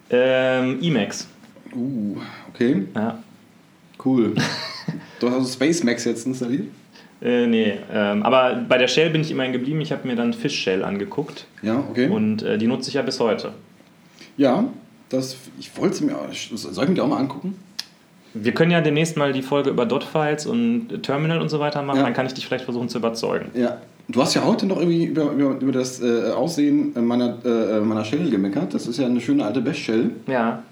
ähm, 0.09 0.79
Emacs. 0.81 1.27
Uh, 1.75 2.17
okay, 2.53 2.87
Ja. 2.95 3.19
cool. 4.03 4.33
du 5.19 5.27
hast 5.27 5.35
also 5.35 5.47
Space 5.53 5.83
Max 5.83 6.03
jetzt 6.05 6.25
installiert? 6.25 6.65
Äh, 7.21 7.45
nee, 7.47 7.73
ähm, 7.93 8.23
aber 8.23 8.55
bei 8.67 8.77
der 8.77 8.87
Shell 8.87 9.09
bin 9.11 9.21
ich 9.21 9.29
immerhin 9.29 9.51
geblieben. 9.53 9.81
Ich 9.81 9.91
habe 9.91 10.07
mir 10.07 10.15
dann 10.15 10.33
Fish 10.33 10.55
Shell 10.57 10.83
angeguckt 10.83 11.45
Ja, 11.61 11.83
okay. 11.89 12.07
und 12.07 12.41
äh, 12.41 12.57
die 12.57 12.65
nutze 12.65 12.87
ich 12.89 12.95
ja 12.95 13.01
bis 13.01 13.19
heute. 13.19 13.51
ja, 14.37 14.63
das, 15.09 15.35
ich 15.59 15.75
wollte 15.77 15.95
es 15.95 16.01
mir 16.01 16.15
auch, 16.15 16.31
soll 16.31 16.83
ich 16.83 16.89
mir 16.89 16.95
die 16.95 17.01
auch 17.01 17.07
mal 17.07 17.17
angucken? 17.17 17.55
Wir 18.33 18.51
können 18.53 18.71
ja 18.71 18.81
demnächst 18.81 19.17
mal 19.17 19.33
die 19.33 19.41
Folge 19.41 19.69
über 19.71 19.85
Dot-Files 19.85 20.45
und 20.45 21.01
Terminal 21.03 21.41
und 21.41 21.49
so 21.49 21.59
weiter 21.59 21.81
machen. 21.81 21.97
Ja. 21.97 22.03
Dann 22.03 22.13
kann 22.13 22.25
ich 22.25 22.33
dich 22.33 22.45
vielleicht 22.45 22.65
versuchen 22.65 22.89
zu 22.89 22.97
überzeugen. 22.99 23.47
Ja. 23.53 23.77
Du 24.07 24.21
hast 24.21 24.33
ja 24.33 24.43
heute 24.43 24.65
noch 24.65 24.77
irgendwie 24.77 25.05
über, 25.05 25.31
über, 25.31 25.59
über 25.59 25.71
das 25.71 26.01
äh, 26.01 26.31
Aussehen 26.31 26.93
meiner, 27.05 27.37
äh, 27.45 27.79
meiner 27.79 28.03
Shell 28.03 28.29
gemeckert. 28.29 28.73
Das 28.73 28.87
ist 28.87 28.97
ja 28.99 29.05
eine 29.05 29.21
schöne 29.21 29.45
alte 29.45 29.61
Bash-Shell. 29.61 30.09
Ja, 30.27 30.63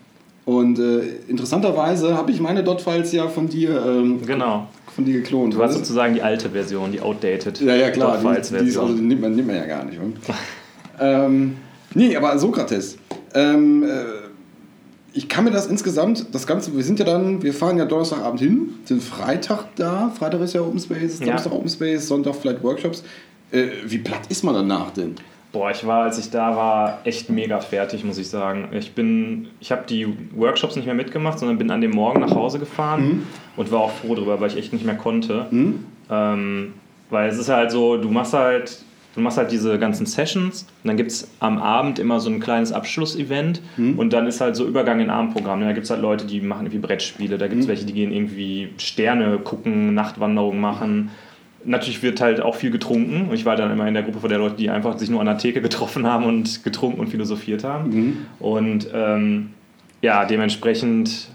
Und 0.45 0.79
äh, 0.79 1.01
interessanterweise 1.27 2.15
habe 2.17 2.31
ich 2.31 2.39
meine 2.39 2.63
Dot-Files 2.63 3.11
ja 3.11 3.27
von 3.27 3.47
dir, 3.47 3.83
ähm, 3.85 4.21
genau. 4.25 4.67
von 4.95 5.05
dir 5.05 5.13
geklont. 5.21 5.53
Du 5.53 5.61
hast 5.61 5.71
Das- 5.71 5.79
sozusagen 5.79 6.15
die 6.15 6.21
alte 6.23 6.49
Version, 6.49 6.91
die 6.91 6.99
outdated 7.01 7.61
ja, 7.61 7.75
ja, 7.75 7.91
klar. 7.91 8.17
Die, 8.17 8.23
die, 8.57 8.69
ist, 8.69 8.77
also, 8.77 8.93
die 8.95 9.01
nimmt, 9.01 9.21
man, 9.21 9.35
nimmt 9.35 9.47
man 9.47 9.55
ja 9.57 9.65
gar 9.65 9.85
nicht. 9.85 9.99
oder? 9.99 10.13
ähm, 11.25 11.57
nee, 11.93 12.15
aber 12.15 12.37
Sokrates. 12.39 12.97
Ähm, 13.35 13.83
äh, 13.83 13.87
ich 15.13 15.27
kann 15.29 15.45
mir 15.45 15.51
das 15.51 15.67
insgesamt, 15.67 16.27
das 16.33 16.45
Ganze, 16.45 16.75
wir 16.75 16.83
sind 16.83 16.99
ja 16.99 17.05
dann, 17.05 17.41
wir 17.41 17.53
fahren 17.53 17.77
ja 17.77 17.85
Donnerstagabend 17.85 18.39
hin, 18.39 18.69
sind 18.85 19.01
Freitag 19.01 19.75
da, 19.75 20.09
Freitag 20.17 20.41
ist 20.41 20.53
ja 20.53 20.61
Open 20.61 20.79
Space, 20.79 21.19
Ja. 21.19 21.27
Samstag 21.27 21.53
Open 21.53 21.69
Space, 21.69 22.07
Sonntag 22.07 22.35
vielleicht 22.35 22.63
Workshops. 22.63 23.03
Äh, 23.51 23.67
wie 23.85 23.97
platt 23.99 24.21
ist 24.29 24.43
man 24.43 24.53
danach 24.53 24.91
denn? 24.91 25.15
Boah, 25.53 25.71
ich 25.71 25.87
war, 25.87 26.03
als 26.03 26.19
ich 26.19 26.29
da 26.29 26.55
war, 26.55 26.99
echt 27.05 27.29
mega 27.29 27.59
fertig, 27.61 28.03
muss 28.03 28.17
ich 28.17 28.27
sagen. 28.29 28.67
Ich 28.73 28.93
bin, 28.93 29.47
ich 29.61 29.71
habe 29.71 29.83
die 29.89 30.05
Workshops 30.35 30.75
nicht 30.75 30.85
mehr 30.85 30.93
mitgemacht, 30.93 31.39
sondern 31.39 31.57
bin 31.57 31.71
an 31.71 31.79
dem 31.81 31.91
Morgen 31.91 32.19
nach 32.19 32.35
Hause 32.35 32.59
gefahren 32.59 33.01
Mhm. 33.07 33.23
und 33.55 33.71
war 33.71 33.79
auch 33.79 33.91
froh 33.91 34.13
drüber, 34.13 34.39
weil 34.41 34.49
ich 34.51 34.57
echt 34.57 34.73
nicht 34.73 34.85
mehr 34.85 34.95
konnte. 34.97 35.47
Hm? 35.49 35.85
Ähm, 36.11 36.73
weil 37.09 37.29
es 37.29 37.37
ist 37.37 37.47
halt 37.49 37.71
so, 37.71 37.95
du 37.97 38.09
machst 38.09 38.33
halt, 38.33 38.79
du 39.17 39.23
machst 39.23 39.39
halt 39.39 39.51
diese 39.51 39.79
ganzen 39.79 40.05
Sessions 40.05 40.67
und 40.83 40.87
dann 40.87 40.95
gibt 40.95 41.09
es 41.11 41.27
am 41.39 41.57
Abend 41.57 41.97
immer 41.97 42.19
so 42.19 42.29
ein 42.29 42.39
kleines 42.39 42.71
Abschlussevent 42.71 43.61
und 43.97 44.13
dann 44.13 44.27
ist 44.27 44.39
halt 44.41 44.55
so 44.55 44.65
Übergang 44.67 44.99
in 44.99 45.09
Abendprogramm. 45.09 45.61
Da 45.61 45.71
gibt 45.71 45.85
es 45.85 45.89
halt 45.89 46.03
Leute, 46.03 46.25
die 46.25 46.39
machen 46.39 46.67
irgendwie 46.67 46.85
Brettspiele, 46.85 47.39
da 47.39 47.47
gibt 47.47 47.61
es 47.61 47.67
welche, 47.67 47.85
die 47.85 47.93
gehen 47.93 48.11
irgendwie 48.13 48.69
Sterne 48.77 49.39
gucken, 49.39 49.95
Nachtwanderungen 49.95 50.61
machen. 50.61 51.09
Natürlich 51.65 52.03
wird 52.03 52.21
halt 52.21 52.41
auch 52.41 52.53
viel 52.53 52.69
getrunken. 52.69 53.27
Und 53.29 53.33
ich 53.33 53.43
war 53.43 53.55
dann 53.55 53.71
immer 53.71 53.87
in 53.87 53.95
der 53.95 54.03
Gruppe 54.03 54.19
von 54.19 54.29
der 54.29 54.37
Leute, 54.37 54.55
die 54.55 54.69
einfach 54.69 54.99
sich 54.99 55.09
nur 55.09 55.19
an 55.19 55.25
der 55.25 55.39
Theke 55.39 55.61
getroffen 55.61 56.05
haben 56.05 56.23
und 56.23 56.63
getrunken 56.63 56.99
und 56.99 57.07
philosophiert 57.07 57.63
haben. 57.63 57.89
Und 58.39 58.87
ähm, 58.93 59.49
ja, 60.03 60.25
dementsprechend 60.25 61.29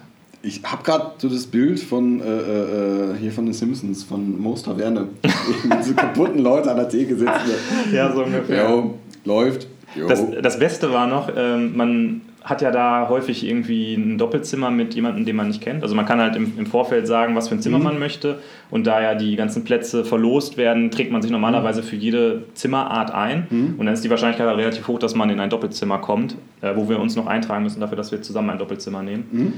Ich 0.44 0.60
habe 0.64 0.82
gerade 0.82 1.12
so 1.18 1.28
das 1.28 1.46
Bild 1.46 1.78
von 1.80 2.20
äh, 2.20 2.24
äh, 2.24 3.14
hier 3.20 3.30
von 3.32 3.44
den 3.46 3.54
Simpsons, 3.54 4.02
von 4.02 4.40
Moos 4.40 4.62
Taverne. 4.64 5.08
Mit 5.64 5.84
so 5.84 5.94
kaputten 5.94 6.40
Leuten 6.40 6.68
an 6.68 6.76
der 6.76 6.88
Theke 6.88 7.14
sitzen. 7.16 7.30
Ja, 7.92 8.12
so 8.12 8.24
ungefähr. 8.24 8.68
Jo, 8.68 8.94
läuft. 9.24 9.68
Jo. 9.94 10.08
Das, 10.08 10.24
das 10.42 10.58
Beste 10.58 10.92
war 10.92 11.06
noch, 11.06 11.30
ähm, 11.36 11.76
man 11.76 12.22
hat 12.42 12.60
ja 12.60 12.72
da 12.72 13.06
häufig 13.08 13.46
irgendwie 13.46 13.94
ein 13.94 14.18
Doppelzimmer 14.18 14.72
mit 14.72 14.94
jemandem, 14.94 15.24
den 15.24 15.36
man 15.36 15.46
nicht 15.46 15.60
kennt. 15.60 15.84
Also 15.84 15.94
man 15.94 16.06
kann 16.06 16.18
halt 16.18 16.34
im, 16.34 16.54
im 16.58 16.66
Vorfeld 16.66 17.06
sagen, 17.06 17.36
was 17.36 17.48
für 17.48 17.54
ein 17.54 17.60
Zimmer 17.62 17.78
Mhm. 17.78 17.84
man 17.84 17.98
möchte. 18.00 18.38
Und 18.68 18.84
da 18.88 19.00
ja 19.00 19.14
die 19.14 19.36
ganzen 19.36 19.62
Plätze 19.62 20.04
verlost 20.04 20.56
werden, 20.56 20.90
trägt 20.90 21.12
man 21.12 21.22
sich 21.22 21.30
normalerweise 21.30 21.84
für 21.84 21.94
jede 21.94 22.42
Zimmerart 22.54 23.12
ein. 23.14 23.46
Mhm. 23.48 23.74
Und 23.78 23.86
dann 23.86 23.94
ist 23.94 24.02
die 24.02 24.10
Wahrscheinlichkeit 24.10 24.48
halt 24.48 24.58
relativ 24.58 24.88
hoch, 24.88 24.98
dass 24.98 25.14
man 25.14 25.30
in 25.30 25.38
ein 25.38 25.50
Doppelzimmer 25.50 25.98
kommt, 25.98 26.34
äh, 26.62 26.74
wo 26.74 26.88
wir 26.88 26.98
uns 26.98 27.14
noch 27.14 27.28
eintragen 27.28 27.62
müssen 27.62 27.78
dafür, 27.78 27.96
dass 27.96 28.10
wir 28.10 28.20
zusammen 28.22 28.50
ein 28.50 28.58
Doppelzimmer 28.58 29.04
nehmen. 29.04 29.24
Mhm. 29.30 29.52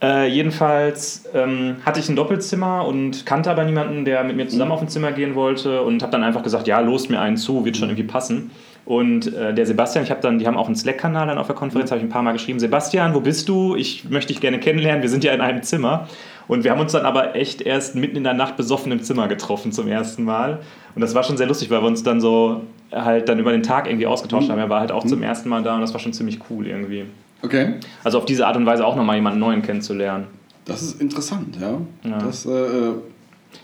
Äh, 0.00 0.28
jedenfalls 0.28 1.24
ähm, 1.34 1.76
hatte 1.84 1.98
ich 1.98 2.08
ein 2.08 2.14
Doppelzimmer 2.14 2.86
und 2.86 3.26
kannte 3.26 3.50
aber 3.50 3.64
niemanden, 3.64 4.04
der 4.04 4.22
mit 4.22 4.36
mir 4.36 4.44
Mhm. 4.44 4.48
zusammen 4.50 4.70
auf 4.72 4.80
ein 4.80 4.88
Zimmer 4.88 5.10
gehen 5.12 5.34
wollte 5.34 5.82
und 5.82 6.02
habe 6.02 6.12
dann 6.12 6.22
einfach 6.22 6.42
gesagt, 6.44 6.68
ja, 6.68 6.78
lost 6.80 7.10
mir 7.10 7.20
einen 7.20 7.36
zu, 7.36 7.64
wird 7.64 7.76
schon 7.76 7.88
irgendwie 7.88 8.06
passen. 8.06 8.50
Und 8.84 9.34
äh, 9.34 9.52
der 9.52 9.66
Sebastian, 9.66 10.04
ich 10.04 10.10
habe 10.10 10.22
dann, 10.22 10.38
die 10.38 10.46
haben 10.46 10.56
auch 10.56 10.66
einen 10.66 10.76
Slack-Kanal 10.76 11.26
dann 11.26 11.36
auf 11.36 11.46
der 11.48 11.56
Konferenz, 11.56 11.90
habe 11.90 11.98
ich 11.98 12.06
ein 12.06 12.10
paar 12.10 12.22
Mal 12.22 12.32
geschrieben, 12.32 12.58
Sebastian, 12.60 13.12
wo 13.12 13.20
bist 13.20 13.48
du? 13.48 13.74
Ich 13.76 14.08
möchte 14.08 14.32
dich 14.32 14.40
gerne 14.40 14.58
kennenlernen, 14.60 15.02
wir 15.02 15.10
sind 15.10 15.24
ja 15.24 15.32
in 15.32 15.40
einem 15.40 15.62
Zimmer. 15.62 16.08
Und 16.46 16.64
wir 16.64 16.70
haben 16.70 16.80
uns 16.80 16.92
dann 16.92 17.04
aber 17.04 17.34
echt 17.34 17.60
erst 17.60 17.94
mitten 17.96 18.16
in 18.16 18.24
der 18.24 18.32
Nacht 18.32 18.56
besoffen 18.56 18.90
im 18.92 19.02
Zimmer 19.02 19.28
getroffen 19.28 19.72
zum 19.72 19.88
ersten 19.88 20.22
Mal. 20.24 20.60
Und 20.94 21.02
das 21.02 21.14
war 21.14 21.22
schon 21.22 21.36
sehr 21.36 21.46
lustig, 21.46 21.70
weil 21.70 21.82
wir 21.82 21.86
uns 21.86 22.02
dann 22.02 22.20
so 22.22 22.62
halt 22.90 23.28
dann 23.28 23.38
über 23.38 23.52
den 23.52 23.62
Tag 23.62 23.86
irgendwie 23.86 24.06
ausgetauscht 24.06 24.48
haben. 24.48 24.58
Er 24.58 24.70
war 24.70 24.80
halt 24.80 24.92
auch 24.92 25.04
zum 25.04 25.22
ersten 25.22 25.50
Mal 25.50 25.62
da 25.62 25.74
und 25.74 25.82
das 25.82 25.92
war 25.92 26.00
schon 26.00 26.14
ziemlich 26.14 26.38
cool 26.48 26.66
irgendwie. 26.66 27.04
Okay. 27.42 27.74
Also 28.04 28.18
auf 28.18 28.24
diese 28.24 28.46
Art 28.46 28.56
und 28.56 28.66
Weise 28.66 28.84
auch 28.84 28.96
nochmal 28.96 29.16
jemanden 29.16 29.38
Neuen 29.38 29.62
kennenzulernen. 29.62 30.26
Das 30.64 30.82
ist 30.82 31.00
interessant, 31.00 31.56
ja. 31.60 31.78
Ja. 32.08 32.18
Das, 32.18 32.44
äh, 32.46 32.90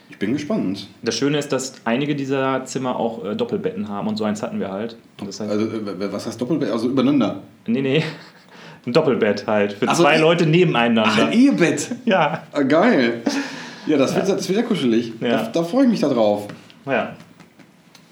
ich 0.08 0.18
bin 0.18 0.32
gespannt. 0.32 0.88
Das 1.02 1.16
Schöne 1.16 1.38
ist, 1.38 1.52
dass 1.52 1.74
einige 1.84 2.14
dieser 2.14 2.64
Zimmer 2.64 2.96
auch 2.96 3.24
äh, 3.24 3.34
Doppelbetten 3.36 3.88
haben 3.88 4.08
und 4.08 4.16
so 4.16 4.24
eins 4.24 4.42
hatten 4.42 4.60
wir 4.60 4.70
halt. 4.70 4.96
Das 5.18 5.40
heißt, 5.40 5.50
Also, 5.50 5.66
äh, 5.66 6.12
was 6.12 6.26
heißt 6.26 6.40
Doppelbett? 6.40 6.70
Also 6.70 6.88
übereinander. 6.88 7.40
nee, 7.66 7.82
nee, 7.82 8.04
ein 8.86 8.92
Doppelbett 8.92 9.46
halt 9.46 9.72
für 9.74 9.88
Ach 9.88 9.94
so, 9.96 10.04
zwei 10.04 10.16
eh- 10.16 10.20
Leute 10.20 10.46
nebeneinander. 10.46 11.04
Ach, 11.06 11.18
ein 11.18 11.32
Ehebett. 11.32 11.90
ja, 12.04 12.42
Ah, 12.52 12.62
geil. 12.62 13.22
Ja, 13.86 13.98
das 13.98 14.14
wird, 14.14 14.28
das 14.28 14.48
wird 14.48 14.58
ja 14.60 14.64
kuschelig. 14.64 15.12
Ja. 15.20 15.28
Da, 15.42 15.42
da 15.52 15.62
freue 15.62 15.84
ich 15.84 15.90
mich 15.90 16.00
da 16.00 16.08
drauf. 16.08 16.48
ja. 16.86 17.14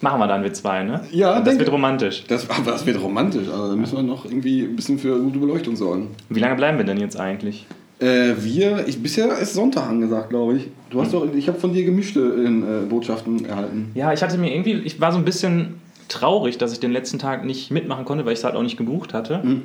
Machen 0.03 0.21
wir 0.21 0.27
dann 0.27 0.43
wir 0.43 0.53
zwei, 0.53 0.83
ne? 0.83 1.01
Ja, 1.13 1.41
Das 1.41 1.59
wird 1.59 1.71
romantisch. 1.73 2.25
Das, 2.29 2.51
aber 2.51 2.73
das 2.73 2.85
wird 2.85 3.01
romantisch. 3.01 3.49
Also, 3.49 3.69
da 3.71 3.77
müssen 3.77 3.97
wir 3.97 4.03
noch 4.03 4.25
irgendwie 4.25 4.63
ein 4.65 4.77
bisschen 4.77 4.99
für 4.99 5.19
gute 5.19 5.39
Beleuchtung 5.39 5.77
sorgen. 5.77 6.09
Wie 6.29 6.41
lange 6.41 6.57
bleiben 6.57 6.77
wir 6.77 6.85
denn 6.85 6.99
jetzt 6.99 7.19
eigentlich? 7.19 7.67
Äh, 8.01 8.35
wir, 8.41 8.87
ich, 8.89 9.01
bisher 9.01 9.39
ist 9.39 9.55
Sonntag 9.55 9.89
angesagt, 9.89 10.31
glaube 10.31 10.57
ich. 10.57 10.69
Du 10.91 11.01
hast 11.01 11.15
doch, 11.15 11.25
ich 11.33 11.47
habe 11.47 11.59
von 11.59 11.73
dir 11.73 11.85
gemischte 11.85 12.21
äh, 12.21 12.87
Botschaften 12.89 13.45
erhalten. 13.45 13.93
Ja, 13.95 14.13
ich 14.13 14.23
hatte 14.23 14.37
mir 14.39 14.53
irgendwie, 14.53 14.73
ich 14.73 15.01
war 15.01 15.13
so 15.13 15.19
ein 15.19 15.25
bisschen 15.25 15.81
traurig, 16.09 16.59
dass 16.59 16.73
ich 16.73 16.81
den 16.81 16.91
letzten 16.93 17.21
Tag 17.21 17.45
nicht 17.45 17.71
mitmachen 17.71 18.05
konnte, 18.05 18.27
weil 18.27 18.33
ich 18.33 18.41
es 18.41 18.45
halt 18.45 18.57
auch 18.57 18.63
nicht 18.63 18.77
gebucht 18.77 19.15
hatte. 19.15 19.41
Mhm. 19.45 19.63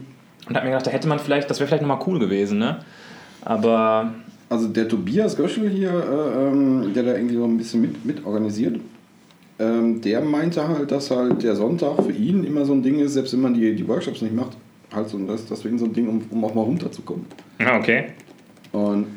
Und 0.47 0.55
habe 0.55 0.65
mir 0.65 0.71
gedacht, 0.71 0.85
da 0.85 0.91
hätte 0.91 1.07
man 1.07 1.17
vielleicht, 1.17 1.49
das 1.49 1.59
wäre 1.59 1.67
vielleicht 1.67 1.81
nochmal 1.81 1.99
cool 2.05 2.19
gewesen, 2.19 2.59
ne? 2.59 2.77
Aber 3.43 4.13
Also 4.49 4.67
der 4.67 4.87
Tobias 4.87 5.35
Göschel 5.35 5.67
hier, 5.69 5.89
äh, 5.89 6.47
ähm, 6.47 6.93
der 6.93 7.03
da 7.03 7.15
irgendwie 7.15 7.35
so 7.35 7.43
ein 7.43 7.57
bisschen 7.57 7.81
mit, 7.81 8.05
mit 8.05 8.25
organisiert, 8.25 8.79
ähm, 9.59 10.01
der 10.01 10.21
meinte 10.21 10.67
halt, 10.67 10.91
dass 10.91 11.09
halt 11.09 11.41
der 11.41 11.55
Sonntag 11.55 12.03
für 12.03 12.11
ihn 12.11 12.43
immer 12.43 12.65
so 12.65 12.73
ein 12.73 12.83
Ding 12.83 12.99
ist, 12.99 13.13
selbst 13.13 13.33
wenn 13.33 13.41
man 13.41 13.53
die, 13.53 13.75
die 13.75 13.87
Workshops 13.87 14.21
nicht 14.21 14.35
macht, 14.35 14.55
halt 14.93 15.09
so, 15.09 15.17
das, 15.19 15.45
deswegen 15.45 15.79
so 15.79 15.85
ein 15.85 15.93
Ding, 15.93 16.07
um, 16.07 16.21
um 16.29 16.45
auch 16.45 16.53
mal 16.53 16.61
runterzukommen. 16.61 17.25
ja, 17.59 17.77
okay. 17.77 18.05
Und 18.71 19.07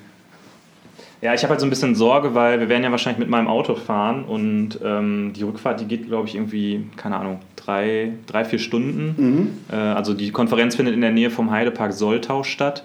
Ja, 1.20 1.34
ich 1.34 1.42
habe 1.42 1.50
halt 1.50 1.60
so 1.60 1.66
ein 1.66 1.70
bisschen 1.70 1.94
Sorge, 1.94 2.34
weil 2.34 2.60
wir 2.60 2.70
werden 2.70 2.82
ja 2.82 2.90
wahrscheinlich 2.90 3.18
mit 3.18 3.28
meinem 3.28 3.48
Auto 3.48 3.74
fahren 3.74 4.24
und 4.24 4.78
ähm, 4.82 5.32
die 5.36 5.42
Rückfahrt, 5.42 5.80
die 5.80 5.84
geht, 5.84 6.06
glaube 6.06 6.26
ich, 6.26 6.34
irgendwie, 6.34 6.86
keine 6.96 7.16
Ahnung, 7.18 7.40
drei, 7.56 8.12
drei 8.26 8.44
vier 8.44 8.58
Stunden. 8.58 9.14
mhm. 9.18 9.48
Äh, 9.70 9.76
also 9.76 10.14
die 10.14 10.30
Konferenz 10.30 10.76
findet 10.76 10.94
in 10.94 11.02
der 11.02 11.12
Nähe 11.12 11.30
vom 11.30 11.50
Heidepark 11.50 11.92
Soltau 11.92 12.42
statt. 12.44 12.84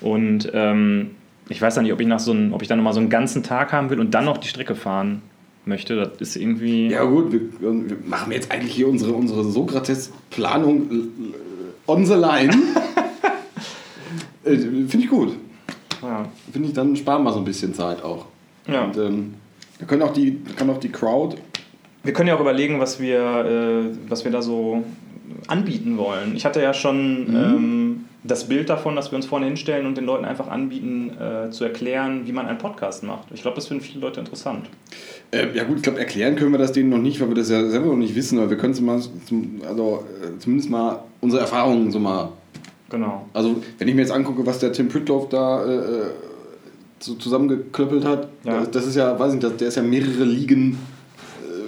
Und 0.00 0.50
ähm, 0.54 1.12
ich 1.48 1.60
weiß 1.60 1.74
ja 1.74 1.82
nicht, 1.82 1.92
ob 1.92 2.00
ich, 2.00 2.06
nach 2.06 2.20
so 2.20 2.32
ein, 2.32 2.52
ob 2.52 2.62
ich 2.62 2.68
dann 2.68 2.78
nochmal 2.78 2.92
so 2.92 3.00
einen 3.00 3.10
ganzen 3.10 3.42
Tag 3.42 3.72
haben 3.72 3.90
will 3.90 3.98
und 3.98 4.14
dann 4.14 4.24
noch 4.24 4.38
die 4.38 4.48
Strecke 4.48 4.76
fahren 4.76 5.22
möchte. 5.64 5.96
Das 5.96 6.20
ist 6.20 6.36
irgendwie... 6.36 6.88
ja 6.90 7.04
gut, 7.04 7.32
wir, 7.32 7.40
wir 7.60 7.96
machen 8.04 8.32
jetzt 8.32 8.50
eigentlich 8.50 8.74
hier 8.74 8.88
unsere, 8.88 9.12
unsere 9.12 9.44
Sokrates-Planung 9.44 10.90
äh, 10.90 11.90
on 11.90 12.04
the 12.06 12.14
line. 12.14 12.52
äh, 14.44 14.56
Finde 14.56 14.98
ich 14.98 15.08
gut. 15.08 15.36
Ja. 16.02 16.26
Finde 16.52 16.68
ich, 16.68 16.74
dann 16.74 16.96
sparen 16.96 17.22
wir 17.22 17.32
so 17.32 17.38
ein 17.38 17.44
bisschen 17.44 17.74
Zeit 17.74 18.02
auch. 18.02 18.26
Ja. 18.66 18.84
Und, 18.84 18.96
ähm, 18.96 19.34
da 19.78 19.86
können 19.86 20.02
auch 20.02 20.12
die, 20.12 20.40
kann 20.56 20.70
auch 20.70 20.78
die 20.78 20.90
Crowd 20.90 21.36
Wir 22.04 22.12
können 22.12 22.28
ja 22.28 22.36
auch 22.36 22.40
überlegen, 22.40 22.78
was 22.78 23.00
wir, 23.00 23.20
äh, 23.20 23.96
was 24.08 24.24
wir 24.24 24.30
da 24.30 24.42
so 24.42 24.84
anbieten 25.46 25.96
wollen. 25.98 26.36
Ich 26.36 26.44
hatte 26.44 26.62
ja 26.62 26.74
schon 26.74 27.26
ähm, 27.34 27.91
das 28.24 28.44
Bild 28.48 28.70
davon, 28.70 28.94
dass 28.94 29.10
wir 29.10 29.16
uns 29.16 29.26
vorne 29.26 29.46
hinstellen 29.46 29.84
und 29.86 29.96
den 29.96 30.04
Leuten 30.04 30.24
einfach 30.24 30.48
anbieten, 30.48 31.10
äh, 31.18 31.50
zu 31.50 31.64
erklären, 31.64 32.22
wie 32.26 32.32
man 32.32 32.46
einen 32.46 32.58
Podcast 32.58 33.02
macht. 33.02 33.26
Ich 33.34 33.42
glaube, 33.42 33.56
das 33.56 33.66
finden 33.66 33.82
viele 33.82 34.00
Leute 34.00 34.20
interessant. 34.20 34.66
Äh, 35.32 35.56
ja 35.56 35.64
gut, 35.64 35.78
ich 35.78 35.82
glaube, 35.82 35.98
erklären 35.98 36.36
können 36.36 36.52
wir 36.52 36.58
das 36.58 36.72
denen 36.72 36.90
noch 36.90 36.98
nicht, 36.98 37.20
weil 37.20 37.28
wir 37.28 37.34
das 37.34 37.50
ja 37.50 37.68
selber 37.68 37.86
noch 37.86 37.96
nicht 37.96 38.14
wissen, 38.14 38.38
aber 38.38 38.50
wir 38.50 38.56
können 38.58 38.74
zum, 38.74 38.88
also 38.88 40.04
äh, 40.22 40.38
zumindest 40.38 40.70
mal 40.70 41.02
unsere 41.20 41.40
Erfahrungen 41.42 41.90
so 41.90 41.98
mal, 41.98 42.30
Genau. 42.90 43.26
also 43.32 43.56
wenn 43.78 43.88
ich 43.88 43.94
mir 43.94 44.02
jetzt 44.02 44.12
angucke, 44.12 44.44
was 44.46 44.58
der 44.58 44.70
Tim 44.72 44.88
Pritloff 44.88 45.28
da 45.30 45.64
äh, 45.64 45.80
so 47.00 47.14
zusammengeklöppelt 47.14 48.04
hat, 48.04 48.28
Ja. 48.44 48.60
das, 48.60 48.70
das 48.70 48.86
ist 48.86 48.96
ja, 48.96 49.18
weiß 49.18 49.32
nicht, 49.32 49.42
das, 49.42 49.56
der 49.56 49.68
ist 49.68 49.76
ja 49.76 49.82
mehrere 49.82 50.24
Ligen 50.24 50.78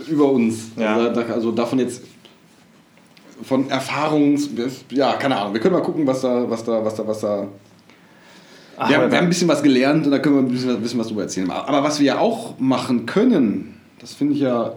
äh, 0.06 0.10
über 0.10 0.30
uns. 0.30 0.70
Ja. 0.76 0.96
Also, 0.96 1.20
also 1.32 1.50
davon 1.52 1.78
jetzt 1.80 2.02
von 3.42 3.68
Erfahrungs, 3.70 4.48
ja, 4.90 5.14
keine 5.14 5.36
Ahnung, 5.36 5.54
wir 5.54 5.60
können 5.60 5.74
mal 5.74 5.82
gucken, 5.82 6.06
was 6.06 6.20
da, 6.20 6.48
was 6.48 6.64
da, 6.64 6.84
was 6.84 6.94
da, 6.94 7.06
was 7.06 7.20
da 7.20 7.46
Ach, 8.76 8.88
wir, 8.88 8.96
haben, 8.98 9.10
wir 9.10 9.18
haben 9.18 9.26
ein 9.26 9.28
bisschen 9.28 9.48
was 9.48 9.62
gelernt 9.62 10.04
und 10.06 10.10
da 10.12 10.18
können 10.18 10.34
wir 10.36 10.42
ein 10.42 10.48
bisschen, 10.50 10.70
was- 10.70 10.78
bisschen 10.80 10.98
was 11.00 11.08
drüber 11.08 11.22
erzählen. 11.22 11.48
Aber 11.50 11.82
was 11.84 12.00
wir 12.00 12.06
ja 12.06 12.18
auch 12.18 12.58
machen 12.58 13.06
können, 13.06 13.80
das 14.00 14.14
finde 14.14 14.34
ich 14.34 14.40
ja. 14.40 14.72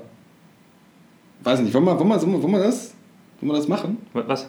Weiß 1.43 1.59
nicht, 1.61 1.73
wollen 1.73 1.85
wir, 1.85 1.97
wollen 1.99 2.09
wir, 2.09 2.21
wollen 2.43 2.51
wir, 2.51 2.59
das, 2.63 2.93
wollen 3.41 3.53
wir 3.53 3.57
das 3.57 3.67
machen? 3.67 3.97
Was? 4.13 4.47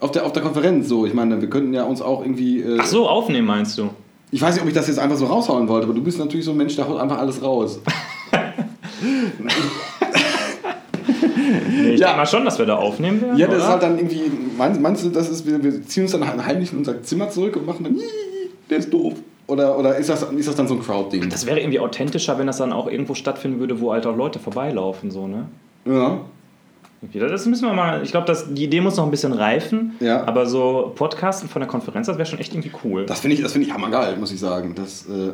Auf 0.00 0.10
der, 0.10 0.26
auf 0.26 0.32
der 0.32 0.42
Konferenz 0.42 0.88
so. 0.88 1.06
Ich 1.06 1.14
meine, 1.14 1.40
wir 1.40 1.48
könnten 1.48 1.72
ja 1.74 1.84
uns 1.84 2.02
auch 2.02 2.22
irgendwie. 2.22 2.60
Äh, 2.60 2.78
Ach 2.80 2.86
so, 2.86 3.08
aufnehmen 3.08 3.46
meinst 3.46 3.78
du? 3.78 3.90
Ich 4.32 4.42
weiß 4.42 4.54
nicht, 4.54 4.62
ob 4.62 4.68
ich 4.68 4.74
das 4.74 4.88
jetzt 4.88 4.98
einfach 4.98 5.16
so 5.16 5.26
raushauen 5.26 5.68
wollte, 5.68 5.86
aber 5.86 5.94
du 5.94 6.02
bist 6.02 6.18
natürlich 6.18 6.44
so 6.44 6.50
ein 6.50 6.56
Mensch, 6.56 6.74
der 6.74 6.88
haut 6.88 6.98
einfach 7.00 7.18
alles 7.18 7.40
raus. 7.42 7.78
Nee, 11.46 11.90
ich 11.94 12.00
Ja. 12.00 12.06
denke 12.08 12.20
mal 12.20 12.26
schon, 12.26 12.44
dass 12.44 12.58
wir 12.58 12.66
da 12.66 12.76
aufnehmen 12.76 13.20
werden. 13.20 13.36
Ja, 13.38 13.46
das 13.46 13.56
ist 13.58 13.62
oder? 13.62 13.72
halt 13.72 13.82
dann 13.82 13.98
irgendwie. 13.98 14.22
Meinst, 14.56 14.80
meinst 14.80 15.04
du, 15.04 15.10
das 15.10 15.28
ist, 15.28 15.46
wir, 15.46 15.62
wir 15.62 15.82
ziehen 15.84 16.04
uns 16.04 16.12
dann 16.12 16.46
heimlich 16.46 16.72
in 16.72 16.78
unser 16.78 17.02
Zimmer 17.02 17.28
zurück 17.30 17.56
und 17.56 17.66
machen 17.66 17.84
dann. 17.84 17.96
Der 18.70 18.78
ist 18.78 18.92
doof. 18.92 19.14
Oder, 19.46 19.78
oder 19.78 19.96
ist, 19.96 20.08
das, 20.08 20.22
ist 20.24 20.48
das 20.48 20.56
dann 20.56 20.66
so 20.66 20.74
ein 20.74 20.82
Crowd-Ding? 20.82 21.28
Das 21.30 21.46
wäre 21.46 21.60
irgendwie 21.60 21.78
authentischer, 21.78 22.36
wenn 22.38 22.48
das 22.48 22.56
dann 22.58 22.72
auch 22.72 22.88
irgendwo 22.90 23.14
stattfinden 23.14 23.60
würde, 23.60 23.80
wo 23.80 23.92
halt 23.92 24.04
auch 24.06 24.16
Leute 24.16 24.40
vorbeilaufen, 24.40 25.10
so, 25.12 25.28
ne? 25.28 25.46
Ja. 25.84 26.20
Das 27.12 27.46
müssen 27.46 27.66
wir 27.68 27.74
mal. 27.74 28.02
Ich 28.02 28.10
glaube, 28.10 28.36
die 28.50 28.64
Idee 28.64 28.80
muss 28.80 28.96
noch 28.96 29.04
ein 29.04 29.10
bisschen 29.10 29.32
reifen. 29.32 29.92
Ja. 30.00 30.26
Aber 30.26 30.46
so 30.46 30.92
Podcasten 30.96 31.48
von 31.48 31.60
der 31.60 31.68
Konferenz, 31.68 32.06
das 32.08 32.18
wäre 32.18 32.26
schon 32.26 32.38
echt 32.40 32.52
irgendwie 32.54 32.72
cool. 32.84 33.06
Das 33.06 33.20
finde 33.20 33.36
ich, 33.36 33.42
das 33.42 33.52
find 33.52 33.66
ich 33.66 33.72
hammergeil, 33.72 34.16
muss 34.16 34.32
ich 34.32 34.40
sagen. 34.40 34.74
Das, 34.74 35.06
äh, 35.06 35.32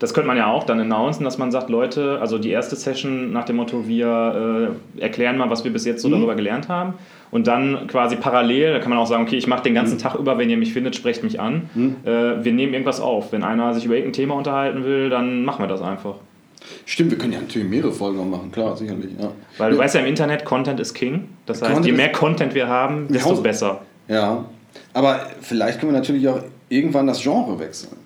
Das 0.00 0.12
könnte 0.12 0.26
man 0.26 0.36
ja 0.36 0.48
auch 0.48 0.64
dann 0.64 0.80
announcen, 0.80 1.24
dass 1.24 1.38
man 1.38 1.52
sagt, 1.52 1.70
Leute, 1.70 2.18
also 2.20 2.38
die 2.38 2.50
erste 2.50 2.74
Session 2.76 3.32
nach 3.32 3.44
dem 3.44 3.56
Motto, 3.56 3.86
wir 3.86 4.70
äh, 4.98 5.00
erklären 5.02 5.36
mal, 5.38 5.48
was 5.50 5.64
wir 5.64 5.72
bis 5.72 5.84
jetzt 5.84 6.02
so 6.02 6.08
Mhm. 6.08 6.12
darüber 6.14 6.34
gelernt 6.34 6.68
haben. 6.68 6.94
Und 7.30 7.46
dann 7.46 7.86
quasi 7.86 8.16
parallel, 8.16 8.72
da 8.74 8.78
kann 8.80 8.90
man 8.90 8.98
auch 8.98 9.06
sagen, 9.06 9.22
okay, 9.22 9.36
ich 9.36 9.46
mache 9.46 9.62
den 9.62 9.72
Mhm. 9.72 9.76
ganzen 9.76 9.98
Tag 9.98 10.14
über, 10.16 10.36
wenn 10.38 10.50
ihr 10.50 10.56
mich 10.56 10.72
findet, 10.72 10.94
sprecht 10.96 11.22
mich 11.22 11.40
an. 11.40 11.68
Äh, 12.04 12.44
wir 12.44 12.52
nehmen 12.52 12.72
irgendwas 12.72 13.00
auf. 13.00 13.32
Wenn 13.32 13.42
einer 13.44 13.72
sich 13.74 13.84
über 13.86 13.94
irgendein 13.94 14.12
Thema 14.14 14.34
unterhalten 14.34 14.84
will, 14.84 15.10
dann 15.10 15.44
machen 15.44 15.62
wir 15.62 15.68
das 15.68 15.80
einfach. 15.82 16.16
Stimmt, 16.86 17.10
wir 17.10 17.18
können 17.18 17.32
ja 17.34 17.40
natürlich 17.40 17.68
mehrere 17.68 17.92
Folgen 17.92 18.16
noch 18.16 18.24
machen, 18.24 18.50
klar, 18.50 18.76
sicherlich. 18.76 19.10
Ja, 19.20 19.30
Weil 19.58 19.70
du 19.70 19.76
ja, 19.76 19.82
weißt 19.82 19.94
ja 19.96 20.00
im 20.00 20.06
Internet, 20.06 20.44
Content 20.44 20.80
ist 20.80 20.94
King. 20.94 21.28
Das 21.46 21.60
heißt, 21.60 21.72
Content 21.72 21.86
je 21.86 21.92
mehr 21.92 22.10
Content 22.12 22.54
wir 22.54 22.68
haben, 22.68 23.06
desto 23.08 23.36
besser. 23.42 23.82
ja, 24.08 24.44
aber 24.92 25.20
vielleicht 25.40 25.78
können 25.80 25.92
wir 25.92 25.98
natürlich 25.98 26.26
auch 26.28 26.40
irgendwann 26.68 27.06
das 27.06 27.22
Genre 27.22 27.58
wechseln. 27.58 27.96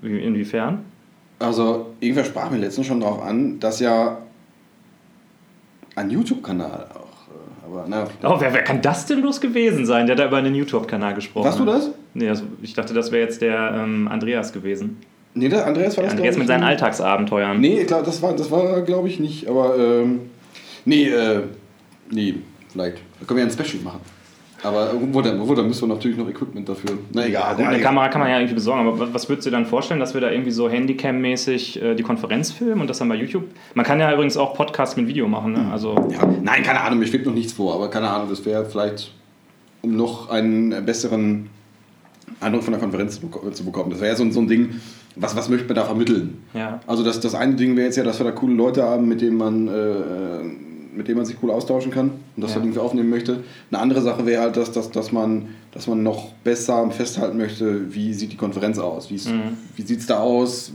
Wie- 0.00 0.18
Inwiefern? 0.20 0.84
Also, 1.38 1.94
irgendwer 2.00 2.24
sprach 2.24 2.50
mir 2.50 2.58
letztens 2.58 2.86
schon 2.86 3.00
darauf 3.00 3.22
an, 3.22 3.58
dass 3.58 3.80
ja 3.80 4.18
ein 5.96 6.10
YouTube-Kanal 6.10 6.86
auch. 6.94 7.28
äh, 7.28 7.66
Aber 7.66 7.84
na, 7.88 8.06
Oh, 8.22 8.36
wer, 8.38 8.52
wer 8.52 8.62
kann 8.62 8.80
das 8.80 9.06
denn 9.06 9.20
bloß 9.20 9.40
gewesen 9.40 9.84
sein, 9.86 10.06
der 10.06 10.16
da 10.16 10.26
über 10.26 10.36
einen 10.38 10.54
YouTube-Kanal 10.54 11.14
gesprochen 11.14 11.44
Warst 11.46 11.58
du 11.58 11.66
hat? 11.66 11.74
das? 11.74 11.90
Nee, 12.14 12.28
also 12.28 12.44
ich 12.62 12.74
dachte, 12.74 12.94
das 12.94 13.10
wäre 13.12 13.22
jetzt 13.24 13.42
der 13.42 13.74
ähm, 13.76 14.08
Andreas 14.08 14.52
gewesen. 14.52 14.98
Nee, 15.34 15.48
der 15.48 15.66
Andreas 15.66 15.96
war 15.96 16.04
das. 16.04 16.12
Andreas 16.12 16.36
mit 16.36 16.46
seinen 16.46 16.60
nicht. 16.60 16.68
Alltagsabenteuern. 16.68 17.58
Nee, 17.60 17.84
klar, 17.84 18.02
das 18.02 18.20
war, 18.22 18.34
das 18.36 18.50
war 18.50 18.82
glaube 18.82 19.08
ich, 19.08 19.18
nicht. 19.18 19.48
Aber, 19.48 19.76
ähm, 19.78 20.20
nee, 20.84 21.08
äh, 21.08 21.42
nee, 22.10 22.34
vielleicht. 22.70 22.98
Da 23.18 23.26
können 23.26 23.38
wir 23.38 23.46
ja 23.46 23.50
ein 23.50 23.64
Special 23.66 23.82
machen. 23.82 24.00
Aber 24.64 24.92
wo 25.12 25.20
dann, 25.20 25.40
wo 25.48 25.54
dann 25.54 25.66
müssen 25.66 25.88
wir 25.88 25.94
natürlich 25.94 26.16
noch 26.16 26.28
Equipment 26.28 26.68
dafür. 26.68 26.90
Na 27.12 27.26
egal. 27.26 27.56
Gut, 27.56 27.64
eine 27.64 27.76
egal. 27.76 27.88
Kamera 27.88 28.08
kann 28.08 28.20
man 28.20 28.30
ja 28.30 28.36
irgendwie 28.38 28.54
besorgen, 28.54 28.86
aber 28.86 29.12
was- 29.12 29.28
würdest 29.28 29.46
du 29.46 29.50
dir 29.50 29.56
dann 29.56 29.66
vorstellen, 29.66 29.98
dass 29.98 30.14
wir 30.14 30.20
da 30.20 30.30
irgendwie 30.30 30.52
so 30.52 30.68
Handycam-mäßig 30.68 31.82
äh, 31.82 31.94
die 31.96 32.02
Konferenz 32.02 32.52
filmen 32.52 32.80
und 32.80 32.88
das 32.88 32.98
dann 32.98 33.08
bei 33.08 33.16
YouTube? 33.16 33.44
Man 33.74 33.84
kann 33.84 33.98
ja 33.98 34.12
übrigens 34.12 34.36
auch 34.36 34.54
Podcasts 34.54 34.96
mit 34.96 35.08
Video 35.08 35.26
machen, 35.26 35.52
ne? 35.52 35.66
Also, 35.72 35.94
Ja, 36.10 36.24
nein, 36.42 36.62
keine 36.62 36.80
Ahnung, 36.80 37.00
mir 37.00 37.06
schwebt 37.06 37.26
noch 37.26 37.34
nichts 37.34 37.52
vor, 37.52 37.74
aber 37.74 37.88
keine 37.90 38.08
Ahnung, 38.08 38.28
das 38.30 38.44
wäre 38.46 38.64
vielleicht. 38.64 39.12
um 39.82 39.96
noch 39.96 40.30
einen 40.30 40.86
besseren 40.86 41.48
Eindruck 42.40 42.62
von 42.62 42.72
der 42.72 42.80
Konferenz 42.80 43.20
zu, 43.20 43.26
beko- 43.26 43.50
zu 43.50 43.64
bekommen. 43.64 43.90
Das 43.90 43.98
wäre 44.00 44.10
ja 44.12 44.16
so, 44.16 44.22
ein- 44.22 44.30
so 44.30 44.40
ein 44.40 44.46
Ding, 44.46 44.80
was, 45.16 45.34
was 45.36 45.48
möchte 45.48 45.66
man 45.66 45.74
da 45.74 45.84
vermitteln? 45.84 46.38
Ja. 46.54 46.78
Also 46.86 47.02
das, 47.02 47.18
das 47.18 47.34
eine 47.34 47.54
Ding 47.56 47.74
wäre 47.76 47.86
jetzt 47.86 47.96
ja, 47.96 48.04
dass 48.04 48.20
wir 48.20 48.24
da 48.24 48.30
coole 48.30 48.54
Leute 48.54 48.84
haben, 48.84 49.08
mit 49.08 49.20
denen 49.20 49.36
man, 49.36 49.66
äh, 49.66 49.72
mit 50.94 51.08
denen 51.08 51.16
man 51.18 51.26
sich 51.26 51.36
cool 51.42 51.50
austauschen 51.50 51.90
kann 51.90 52.10
und 52.36 52.42
das 52.42 52.50
Ja. 52.50 52.56
halt 52.56 52.64
irgendwie 52.66 52.80
aufnehmen 52.80 53.10
möchte. 53.10 53.42
Eine 53.70 53.80
andere 53.80 54.02
Sache 54.02 54.26
wäre 54.26 54.42
halt, 54.42 54.56
dass, 54.56 54.72
dass, 54.72 54.90
dass, 54.90 55.12
man, 55.12 55.48
dass 55.72 55.86
man 55.86 56.02
noch 56.02 56.32
besser 56.44 56.90
festhalten 56.90 57.36
möchte, 57.38 57.94
wie 57.94 58.12
sieht 58.14 58.32
die 58.32 58.36
Konferenz 58.36 58.78
aus, 58.78 59.10
Wie's, 59.10 59.28
Mhm. 59.28 59.56
wie 59.76 59.82
sieht 59.82 60.00
es 60.00 60.06
da 60.06 60.18
aus, 60.20 60.72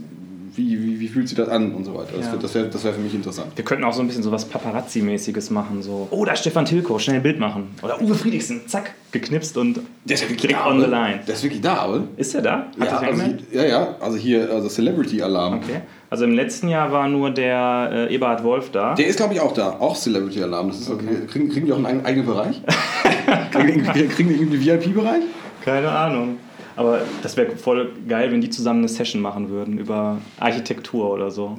wie, 0.57 0.81
wie, 0.81 0.99
wie 0.99 1.07
fühlt 1.07 1.27
sich 1.29 1.37
das 1.37 1.47
an 1.49 1.73
und 1.73 1.85
so 1.85 1.93
weiter. 1.93 2.13
Das, 2.17 2.25
Ja. 2.25 2.35
das 2.41 2.53
wäre 2.55 2.67
das 2.67 2.83
wär 2.83 2.93
für 2.93 2.99
mich 2.99 3.13
interessant. 3.13 3.47
Wir 3.55 3.63
könnten 3.63 3.83
auch 3.83 3.93
so 3.93 4.01
ein 4.01 4.07
bisschen 4.07 4.23
so 4.23 4.31
was 4.31 4.45
Paparazzi-mäßiges 4.49 5.51
machen. 5.53 5.81
So, 5.81 6.07
oh, 6.11 6.25
da 6.25 6.33
ist 6.33 6.39
Stefan 6.39 6.65
Tilko, 6.65 6.99
schnell 6.99 7.17
ein 7.17 7.23
Bild 7.23 7.39
machen. 7.39 7.69
Oder 7.81 8.01
Uwe 8.01 8.15
Friedrichsen, 8.15 8.67
zack, 8.67 8.93
geknipst 9.11 9.57
und 9.57 9.79
Der 10.05 10.15
ist 10.15 10.21
ja 10.23 10.29
wirklich 10.29 10.41
direkt 10.41 10.59
da, 10.59 10.67
on 10.69 10.79
the 10.81 10.87
line. 10.87 11.19
Der 11.27 11.35
ist 11.35 11.43
wirklich 11.43 11.61
da, 11.61 11.87
oder? 11.89 12.03
Ist 12.17 12.33
er 12.35 12.41
da? 12.41 12.67
Hat 12.79 12.89
Ja, 12.89 12.97
also, 12.99 13.23
ja, 13.51 13.63
ja, 13.65 13.95
also 13.99 14.17
hier, 14.17 14.49
also 14.51 14.67
Celebrity-Alarm. 14.67 15.55
Okay. 15.59 15.81
Also 16.09 16.23
im 16.23 16.33
letzten 16.33 16.69
Jahr 16.69 16.91
war 16.91 17.07
nur 17.09 17.31
der 17.31 17.89
äh, 18.09 18.15
Eberhard 18.15 18.43
Wolf 18.43 18.71
da. 18.71 18.95
Der 18.95 19.07
ist, 19.07 19.17
glaube 19.17 19.33
ich, 19.33 19.41
auch 19.41 19.53
da. 19.53 19.71
Auch 19.79 19.95
Celebrity 19.95 20.41
Alarm. 20.41 20.69
Das 20.69 20.79
ist 20.79 20.89
okay. 20.89 21.05
kriegen, 21.27 21.49
kriegen 21.49 21.65
die 21.65 21.73
auch 21.73 21.83
einen 21.83 22.05
eigenen- 22.05 22.25
Bereich? 22.25 22.61
kriegen, 23.51 23.87
die, 23.93 24.07
kriegen 24.07 24.29
die 24.29 24.35
irgendwie 24.35 24.65
VIP-Bereich? 24.65 25.23
Keine 25.63 25.89
Ahnung. 25.91 26.37
Aber 26.77 27.01
das 27.23 27.35
wäre 27.35 27.55
voll 27.57 27.91
geil, 28.07 28.31
wenn 28.31 28.39
die 28.39 28.49
zusammen 28.49 28.79
eine 28.79 28.87
Session 28.87 29.21
machen 29.21 29.49
würden 29.49 29.77
über 29.77 30.19
Architektur 30.39 31.11
oder 31.11 31.29
so. 31.31 31.57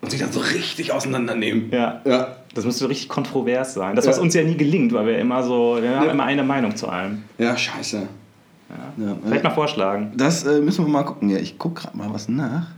Und 0.00 0.10
sich 0.10 0.20
dann 0.20 0.32
so 0.32 0.40
richtig 0.40 0.92
auseinandernehmen. 0.92 1.70
Ja. 1.72 2.00
Ja. 2.06 2.36
Das 2.54 2.64
müsste 2.64 2.88
richtig 2.88 3.08
kontrovers 3.10 3.74
sein. 3.74 3.94
Das, 3.96 4.06
was 4.06 4.16
Ja. 4.16 4.22
uns 4.22 4.32
ja 4.34 4.42
nie 4.42 4.56
gelingt, 4.56 4.92
weil 4.94 5.06
wir 5.06 5.18
immer 5.18 5.42
so, 5.42 5.76
wir 5.80 5.90
haben 5.96 6.06
Ja. 6.06 6.12
immer 6.12 6.24
eine 6.24 6.42
Meinung 6.42 6.74
zu 6.74 6.88
allem. 6.88 7.24
Ja, 7.36 7.56
scheiße. 7.56 7.98
Ja. 7.98 9.04
Ja. 9.06 9.16
Vielleicht 9.24 9.44
mal 9.44 9.50
vorschlagen. 9.50 10.12
Das 10.16 10.44
äh, 10.44 10.60
müssen 10.60 10.84
wir 10.86 10.90
mal 10.90 11.02
gucken. 11.02 11.28
Ja, 11.28 11.36
ich 11.38 11.58
gucke 11.58 11.82
gerade 11.82 11.96
mal 11.98 12.08
was 12.12 12.28
nach. 12.28 12.68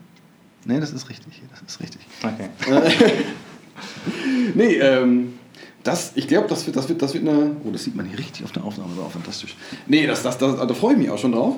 Nee, 0.64 0.80
das 0.80 0.92
ist 0.92 1.08
richtig. 1.10 1.42
Das 1.50 1.60
ist 1.62 1.80
richtig. 1.80 2.00
Okay. 2.24 2.48
Nee, 4.54 4.74
ähm, 4.76 5.34
das, 5.82 6.12
ich 6.14 6.28
glaube, 6.28 6.46
das 6.48 6.66
wird, 6.66 6.76
das, 6.76 6.88
wird, 6.88 7.02
das 7.02 7.14
wird 7.14 7.26
eine. 7.28 7.56
Oh, 7.64 7.70
das 7.70 7.84
sieht 7.84 7.96
man 7.96 8.06
hier 8.06 8.18
richtig 8.18 8.44
auf 8.44 8.52
der 8.52 8.62
Aufnahme. 8.64 8.96
War 8.96 9.06
auch 9.06 9.10
fantastisch. 9.10 9.56
Nee, 9.86 10.06
das, 10.06 10.22
das, 10.22 10.38
das, 10.38 10.56
da 10.56 10.74
freue 10.74 10.92
ich 10.92 10.98
mich 10.98 11.10
auch 11.10 11.18
schon 11.18 11.32
drauf. 11.32 11.56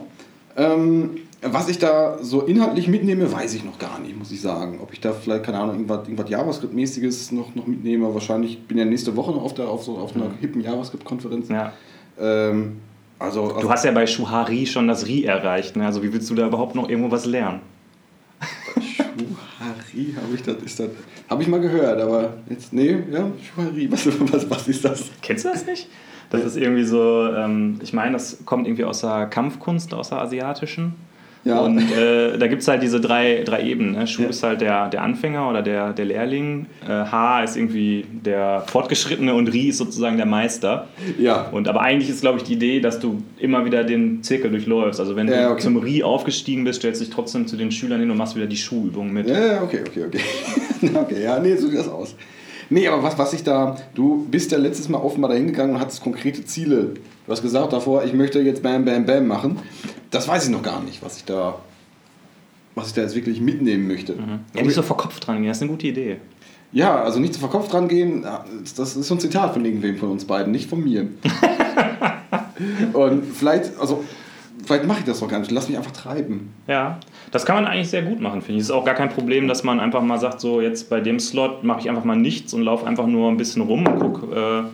Ähm, 0.57 1.11
was 1.43 1.69
ich 1.69 1.79
da 1.79 2.19
so 2.23 2.43
inhaltlich 2.43 2.89
mitnehme, 2.89 3.31
weiß 3.31 3.55
ich 3.55 3.65
noch 3.65 3.79
gar 3.79 3.99
nicht, 3.99 4.17
muss 4.17 4.33
ich 4.33 4.41
sagen. 4.41 4.79
Ob 4.81 4.93
ich 4.93 5.01
da 5.01 5.13
vielleicht, 5.13 5.45
keine 5.45 5.59
Ahnung, 5.59 5.75
irgendwas, 5.75 6.09
irgendwas 6.09 6.31
JavaScript-mäßiges 6.31 7.35
noch, 7.35 7.55
noch 7.55 7.67
mitnehme. 7.67 8.13
Wahrscheinlich 8.15 8.67
bin 8.67 8.79
ja 8.79 8.85
nächste 8.85 9.15
Woche 9.15 9.33
noch 9.33 9.43
auf, 9.43 9.55
der, 9.55 9.69
auf, 9.69 9.85
so, 9.85 9.99
auf 9.99 10.17
einer 10.17 10.31
hippen 10.41 10.63
JavaScript-Konferenz. 10.63 11.49
Ja. 11.49 11.73
Ähm, 12.19 12.77
also, 13.19 13.45
also 13.49 13.61
Du 13.61 13.71
hast 13.71 13.85
ja 13.85 13.91
bei 13.91 14.07
Shuhari 14.07 14.67
schon 14.67 14.89
das 14.89 15.07
Ri 15.07 15.25
erreicht. 15.25 15.77
Ne? 15.77 15.85
Also 15.85 16.03
wie 16.03 16.13
willst 16.13 16.31
du 16.31 16.35
da 16.35 16.47
überhaupt 16.47 16.75
noch 16.75 16.89
irgendwo 16.89 17.11
was 17.11 17.27
lernen? 17.27 17.61
Schuhari, 18.81 20.15
habe 20.17 20.35
ich 20.35 20.43
das, 20.43 20.57
ist 20.63 20.81
das, 20.81 20.89
habe 21.29 21.43
ich 21.43 21.49
mal 21.49 21.61
gehört, 21.61 22.01
aber 22.01 22.35
jetzt, 22.49 22.73
nee, 22.73 22.97
ja, 23.11 23.31
Schuhari, 23.43 23.89
was, 23.93 24.07
was, 24.07 24.51
was 24.51 24.69
ist 24.69 24.85
das? 24.85 25.11
Kennst 25.23 25.45
du 25.45 25.51
das 25.51 25.67
nicht? 25.67 25.89
Das 26.31 26.45
ist 26.45 26.57
irgendwie 26.57 26.85
so, 26.85 27.29
ähm, 27.35 27.79
ich 27.83 27.93
meine, 27.93 28.13
das 28.13 28.39
kommt 28.45 28.67
irgendwie 28.67 28.85
aus 28.85 29.01
der 29.03 29.27
Kampfkunst, 29.27 29.95
aus 29.95 30.09
der 30.11 30.19
asiatischen. 30.21 30.95
Ja. 31.47 31.61
Und 31.61 31.79
äh, 31.93 32.39
da 32.39 32.47
gibt 32.47 32.63
es 32.63 32.69
halt 32.69 32.83
diese 32.83 33.03
drei, 33.03 33.43
drei 33.45 33.65
Ebenen. 33.65 33.93
Ne? 33.93 34.07
Shu 34.07 34.23
Ja. 34.23 34.29
ist 34.31 34.43
halt 34.43 34.63
der, 34.63 34.89
der 34.89 35.03
Anfänger 35.03 35.47
oder 35.51 35.61
der, 35.61 35.93
der 35.93 36.07
Lehrling. 36.07 36.65
Äh, 36.89 36.89
H 36.89 37.43
ist 37.45 37.59
irgendwie 37.59 38.07
der 38.25 38.63
Fortgeschrittene 38.67 39.35
und 39.35 39.49
Ri 39.49 39.69
ist 39.69 39.77
sozusagen 39.77 40.17
der 40.17 40.25
Meister. 40.25 40.89
Ja, 41.19 41.43
Und, 41.53 41.69
aber 41.69 41.83
eigentlich 41.83 42.09
ist, 42.09 42.23
glaube 42.23 42.39
ich, 42.39 42.45
die 42.45 42.55
Idee, 42.55 42.81
dass 42.81 42.99
du 42.99 43.23
immer 43.39 43.67
wieder 43.67 43.85
den 43.85 44.23
Zirkel 44.23 44.51
durchläufst. 44.53 44.99
Also 45.01 45.17
wenn 45.17 45.29
Ja, 45.29 45.49
du 45.49 45.53
okay. 45.53 45.61
zum 45.65 45.77
Ri 45.77 46.03
aufgestiegen 46.03 46.65
bist, 46.65 46.79
stellst 46.79 47.03
du 47.03 47.05
dich 47.05 47.13
trotzdem 47.15 47.47
zu 47.47 47.59
den 47.59 47.71
Schülern 47.71 48.01
hin 48.01 48.11
und 48.11 48.17
machst 48.17 48.35
wieder 48.37 48.47
die 48.47 48.57
Schuhübung 48.57 49.13
mit. 49.13 49.29
Ja, 49.29 49.63
okay, 49.63 49.81
okay, 49.87 50.05
okay. 50.07 50.91
okay, 50.95 51.23
ja, 51.25 51.39
nee, 51.41 51.57
so 51.57 51.69
sieht 51.69 51.79
das 51.79 51.89
aus. 51.89 52.17
Nee, 52.71 52.89
aber 52.89 53.03
was, 53.03 53.19
was 53.19 53.33
ich 53.33 53.45
da, 53.45 53.77
du 53.95 54.27
bist 54.31 54.53
ja 54.53 54.59
letztes 54.59 54.89
Mal 54.89 54.99
offenbar 54.99 55.31
dahin 55.31 55.47
gegangen 55.47 55.75
und 55.75 55.81
hattest 55.81 56.03
konkrete 56.03 56.45
Ziele. 56.45 56.95
Du 57.27 57.33
hast 57.33 57.43
gesagt 57.43 57.73
davor, 57.73 58.05
ich 58.05 58.13
möchte 58.13 58.41
jetzt 58.41 58.63
Bam, 58.63 58.85
Bam, 58.85 59.07
Bam 59.07 59.27
machen. 59.27 59.59
Das 60.11 60.29
weiß 60.29 60.45
ich 60.45 60.51
noch 60.51 60.63
gar 60.63 60.83
nicht, 60.83 61.03
was 61.03 61.17
ich 61.17 61.25
da, 61.25 61.59
was 62.75 62.89
ich 62.89 62.95
da 62.95 63.03
jetzt 63.03 63.15
wirklich 63.15 63.41
mitnehmen 63.41 63.87
möchte. 63.87 64.15
Ja, 64.55 64.63
nicht 64.63 64.75
so 64.75 64.83
vor 64.83 64.97
Kopf 64.97 65.21
dran 65.21 65.39
gehen, 65.39 65.49
das 65.49 65.59
ist 65.59 65.63
eine 65.63 65.71
gute 65.73 65.87
Idee. 65.87 66.19
Ja, 66.75 67.05
also 67.05 67.21
nicht 67.21 67.33
zu 67.33 67.39
verkopft 67.39 67.73
dran 67.73 67.87
gehen, 67.87 68.27
das 68.77 68.97
ist 68.97 69.07
so 69.07 69.15
ein 69.15 69.21
Zitat 69.21 69.53
von 69.53 69.65
irgendwem 69.65 69.97
von 69.97 70.11
uns 70.11 70.25
beiden, 70.25 70.51
nicht 70.51 70.69
von 70.69 70.83
mir. 70.83 71.07
und 72.93 73.25
vielleicht, 73.33 73.79
also, 73.79 74.03
vielleicht 74.65 74.85
mache 74.87 75.01
ich 75.01 75.05
das 75.05 75.21
doch 75.21 75.29
gar 75.29 75.39
nicht, 75.39 75.51
lass 75.51 75.69
mich 75.69 75.77
einfach 75.77 75.93
treiben. 75.93 76.53
Ja, 76.67 76.99
das 77.31 77.47
kann 77.47 77.57
man 77.57 77.67
eigentlich 77.67 77.91
sehr 77.91 78.03
gut 78.03 78.21
machen, 78.21 78.43
finde 78.43 78.55
ich. 78.57 78.63
Es 78.63 78.67
ist 78.67 78.75
auch 78.75 78.85
gar 78.85 78.95
kein 78.95 79.11
Problem, 79.11 79.49
dass 79.49 79.65
man 79.65 79.81
einfach 79.81 80.03
mal 80.03 80.19
sagt, 80.19 80.41
so 80.41 80.61
jetzt 80.61 80.91
bei 80.91 81.01
dem 81.01 81.21
Slot 81.21 81.65
mache 81.65 81.81
ich 81.81 81.89
einfach 81.89 82.05
mal 82.05 82.17
nichts 82.17 82.55
und 82.55 82.63
laufe 82.63 82.87
einfach 82.87 83.07
nur 83.07 83.31
ein 83.31 83.37
bisschen 83.37 83.63
rum 83.63 83.87
und 83.87 83.99
gucke, 83.99 84.37
äh, 84.37 84.65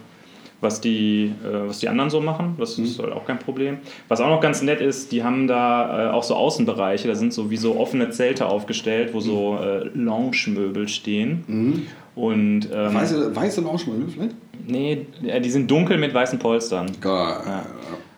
was, 0.61 0.81
die, 0.81 1.33
äh, 1.44 1.68
was 1.68 1.79
die 1.79 1.88
anderen 1.88 2.11
so 2.11 2.20
machen. 2.20 2.57
Das 2.59 2.79
ist 2.79 2.98
halt 3.00 3.12
auch 3.12 3.24
kein 3.24 3.38
Problem. 3.38 3.79
Was 4.09 4.20
auch 4.20 4.29
noch 4.29 4.40
ganz 4.40 4.62
nett 4.62 4.81
ist, 4.81 5.11
die 5.12 5.24
haben 5.24 5.46
da 5.46 6.09
äh, 6.09 6.11
auch 6.11 6.22
so 6.22 6.35
Außenbereiche, 6.35 7.09
da 7.09 7.14
sind 7.14 7.33
so 7.33 7.50
wie 7.50 7.57
so 7.57 7.76
offene 7.76 8.11
Zelte 8.11 8.46
aufgestellt, 8.46 9.14
wo 9.14 9.20
so 9.20 9.59
äh, 9.59 9.88
Lounge-Möbel 9.94 10.88
stehen. 10.88 11.87
Und 12.14 12.68
ähm, 12.72 12.94
Weiße, 12.94 13.35
weiße 13.35 13.61
Lounge-Möbel 13.62 14.09
vielleicht? 14.09 14.35
nee, 14.66 15.07
äh, 15.24 15.40
die 15.40 15.50
sind 15.50 15.70
dunkel 15.70 15.98
mit 15.98 16.12
weißen 16.12 16.38
Polstern. 16.38 16.90
Geil. 17.00 17.37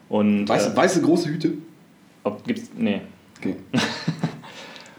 Und 0.08 0.48
Weiße, 0.48 0.72
äh, 0.72 0.76
weiße 0.76 1.02
große 1.02 1.28
Hüte? 1.28 1.52
Ob, 2.24 2.44
gibt's, 2.44 2.70
nee, 2.76 3.00
Okay. 3.38 3.56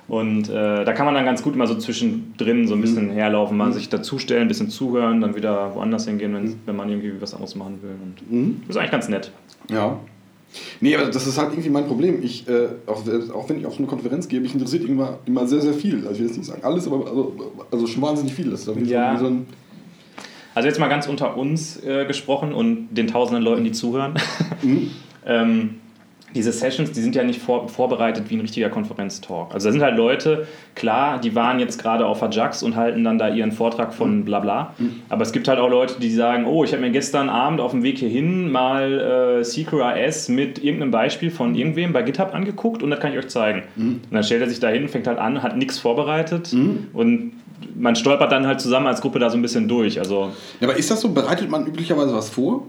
Und 0.09 0.49
äh, 0.49 0.83
da 0.83 0.91
kann 0.93 1.05
man 1.05 1.15
dann 1.15 1.23
ganz 1.25 1.41
gut 1.41 1.55
mal 1.55 1.65
so 1.65 1.75
zwischendrin 1.75 2.67
so 2.67 2.75
ein 2.75 2.81
bisschen 2.81 3.09
herlaufen, 3.09 3.55
mal 3.57 3.71
sich 3.71 3.87
dazustellen, 3.89 4.43
ein 4.43 4.47
bisschen 4.47 4.69
zuhören, 4.69 5.21
dann 5.21 5.35
wieder 5.35 5.73
woanders 5.73 6.05
hingehen, 6.05 6.33
wenn, 6.35 6.55
wenn 6.65 6.75
man 6.75 6.89
irgendwie 6.89 7.13
was 7.21 7.33
anderes 7.33 7.55
machen 7.55 7.79
will. 7.81 7.91
Und 8.03 8.31
Mhm. 8.31 8.61
das 8.67 8.75
ist 8.75 8.77
eigentlich 8.77 8.91
ganz 8.91 9.09
nett. 9.09 9.31
Ja. 9.69 9.97
Nee, 10.81 10.95
aber 10.95 11.09
das 11.09 11.25
ist 11.25 11.37
halt 11.39 11.51
irgendwie 11.53 11.69
mein 11.69 11.87
Problem. 11.87 12.21
Ich, 12.21 12.47
äh, 12.47 12.67
auch, 12.85 13.01
auch 13.33 13.49
wenn 13.49 13.57
ich 13.59 13.65
auf 13.65 13.77
eine 13.79 13.87
Konferenz 13.87 14.27
gehe, 14.27 14.39
mich 14.39 14.53
interessiert 14.53 14.83
immer, 14.83 15.17
immer 15.25 15.47
sehr, 15.47 15.61
sehr 15.61 15.73
viel. 15.73 15.99
Also 16.05 16.11
ich 16.11 16.19
will 16.19 16.27
jetzt 16.27 16.37
nicht 16.37 16.47
sagen 16.47 16.63
alles, 16.63 16.85
aber 16.85 17.07
also, 17.07 17.53
also 17.71 17.87
schon 17.87 18.01
wahnsinnig 18.03 18.33
viel. 18.33 18.51
Das 18.51 18.69
Ja. 18.85 19.17
so, 19.17 19.31
Also 20.53 20.67
jetzt 20.67 20.79
mal 20.79 20.89
ganz 20.89 21.07
unter 21.07 21.37
uns 21.37 21.81
äh, 21.83 22.05
gesprochen 22.05 22.53
und 22.53 22.89
den 22.91 23.07
tausenden 23.07 23.43
Leuten, 23.43 23.63
die 23.63 23.71
zuhören. 23.71 24.13
ähm, 25.25 25.75
diese 26.35 26.51
Sessions, 26.51 26.91
die 26.91 27.01
sind 27.01 27.15
ja 27.15 27.23
nicht 27.23 27.41
vor, 27.41 27.69
vorbereitet 27.69 28.29
wie 28.29 28.35
ein 28.35 28.41
richtiger 28.41 28.69
Konferenztalk. 28.69 29.53
Also 29.53 29.67
da 29.67 29.71
sind 29.71 29.81
halt 29.81 29.97
Leute, 29.97 30.47
klar, 30.75 31.19
die 31.19 31.35
waren 31.35 31.59
jetzt 31.59 31.81
gerade 31.81 32.05
auf 32.05 32.19
der 32.19 32.29
Jax 32.29 32.63
und 32.63 32.75
halten 32.75 33.03
dann 33.03 33.17
da 33.17 33.29
ihren 33.29 33.51
Vortrag 33.51 33.93
von 33.93 34.25
bla 34.25 34.39
bla. 34.39 34.73
Aber 35.09 35.23
es 35.23 35.31
gibt 35.31 35.47
halt 35.47 35.59
auch 35.59 35.69
Leute, 35.69 35.95
die 35.99 36.11
sagen, 36.11 36.45
oh, 36.45 36.63
ich 36.63 36.71
habe 36.71 36.81
mir 36.81 36.91
gestern 36.91 37.29
Abend 37.29 37.61
auf 37.61 37.71
dem 37.71 37.83
Weg 37.83 37.97
hierhin 37.99 38.51
mal 38.51 39.39
äh, 39.39 39.43
CQRS 39.43 40.29
mit 40.29 40.63
irgendeinem 40.63 40.91
Beispiel 40.91 41.31
von 41.31 41.55
irgendwem 41.55 41.93
bei 41.93 42.01
GitHub 42.01 42.33
angeguckt 42.33 42.83
und 42.83 42.89
das 42.89 42.99
kann 42.99 43.11
ich 43.13 43.19
euch 43.19 43.27
zeigen. 43.27 43.63
Und 43.75 44.13
dann 44.13 44.23
stellt 44.23 44.41
er 44.41 44.49
sich 44.49 44.59
da 44.59 44.69
hin, 44.69 44.87
fängt 44.87 45.07
halt 45.07 45.19
an, 45.19 45.43
hat 45.43 45.57
nichts 45.57 45.79
vorbereitet 45.79 46.51
und 46.93 47.33
man 47.75 47.95
stolpert 47.95 48.31
dann 48.31 48.45
halt 48.45 48.61
zusammen 48.61 48.87
als 48.87 49.01
Gruppe 49.01 49.19
da 49.19 49.29
so 49.29 49.37
ein 49.37 49.41
bisschen 49.41 49.67
durch. 49.67 49.99
Also 49.99 50.31
ja, 50.59 50.67
aber 50.67 50.77
ist 50.77 50.91
das 50.91 51.01
so? 51.01 51.09
Bereitet 51.09 51.49
man 51.49 51.65
üblicherweise 51.65 52.13
was 52.13 52.29
vor? 52.29 52.63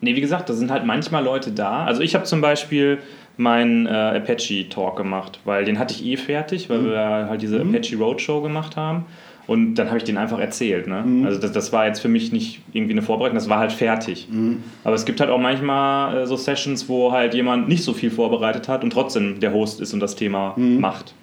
Nee, 0.00 0.16
wie 0.16 0.20
gesagt, 0.20 0.48
da 0.48 0.54
sind 0.54 0.70
halt 0.70 0.86
manchmal 0.86 1.22
Leute 1.22 1.52
da. 1.52 1.84
Also 1.84 2.00
ich 2.02 2.14
habe 2.14 2.24
zum 2.24 2.40
Beispiel 2.40 2.98
meinen 3.36 3.86
äh, 3.86 3.90
Apache-Talk 3.90 4.96
gemacht, 4.96 5.40
weil 5.44 5.64
den 5.64 5.78
hatte 5.78 5.94
ich 5.94 6.04
eh 6.04 6.16
fertig, 6.16 6.68
weil 6.70 6.84
wir 6.84 6.98
halt 7.28 7.42
diese 7.42 7.60
Apache 7.60 7.96
Roadshow 7.96 8.40
gemacht 8.42 8.76
haben. 8.76 9.04
Und 9.46 9.74
dann 9.76 9.88
habe 9.88 9.98
ich 9.98 10.04
den 10.04 10.16
einfach 10.16 10.38
erzählt. 10.38 10.86
Ne? 10.86 11.02
Also 11.26 11.40
das, 11.40 11.50
das 11.50 11.72
war 11.72 11.86
jetzt 11.86 11.98
für 12.00 12.08
mich 12.08 12.30
nicht 12.30 12.60
irgendwie 12.72 12.92
eine 12.92 13.02
Vorbereitung, 13.02 13.34
das 13.34 13.48
war 13.48 13.58
halt 13.58 13.72
fertig. 13.72 14.28
Aber 14.84 14.94
es 14.94 15.04
gibt 15.04 15.20
halt 15.20 15.28
auch 15.30 15.40
manchmal 15.40 16.18
äh, 16.18 16.26
so 16.26 16.36
Sessions, 16.36 16.88
wo 16.88 17.10
halt 17.12 17.34
jemand 17.34 17.68
nicht 17.68 17.82
so 17.82 17.92
viel 17.92 18.10
vorbereitet 18.10 18.68
hat 18.68 18.84
und 18.84 18.92
trotzdem 18.92 19.40
der 19.40 19.52
Host 19.52 19.80
ist 19.80 19.92
und 19.92 20.00
das 20.00 20.14
Thema 20.14 20.54
macht. 20.80 21.14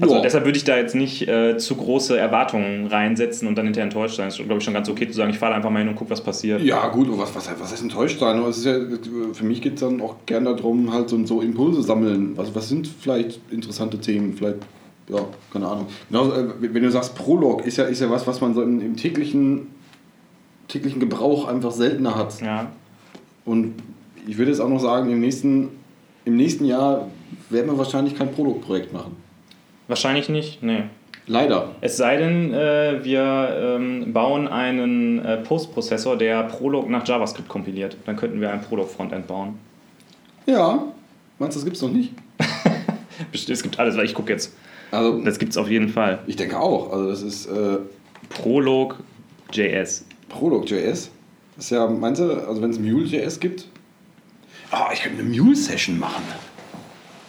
Also 0.00 0.14
Ja. 0.14 0.20
deshalb 0.22 0.46
würde 0.46 0.56
ich 0.56 0.64
da 0.64 0.76
jetzt 0.76 0.94
nicht 0.94 1.28
äh, 1.28 1.58
zu 1.58 1.76
große 1.76 2.16
Erwartungen 2.16 2.86
reinsetzen 2.86 3.46
und 3.46 3.56
dann 3.58 3.66
hinterher 3.66 3.84
enttäuscht 3.84 4.16
sein. 4.16 4.28
Es 4.28 4.38
ist, 4.38 4.44
glaube 4.46 4.58
ich, 4.58 4.64
schon 4.64 4.72
ganz 4.72 4.88
okay 4.88 5.06
zu 5.06 5.12
sagen, 5.12 5.30
ich 5.30 5.38
fahre 5.38 5.54
einfach 5.54 5.68
mal 5.68 5.80
hin 5.80 5.88
und 5.88 5.96
gucke, 5.96 6.10
was 6.10 6.22
passiert. 6.22 6.62
Ja, 6.62 6.88
gut, 6.88 7.08
aber 7.08 7.18
was, 7.18 7.34
was, 7.34 7.50
was 7.60 7.72
heißt 7.72 7.82
enttäuscht 7.82 8.18
sein? 8.18 8.38
Aber 8.38 8.48
es 8.48 8.58
ist 8.58 8.64
ja, 8.64 8.78
für 9.34 9.44
mich 9.44 9.60
geht 9.60 9.74
es 9.74 9.80
dann 9.80 10.00
auch 10.00 10.16
gerne 10.24 10.56
darum, 10.56 10.90
halt 10.92 11.10
so, 11.10 11.22
so 11.26 11.42
Impulse 11.42 11.82
sammeln. 11.82 12.32
Was, 12.36 12.54
was 12.54 12.70
sind 12.70 12.86
vielleicht 12.88 13.38
interessante 13.50 13.98
Themen? 13.98 14.32
Vielleicht, 14.32 14.58
ja, 15.08 15.18
keine 15.52 15.68
Ahnung. 15.68 15.86
Genau, 16.08 16.32
äh, 16.32 16.46
wenn 16.60 16.82
du 16.82 16.90
sagst, 16.90 17.14
Prolog 17.14 17.66
ist 17.66 17.76
ja, 17.76 17.84
ist 17.84 18.00
ja 18.00 18.08
was, 18.08 18.26
was 18.26 18.40
man 18.40 18.54
so 18.54 18.62
im, 18.62 18.80
im 18.80 18.96
täglichen, 18.96 19.66
täglichen 20.68 21.00
Gebrauch 21.00 21.46
einfach 21.46 21.70
seltener 21.72 22.14
hat. 22.14 22.40
Ja. 22.40 22.70
Und 23.44 23.74
ich 24.26 24.38
würde 24.38 24.50
jetzt 24.52 24.60
auch 24.60 24.68
noch 24.70 24.80
sagen, 24.80 25.10
im 25.10 25.20
nächsten, 25.20 25.68
im 26.24 26.36
nächsten 26.36 26.64
Jahr 26.64 27.08
werden 27.50 27.70
wir 27.70 27.76
wahrscheinlich 27.76 28.14
kein 28.16 28.32
Prolog-Projekt 28.32 28.94
machen. 28.94 29.16
Wahrscheinlich 29.88 30.28
nicht, 30.28 30.62
nee. 30.62 30.84
Leider. 31.26 31.76
Es 31.80 31.96
sei 31.96 32.16
denn, 32.16 32.52
äh, 32.52 33.04
wir 33.04 33.76
ähm, 33.76 34.12
bauen 34.12 34.48
einen 34.48 35.24
äh, 35.24 35.36
Postprozessor, 35.38 36.16
der 36.18 36.42
Prolog 36.44 36.90
nach 36.90 37.06
JavaScript 37.06 37.48
kompiliert. 37.48 37.96
Dann 38.06 38.16
könnten 38.16 38.40
wir 38.40 38.50
ein 38.52 38.60
Prolog-Frontend 38.60 39.28
bauen. 39.28 39.58
Ja. 40.46 40.82
Meinst 41.38 41.56
du, 41.56 41.60
das 41.60 41.64
gibt's 41.64 41.80
noch 41.82 41.90
nicht? 41.90 42.12
Bestimmt, 43.30 43.56
Es 43.56 43.62
gibt 43.62 43.78
alles, 43.78 43.96
weil 43.96 44.04
ich 44.04 44.14
gucke 44.14 44.32
jetzt. 44.32 44.56
Also, 44.90 45.20
Das 45.20 45.38
gibt 45.38 45.52
es 45.52 45.58
auf 45.58 45.70
jeden 45.70 45.88
Fall. 45.90 46.18
ich 46.26 46.34
denke 46.36 46.58
auch. 46.58 46.92
Also, 46.92 47.08
das 47.08 47.22
ist 47.22 47.46
äh, 47.46 47.78
Prolog.js. 48.28 50.04
Prolog.js. 50.28 51.10
Das 51.56 51.64
ist 51.66 51.70
ja, 51.70 51.86
meinst 51.86 52.20
du, 52.20 52.32
also 52.46 52.60
wenn 52.62 52.70
es 52.70 52.78
Mule.js 52.80 53.38
gibt? 53.38 53.68
Ah, 54.70 54.88
ich 54.92 55.02
könnte 55.02 55.20
eine 55.22 55.28
Mule-Session 55.28 55.98
machen. 55.98 56.24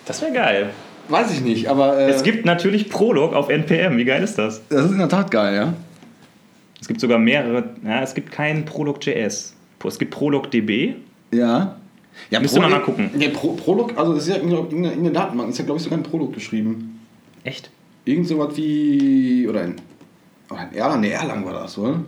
Das 0.05 0.21
wäre 0.21 0.31
geil. 0.33 0.69
Weiß 1.09 1.31
ich 1.33 1.41
nicht, 1.41 1.67
aber. 1.67 1.97
Äh, 1.97 2.09
Es 2.09 2.23
gibt 2.23 2.45
natürlich 2.45 2.89
Prolog 2.89 3.33
auf 3.33 3.49
NPM. 3.49 3.97
Wie 3.97 4.05
geil 4.05 4.23
ist 4.23 4.37
das? 4.37 4.61
Das 4.69 4.85
ist 4.85 4.91
in 4.91 4.97
der 4.97 5.09
Tat 5.09 5.31
geil, 5.31 5.55
ja. 5.55 5.73
Es 6.79 6.87
gibt 6.87 6.99
sogar 6.99 7.17
mehrere. 7.19 7.63
Ja, 7.85 8.01
es 8.01 8.13
gibt 8.13 8.31
keinen 8.31 8.65
Prolog.js. 8.65 9.53
Es 9.85 9.99
gibt 9.99 10.11
Prolog.db. 10.11 10.95
Ja. 11.31 11.75
Ja, 12.29 12.39
Müsste 12.39 12.59
man 12.59 12.71
mal 12.71 12.79
gucken. 12.81 13.09
Ja, 13.17 13.29
Pro, 13.29 13.53
Prolog, 13.53 13.97
also 13.97 14.13
ist 14.13 14.27
ja 14.27 14.35
in 14.35 14.49
der, 14.49 14.59
in 14.69 14.83
in 14.85 15.03
der 15.03 15.13
Datenbank, 15.13 15.49
ist 15.49 15.57
ja 15.57 15.65
glaube 15.65 15.77
ich 15.79 15.83
sogar 15.83 15.97
ein 15.99 16.03
Prolog 16.03 16.33
geschrieben. 16.33 16.99
Echt? 17.43 17.69
Irgend 18.05 18.27
sowas 18.27 18.55
wie. 18.55 19.47
Oder 19.49 19.61
ein. 19.61 19.75
Oder 20.49 20.59
ein 20.59 20.73
Erlang, 20.75 21.01
ne, 21.01 21.11
Erlang 21.11 21.45
war 21.45 21.53
das, 21.53 21.77
oder? 21.77 21.99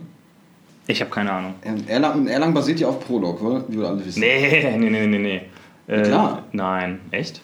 Ich 0.86 1.00
habe 1.00 1.10
keine 1.10 1.32
Ahnung. 1.32 1.54
Erlang, 1.88 2.28
Erlang 2.28 2.54
basiert 2.54 2.78
ja 2.80 2.88
auf 2.88 3.00
Prolog, 3.00 3.42
oder? 3.42 3.64
Wie 3.68 3.78
wir 3.78 3.88
alle 3.88 4.06
wissen. 4.06 4.20
Nee, 4.20 4.76
nee, 4.78 4.90
nee, 4.90 5.06
nee, 5.06 5.18
nee. 5.18 5.40
Äh, 5.92 6.02
klar. 6.02 6.44
Nein, 6.52 7.00
echt? 7.10 7.40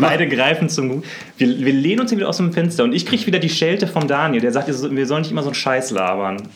Beide 0.00 0.28
greifen 0.28 0.68
zum 0.68 0.88
Gut. 0.88 1.04
Wir, 1.38 1.48
wir 1.58 1.72
lehnen 1.72 2.00
uns 2.00 2.10
hier 2.10 2.18
wieder 2.18 2.28
aus 2.28 2.36
dem 2.38 2.52
Fenster 2.52 2.84
und 2.84 2.92
ich 2.92 3.06
kriege 3.06 3.26
wieder 3.26 3.38
die 3.38 3.48
Schelte 3.48 3.86
vom 3.86 4.06
Daniel. 4.08 4.40
Der 4.40 4.52
sagt, 4.52 4.66
wir 4.66 4.74
so- 4.74 4.94
wir 4.94 5.06
sollen 5.06 5.22
nicht 5.22 5.30
immer 5.30 5.42
so 5.42 5.48
einen 5.48 5.54
Scheiß 5.54 5.90
labern. 5.90 6.48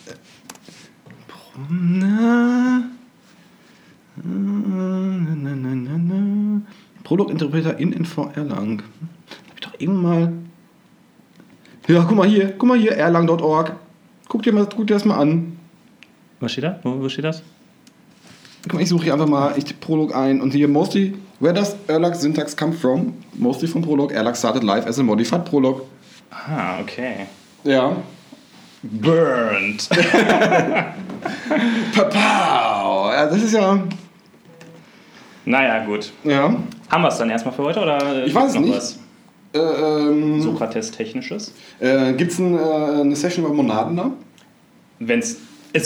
Prolog-Interpreter 7.04 7.78
in 7.78 7.92
NV 7.92 8.30
Erlang. 8.34 8.82
Hab 8.82 9.54
ich 9.54 9.60
doch 9.60 9.72
irgendwann 9.78 10.20
mal. 10.20 10.32
Ja, 11.88 12.02
guck 12.02 12.16
mal 12.16 12.26
hier, 12.26 12.52
guck 12.58 12.68
mal 12.68 12.78
hier, 12.78 12.92
erlang.org. 12.92 13.76
Guck 14.28 14.42
dir, 14.42 14.52
mal, 14.52 14.66
guck 14.74 14.86
dir 14.88 14.94
das 14.94 15.04
mal 15.04 15.18
an. 15.18 15.56
Was 16.40 16.52
steht 16.52 16.64
da? 16.64 16.80
Wo, 16.82 17.00
wo 17.00 17.08
steht 17.08 17.24
das? 17.24 17.42
Ich 18.78 18.88
suche 18.88 19.04
hier 19.04 19.12
einfach 19.12 19.28
mal 19.28 19.54
ich 19.56 19.78
Prolog 19.80 20.14
ein 20.14 20.40
und 20.40 20.52
hier 20.52 20.68
mostly, 20.68 21.14
where 21.40 21.54
does 21.54 21.76
Erlang 21.86 22.14
syntax 22.14 22.56
come 22.56 22.72
from? 22.72 23.14
Mostly 23.34 23.68
from 23.68 23.82
Prolog. 23.82 24.12
Erlang 24.12 24.34
started 24.34 24.64
live 24.64 24.86
as 24.86 24.98
a 24.98 25.02
modified 25.02 25.44
Prolog. 25.44 25.82
Ah, 26.30 26.80
okay. 26.80 27.26
Ja. 27.64 27.96
Burned. 28.82 29.88
Papau! 31.94 33.10
Ja, 33.12 33.26
das 33.26 33.42
ist 33.42 33.54
ja. 33.54 33.82
naja, 35.44 35.84
gut. 35.84 36.12
Ja. 36.24 36.54
Haben 36.88 37.02
wir 37.02 37.08
es 37.08 37.18
dann 37.18 37.30
erstmal 37.30 37.54
für 37.54 37.62
heute 37.64 37.80
oder 37.80 38.24
Ich 38.26 38.34
weiß 38.34 38.50
es 38.50 38.54
noch 38.54 38.62
nicht. 38.62 38.76
was 38.76 38.98
Äh, 39.54 39.58
ähm, 39.58 40.42
Sokrates-Technisches? 40.42 41.52
äh, 41.80 42.12
Gibt 42.12 42.32
es 42.32 42.38
ein, 42.38 42.56
äh, 42.56 43.00
eine 43.00 43.16
Session 43.16 43.44
über 43.44 43.54
Monaden 43.54 43.96
da? 43.96 44.10
Wenn's, 44.98 45.32
es 45.32 45.38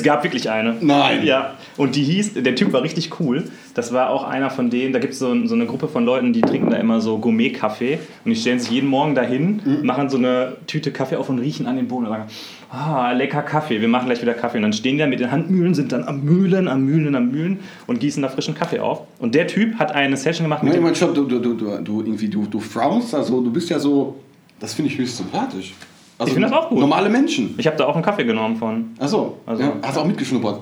gab 0.03 0.23
wirklich 0.25 0.49
eine. 0.51 0.77
Nein. 0.81 1.25
Ja, 1.25 1.55
und 1.77 1.97
die 1.97 2.03
hieß, 2.05 2.35
der 2.35 2.55
Typ 2.55 2.73
war 2.73 2.83
richtig 2.83 3.19
cool. 3.21 3.45
Das 3.75 3.93
war 3.93 4.11
auch 4.11 4.25
einer 4.25 4.51
von 4.51 4.71
denen, 4.71 4.93
da 4.93 4.99
gibt 4.99 5.13
es 5.15 5.19
so, 5.19 5.47
so 5.47 5.55
eine 5.55 5.67
Gruppe 5.67 5.89
von 5.89 6.05
Leuten, 6.05 6.33
die 6.33 6.41
trinken 6.43 6.71
da 6.71 6.77
immer 6.77 7.01
so 7.01 7.19
Gourmet-Kaffee 7.19 7.99
und 8.25 8.31
die 8.31 8.37
stellen 8.37 8.59
sich 8.61 8.71
jeden 8.71 8.89
Morgen 8.89 9.15
dahin, 9.15 9.61
Mhm. 9.65 9.87
machen 9.87 10.09
so 10.09 10.17
eine 10.19 10.57
Tüte 10.67 10.91
Kaffee 10.93 11.17
auf 11.17 11.29
und 11.29 11.39
riechen 11.39 11.67
an 11.67 11.77
den 11.77 11.89
Boden 11.89 12.07
und 12.07 12.11
sagen, 12.13 12.25
ah, 12.71 13.13
lecker 13.13 13.43
Kaffee, 13.43 13.81
wir 13.81 13.89
machen 13.89 14.07
gleich 14.07 14.23
wieder 14.23 14.35
Kaffee. 14.35 14.59
Und 14.59 14.63
dann 14.63 14.73
stehen 14.73 14.97
die 14.97 14.99
da 15.03 15.07
mit 15.07 15.19
den 15.21 15.31
Handmühlen, 15.31 15.75
sind 15.75 15.93
dann 15.93 16.05
am 16.05 16.23
Mühlen, 16.25 16.69
am 16.69 16.85
Mühlen, 16.85 17.15
am 17.17 17.31
Mühlen 17.31 17.59
und 17.87 18.01
gießen 18.01 18.23
da 18.23 18.29
frischen 18.29 18.55
Kaffee 18.55 18.79
auf. 18.81 19.03
Und 19.19 19.35
der 19.35 19.47
Typ 19.47 19.77
hat 19.79 19.93
eine 19.93 20.17
Session 20.17 20.45
gemacht 20.45 20.63
mit 20.63 20.73
Nein, 20.73 20.81
dem... 20.81 20.85
mein 20.85 20.95
Stopp, 20.95 21.15
du, 21.15 21.25
du, 21.25 21.39
du, 21.41 21.55
du, 21.55 21.79
du, 21.83 22.01
irgendwie, 22.03 22.29
du, 22.29 22.47
du 22.47 22.61
frownst, 22.61 23.15
also 23.15 23.41
du 23.41 23.51
bist 23.51 23.71
ja 23.71 23.79
so, 23.79 24.17
das 24.61 24.75
finde 24.75 24.91
ich 24.93 24.99
höchst 24.99 25.17
sympathisch. 25.17 25.75
Also, 26.21 26.29
Ich 26.29 26.35
finde 26.35 26.49
das 26.51 26.57
auch 26.59 26.69
gut. 26.69 26.79
Normale 26.81 27.09
Menschen. 27.09 27.55
Ich 27.57 27.67
habe 27.67 27.79
da 27.79 27.87
auch 27.87 27.95
einen 27.95 28.05
Kaffee 28.05 28.25
genommen 28.25 28.57
von. 28.57 28.91
Achso, 28.99 29.39
Also- 29.47 29.63
ja, 29.63 29.73
hast 29.83 29.97
du 29.97 30.01
auch 30.03 30.05
mitgeschnuppert? 30.07 30.61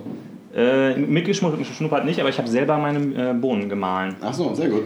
Äh, 0.56 0.96
mitgeschnuppert 0.96 2.04
nicht, 2.04 2.20
aber 2.20 2.28
ich 2.28 2.38
habe 2.38 2.48
selber 2.48 2.78
meine 2.78 3.30
äh, 3.30 3.34
Bohnen 3.34 3.68
gemahlen. 3.68 4.14
Achso, 4.20 4.54
sehr 4.54 4.68
gut. 4.68 4.82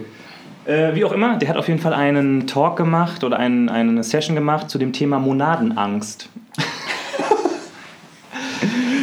Äh, 0.65 0.95
wie 0.95 1.05
auch 1.05 1.11
immer, 1.11 1.37
der 1.37 1.49
hat 1.49 1.57
auf 1.57 1.67
jeden 1.67 1.79
Fall 1.79 1.93
einen 1.93 2.47
Talk 2.47 2.75
gemacht 2.75 3.23
oder 3.23 3.37
einen, 3.37 3.69
eine 3.69 4.03
Session 4.03 4.35
gemacht 4.35 4.69
zu 4.69 4.77
dem 4.79 4.93
Thema 4.93 5.19
Monadenangst. 5.19 6.29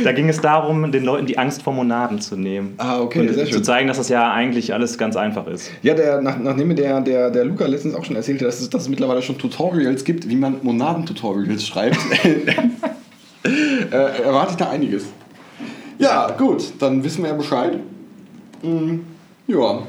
Da 0.04 0.12
ging 0.12 0.28
es 0.28 0.40
darum, 0.40 0.90
den 0.92 1.04
Leuten 1.04 1.26
die 1.26 1.38
Angst 1.38 1.62
vor 1.62 1.72
Monaden 1.72 2.20
zu 2.20 2.36
nehmen. 2.36 2.74
Ah, 2.78 3.00
okay, 3.00 3.20
und 3.20 3.34
sehr 3.34 3.46
zu 3.46 3.52
schön. 3.54 3.64
zeigen, 3.64 3.88
dass 3.88 3.98
das 3.98 4.08
ja 4.08 4.32
eigentlich 4.32 4.72
alles 4.74 4.98
ganz 4.98 5.16
einfach 5.16 5.46
ist. 5.46 5.70
Ja, 5.82 5.94
der, 5.94 6.20
nach, 6.20 6.38
nachdem 6.38 6.68
mir 6.68 6.74
der, 6.74 7.00
der, 7.00 7.30
der 7.30 7.44
Luca 7.44 7.66
letztens 7.66 7.94
auch 7.94 8.04
schon 8.04 8.16
erzählte, 8.16 8.44
dass 8.44 8.60
es, 8.60 8.70
dass 8.70 8.82
es 8.82 8.88
mittlerweile 8.88 9.22
schon 9.22 9.38
Tutorials 9.38 10.04
gibt, 10.04 10.28
wie 10.28 10.36
man 10.36 10.56
Monaden-Tutorials 10.62 11.66
schreibt, 11.66 11.98
äh, 13.44 13.96
erwarte 14.22 14.52
ich 14.52 14.56
da 14.56 14.70
einiges. 14.70 15.06
Ja, 15.98 16.30
gut, 16.30 16.72
dann 16.78 17.04
wissen 17.04 17.22
wir 17.22 17.30
ja 17.30 17.36
Bescheid. 17.36 17.78
Hm, 18.62 19.04
ja. 19.46 19.82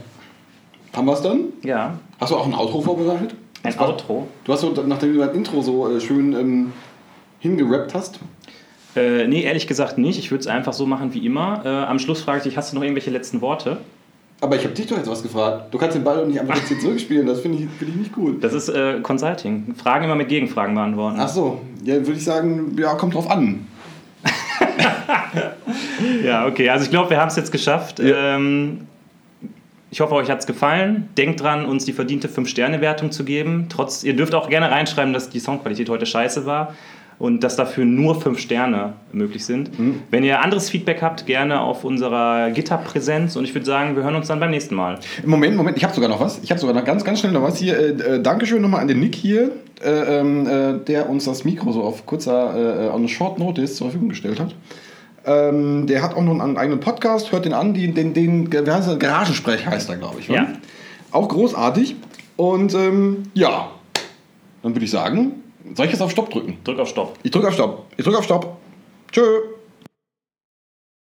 Haben 0.94 1.06
wir 1.06 1.14
es 1.14 1.22
dann? 1.22 1.46
Ja, 1.64 1.98
Hast 2.20 2.32
du 2.32 2.36
auch 2.36 2.46
ein 2.46 2.54
Outro 2.54 2.82
vorbereitet? 2.82 3.34
ein 3.64 3.80
Outro. 3.80 4.28
Du 4.44 4.54
hast 4.54 4.62
so, 4.62 4.72
nachdem 4.86 5.14
du 5.14 5.20
dein 5.20 5.36
Intro 5.36 5.62
so 5.62 5.90
äh, 5.90 6.00
schön 6.00 6.34
ähm, 6.34 6.74
hingerappt 7.40 7.94
hast. 7.96 8.20
Äh, 8.96 9.28
nee, 9.28 9.44
ehrlich 9.44 9.68
gesagt 9.68 9.98
nicht. 9.98 10.20
Ich 10.20 10.32
würde 10.32 10.42
es 10.42 10.48
einfach 10.48 10.74
so 10.74 10.86
machen 10.86 11.14
wie 11.14 11.26
immer. 11.26 11.62
Äh, 11.66 11.70
am 11.70 12.00
Schluss 12.00 12.22
frage 12.22 12.40
ich 12.40 12.44
dich, 12.44 12.58
hast 12.58 12.72
du 12.72 12.76
noch 12.76 12.84
irgendwelche 12.84 13.10
letzten 13.10 13.42
Worte? 13.42 13.78
Aber 14.42 14.56
ich 14.56 14.64
habe 14.64 14.74
dich 14.74 14.88
doch 14.88 14.98
jetzt 14.98 15.10
was 15.10 15.22
gefragt. 15.22 15.72
Du 15.72 15.78
kannst 15.78 15.96
den 15.96 16.04
Ball 16.04 16.18
doch 16.18 16.26
nicht 16.26 16.40
einfach 16.40 16.56
jetzt 16.56 16.68
hier 16.68 16.80
zurückspielen. 16.82 17.28
Das 17.28 17.42
finde 17.42 17.60
ich, 17.60 17.70
find 17.78 17.92
ich 17.92 17.96
nicht 17.96 18.12
cool. 18.18 18.38
Das 18.42 18.54
ist 18.54 18.70
äh, 18.70 19.00
Consulting. 19.02 19.76
Fragen 19.76 20.06
immer 20.06 20.16
mit 20.16 20.30
Gegenfragen 20.30 20.74
beantworten. 20.74 21.18
Ach 21.20 21.30
so, 21.30 21.62
ja, 21.84 21.96
würde 21.96 22.14
ich 22.14 22.24
sagen, 22.24 22.76
ja, 22.78 22.96
kommt 22.96 23.14
drauf 23.14 23.30
an. 23.30 23.68
Ja, 26.24 26.48
okay. 26.48 26.70
Also 26.70 26.86
ich 26.86 26.92
glaube, 26.92 27.12
wir 27.12 27.20
haben 27.20 27.28
es 27.28 27.36
jetzt 27.36 27.52
geschafft. 27.52 28.00
Ähm, 28.04 28.88
ich 29.90 30.02
hoffe, 30.02 30.16
euch 30.16 30.30
hat 30.30 30.40
es 30.40 30.48
gefallen. 30.48 31.10
Denkt 31.18 31.42
dran, 31.42 31.66
uns 31.66 31.86
die 31.86 31.94
verdiente 31.94 32.28
5-Sterne-Wertung 32.28 33.12
zu 33.12 33.24
geben. 33.24 33.68
Trotz, 33.70 34.04
ihr 34.04 34.16
dürft 34.16 34.34
auch 34.34 34.50
gerne 34.50 34.72
reinschreiben, 34.72 35.14
dass 35.14 35.30
die 35.30 35.40
Soundqualität 35.40 35.90
heute 35.90 36.06
scheiße 36.06 36.46
war 36.46 36.74
und 37.22 37.44
dass 37.44 37.56
dafür 37.56 37.86
nur 37.86 38.20
5 38.20 38.40
Sterne 38.40 38.94
möglich 39.12 39.46
sind. 39.46 39.70
Wenn 40.10 40.24
ihr 40.24 40.42
anderes 40.42 40.72
Feedback 40.72 41.04
habt, 41.04 41.28
gerne 41.28 41.62
auf 41.62 41.84
unserer 41.84 42.50
GitHub-Präsenz. 42.50 43.36
Und 43.36 43.44
ich 43.44 43.54
würde 43.54 43.68
sagen, 43.68 43.96
wir 43.96 44.02
hören 44.02 44.16
uns 44.16 44.28
dann 44.28 44.40
beim 44.40 44.50
nächsten 44.50 44.74
Mal. 44.74 44.98
Moment, 45.24 45.56
Moment, 45.56 45.78
ich 45.78 45.84
habe 45.84 45.94
sogar 45.94 46.10
noch 46.10 46.20
was. 46.20 46.40
Ich 46.42 46.50
habe 46.50 46.60
sogar 46.60 46.74
noch 46.74 46.84
ganz, 46.84 47.04
ganz 47.04 47.20
schnell 47.20 47.32
noch 47.32 47.44
was 47.44 47.58
hier. 47.58 47.78
Äh, 47.78 48.16
äh, 48.16 48.22
Dankeschön 48.24 48.60
nochmal 48.60 48.82
an 48.82 48.88
den 48.88 49.00
Nick 49.00 49.14
hier, 49.14 49.52
äh, 49.84 50.20
ähm, 50.20 50.48
äh, 50.48 50.84
der 50.84 51.12
uns 51.12 51.26
das 51.26 51.46
Mikro 51.46 51.72
so 51.72 51.84
auf 51.84 52.08
kurzer, 52.08 52.88
äh, 52.88 52.90
on 52.90 53.08
Short 53.08 53.38
Notice 53.38 53.76
zur 53.76 53.90
Verfügung 53.90 54.10
gestellt 54.10 54.40
hat. 54.40 54.56
Ähm, 55.24 55.86
der 55.86 56.02
hat 56.02 56.16
auch 56.16 56.24
noch 56.24 56.40
einen 56.40 56.58
eigenen 56.58 56.80
Podcast, 56.80 57.32
hört 57.32 57.46
den 57.46 57.54
an, 57.54 57.76
den, 57.76 57.94
den, 57.94 58.16
den? 58.16 58.50
Garagensprech 58.50 59.68
heißt 59.68 59.90
er, 59.90 59.98
glaube 59.98 60.16
ich. 60.22 60.28
oder? 60.32 60.40
Ja. 60.40 60.48
Auch 61.12 61.28
großartig. 61.28 61.98
Und 62.36 62.74
ähm, 62.74 63.26
ja, 63.36 63.70
dann 64.64 64.74
würde 64.74 64.86
ich 64.86 64.92
sagen, 64.92 65.41
soll 65.76 65.86
ich 65.86 65.92
jetzt 65.92 66.02
auf 66.02 66.12
Stopp 66.12 66.30
drücken? 66.30 66.58
Drück 66.64 66.80
auf 66.80 66.90
Stopp. 66.90 67.18
Ich 67.24 67.32
drücke 67.32 67.48
auf 67.48 67.54
Stopp. 67.54 67.86
Ich 67.98 68.04
drücke 68.04 68.18
auf 68.18 68.24
Stopp. 68.24 68.58
Tschö. 69.12 69.42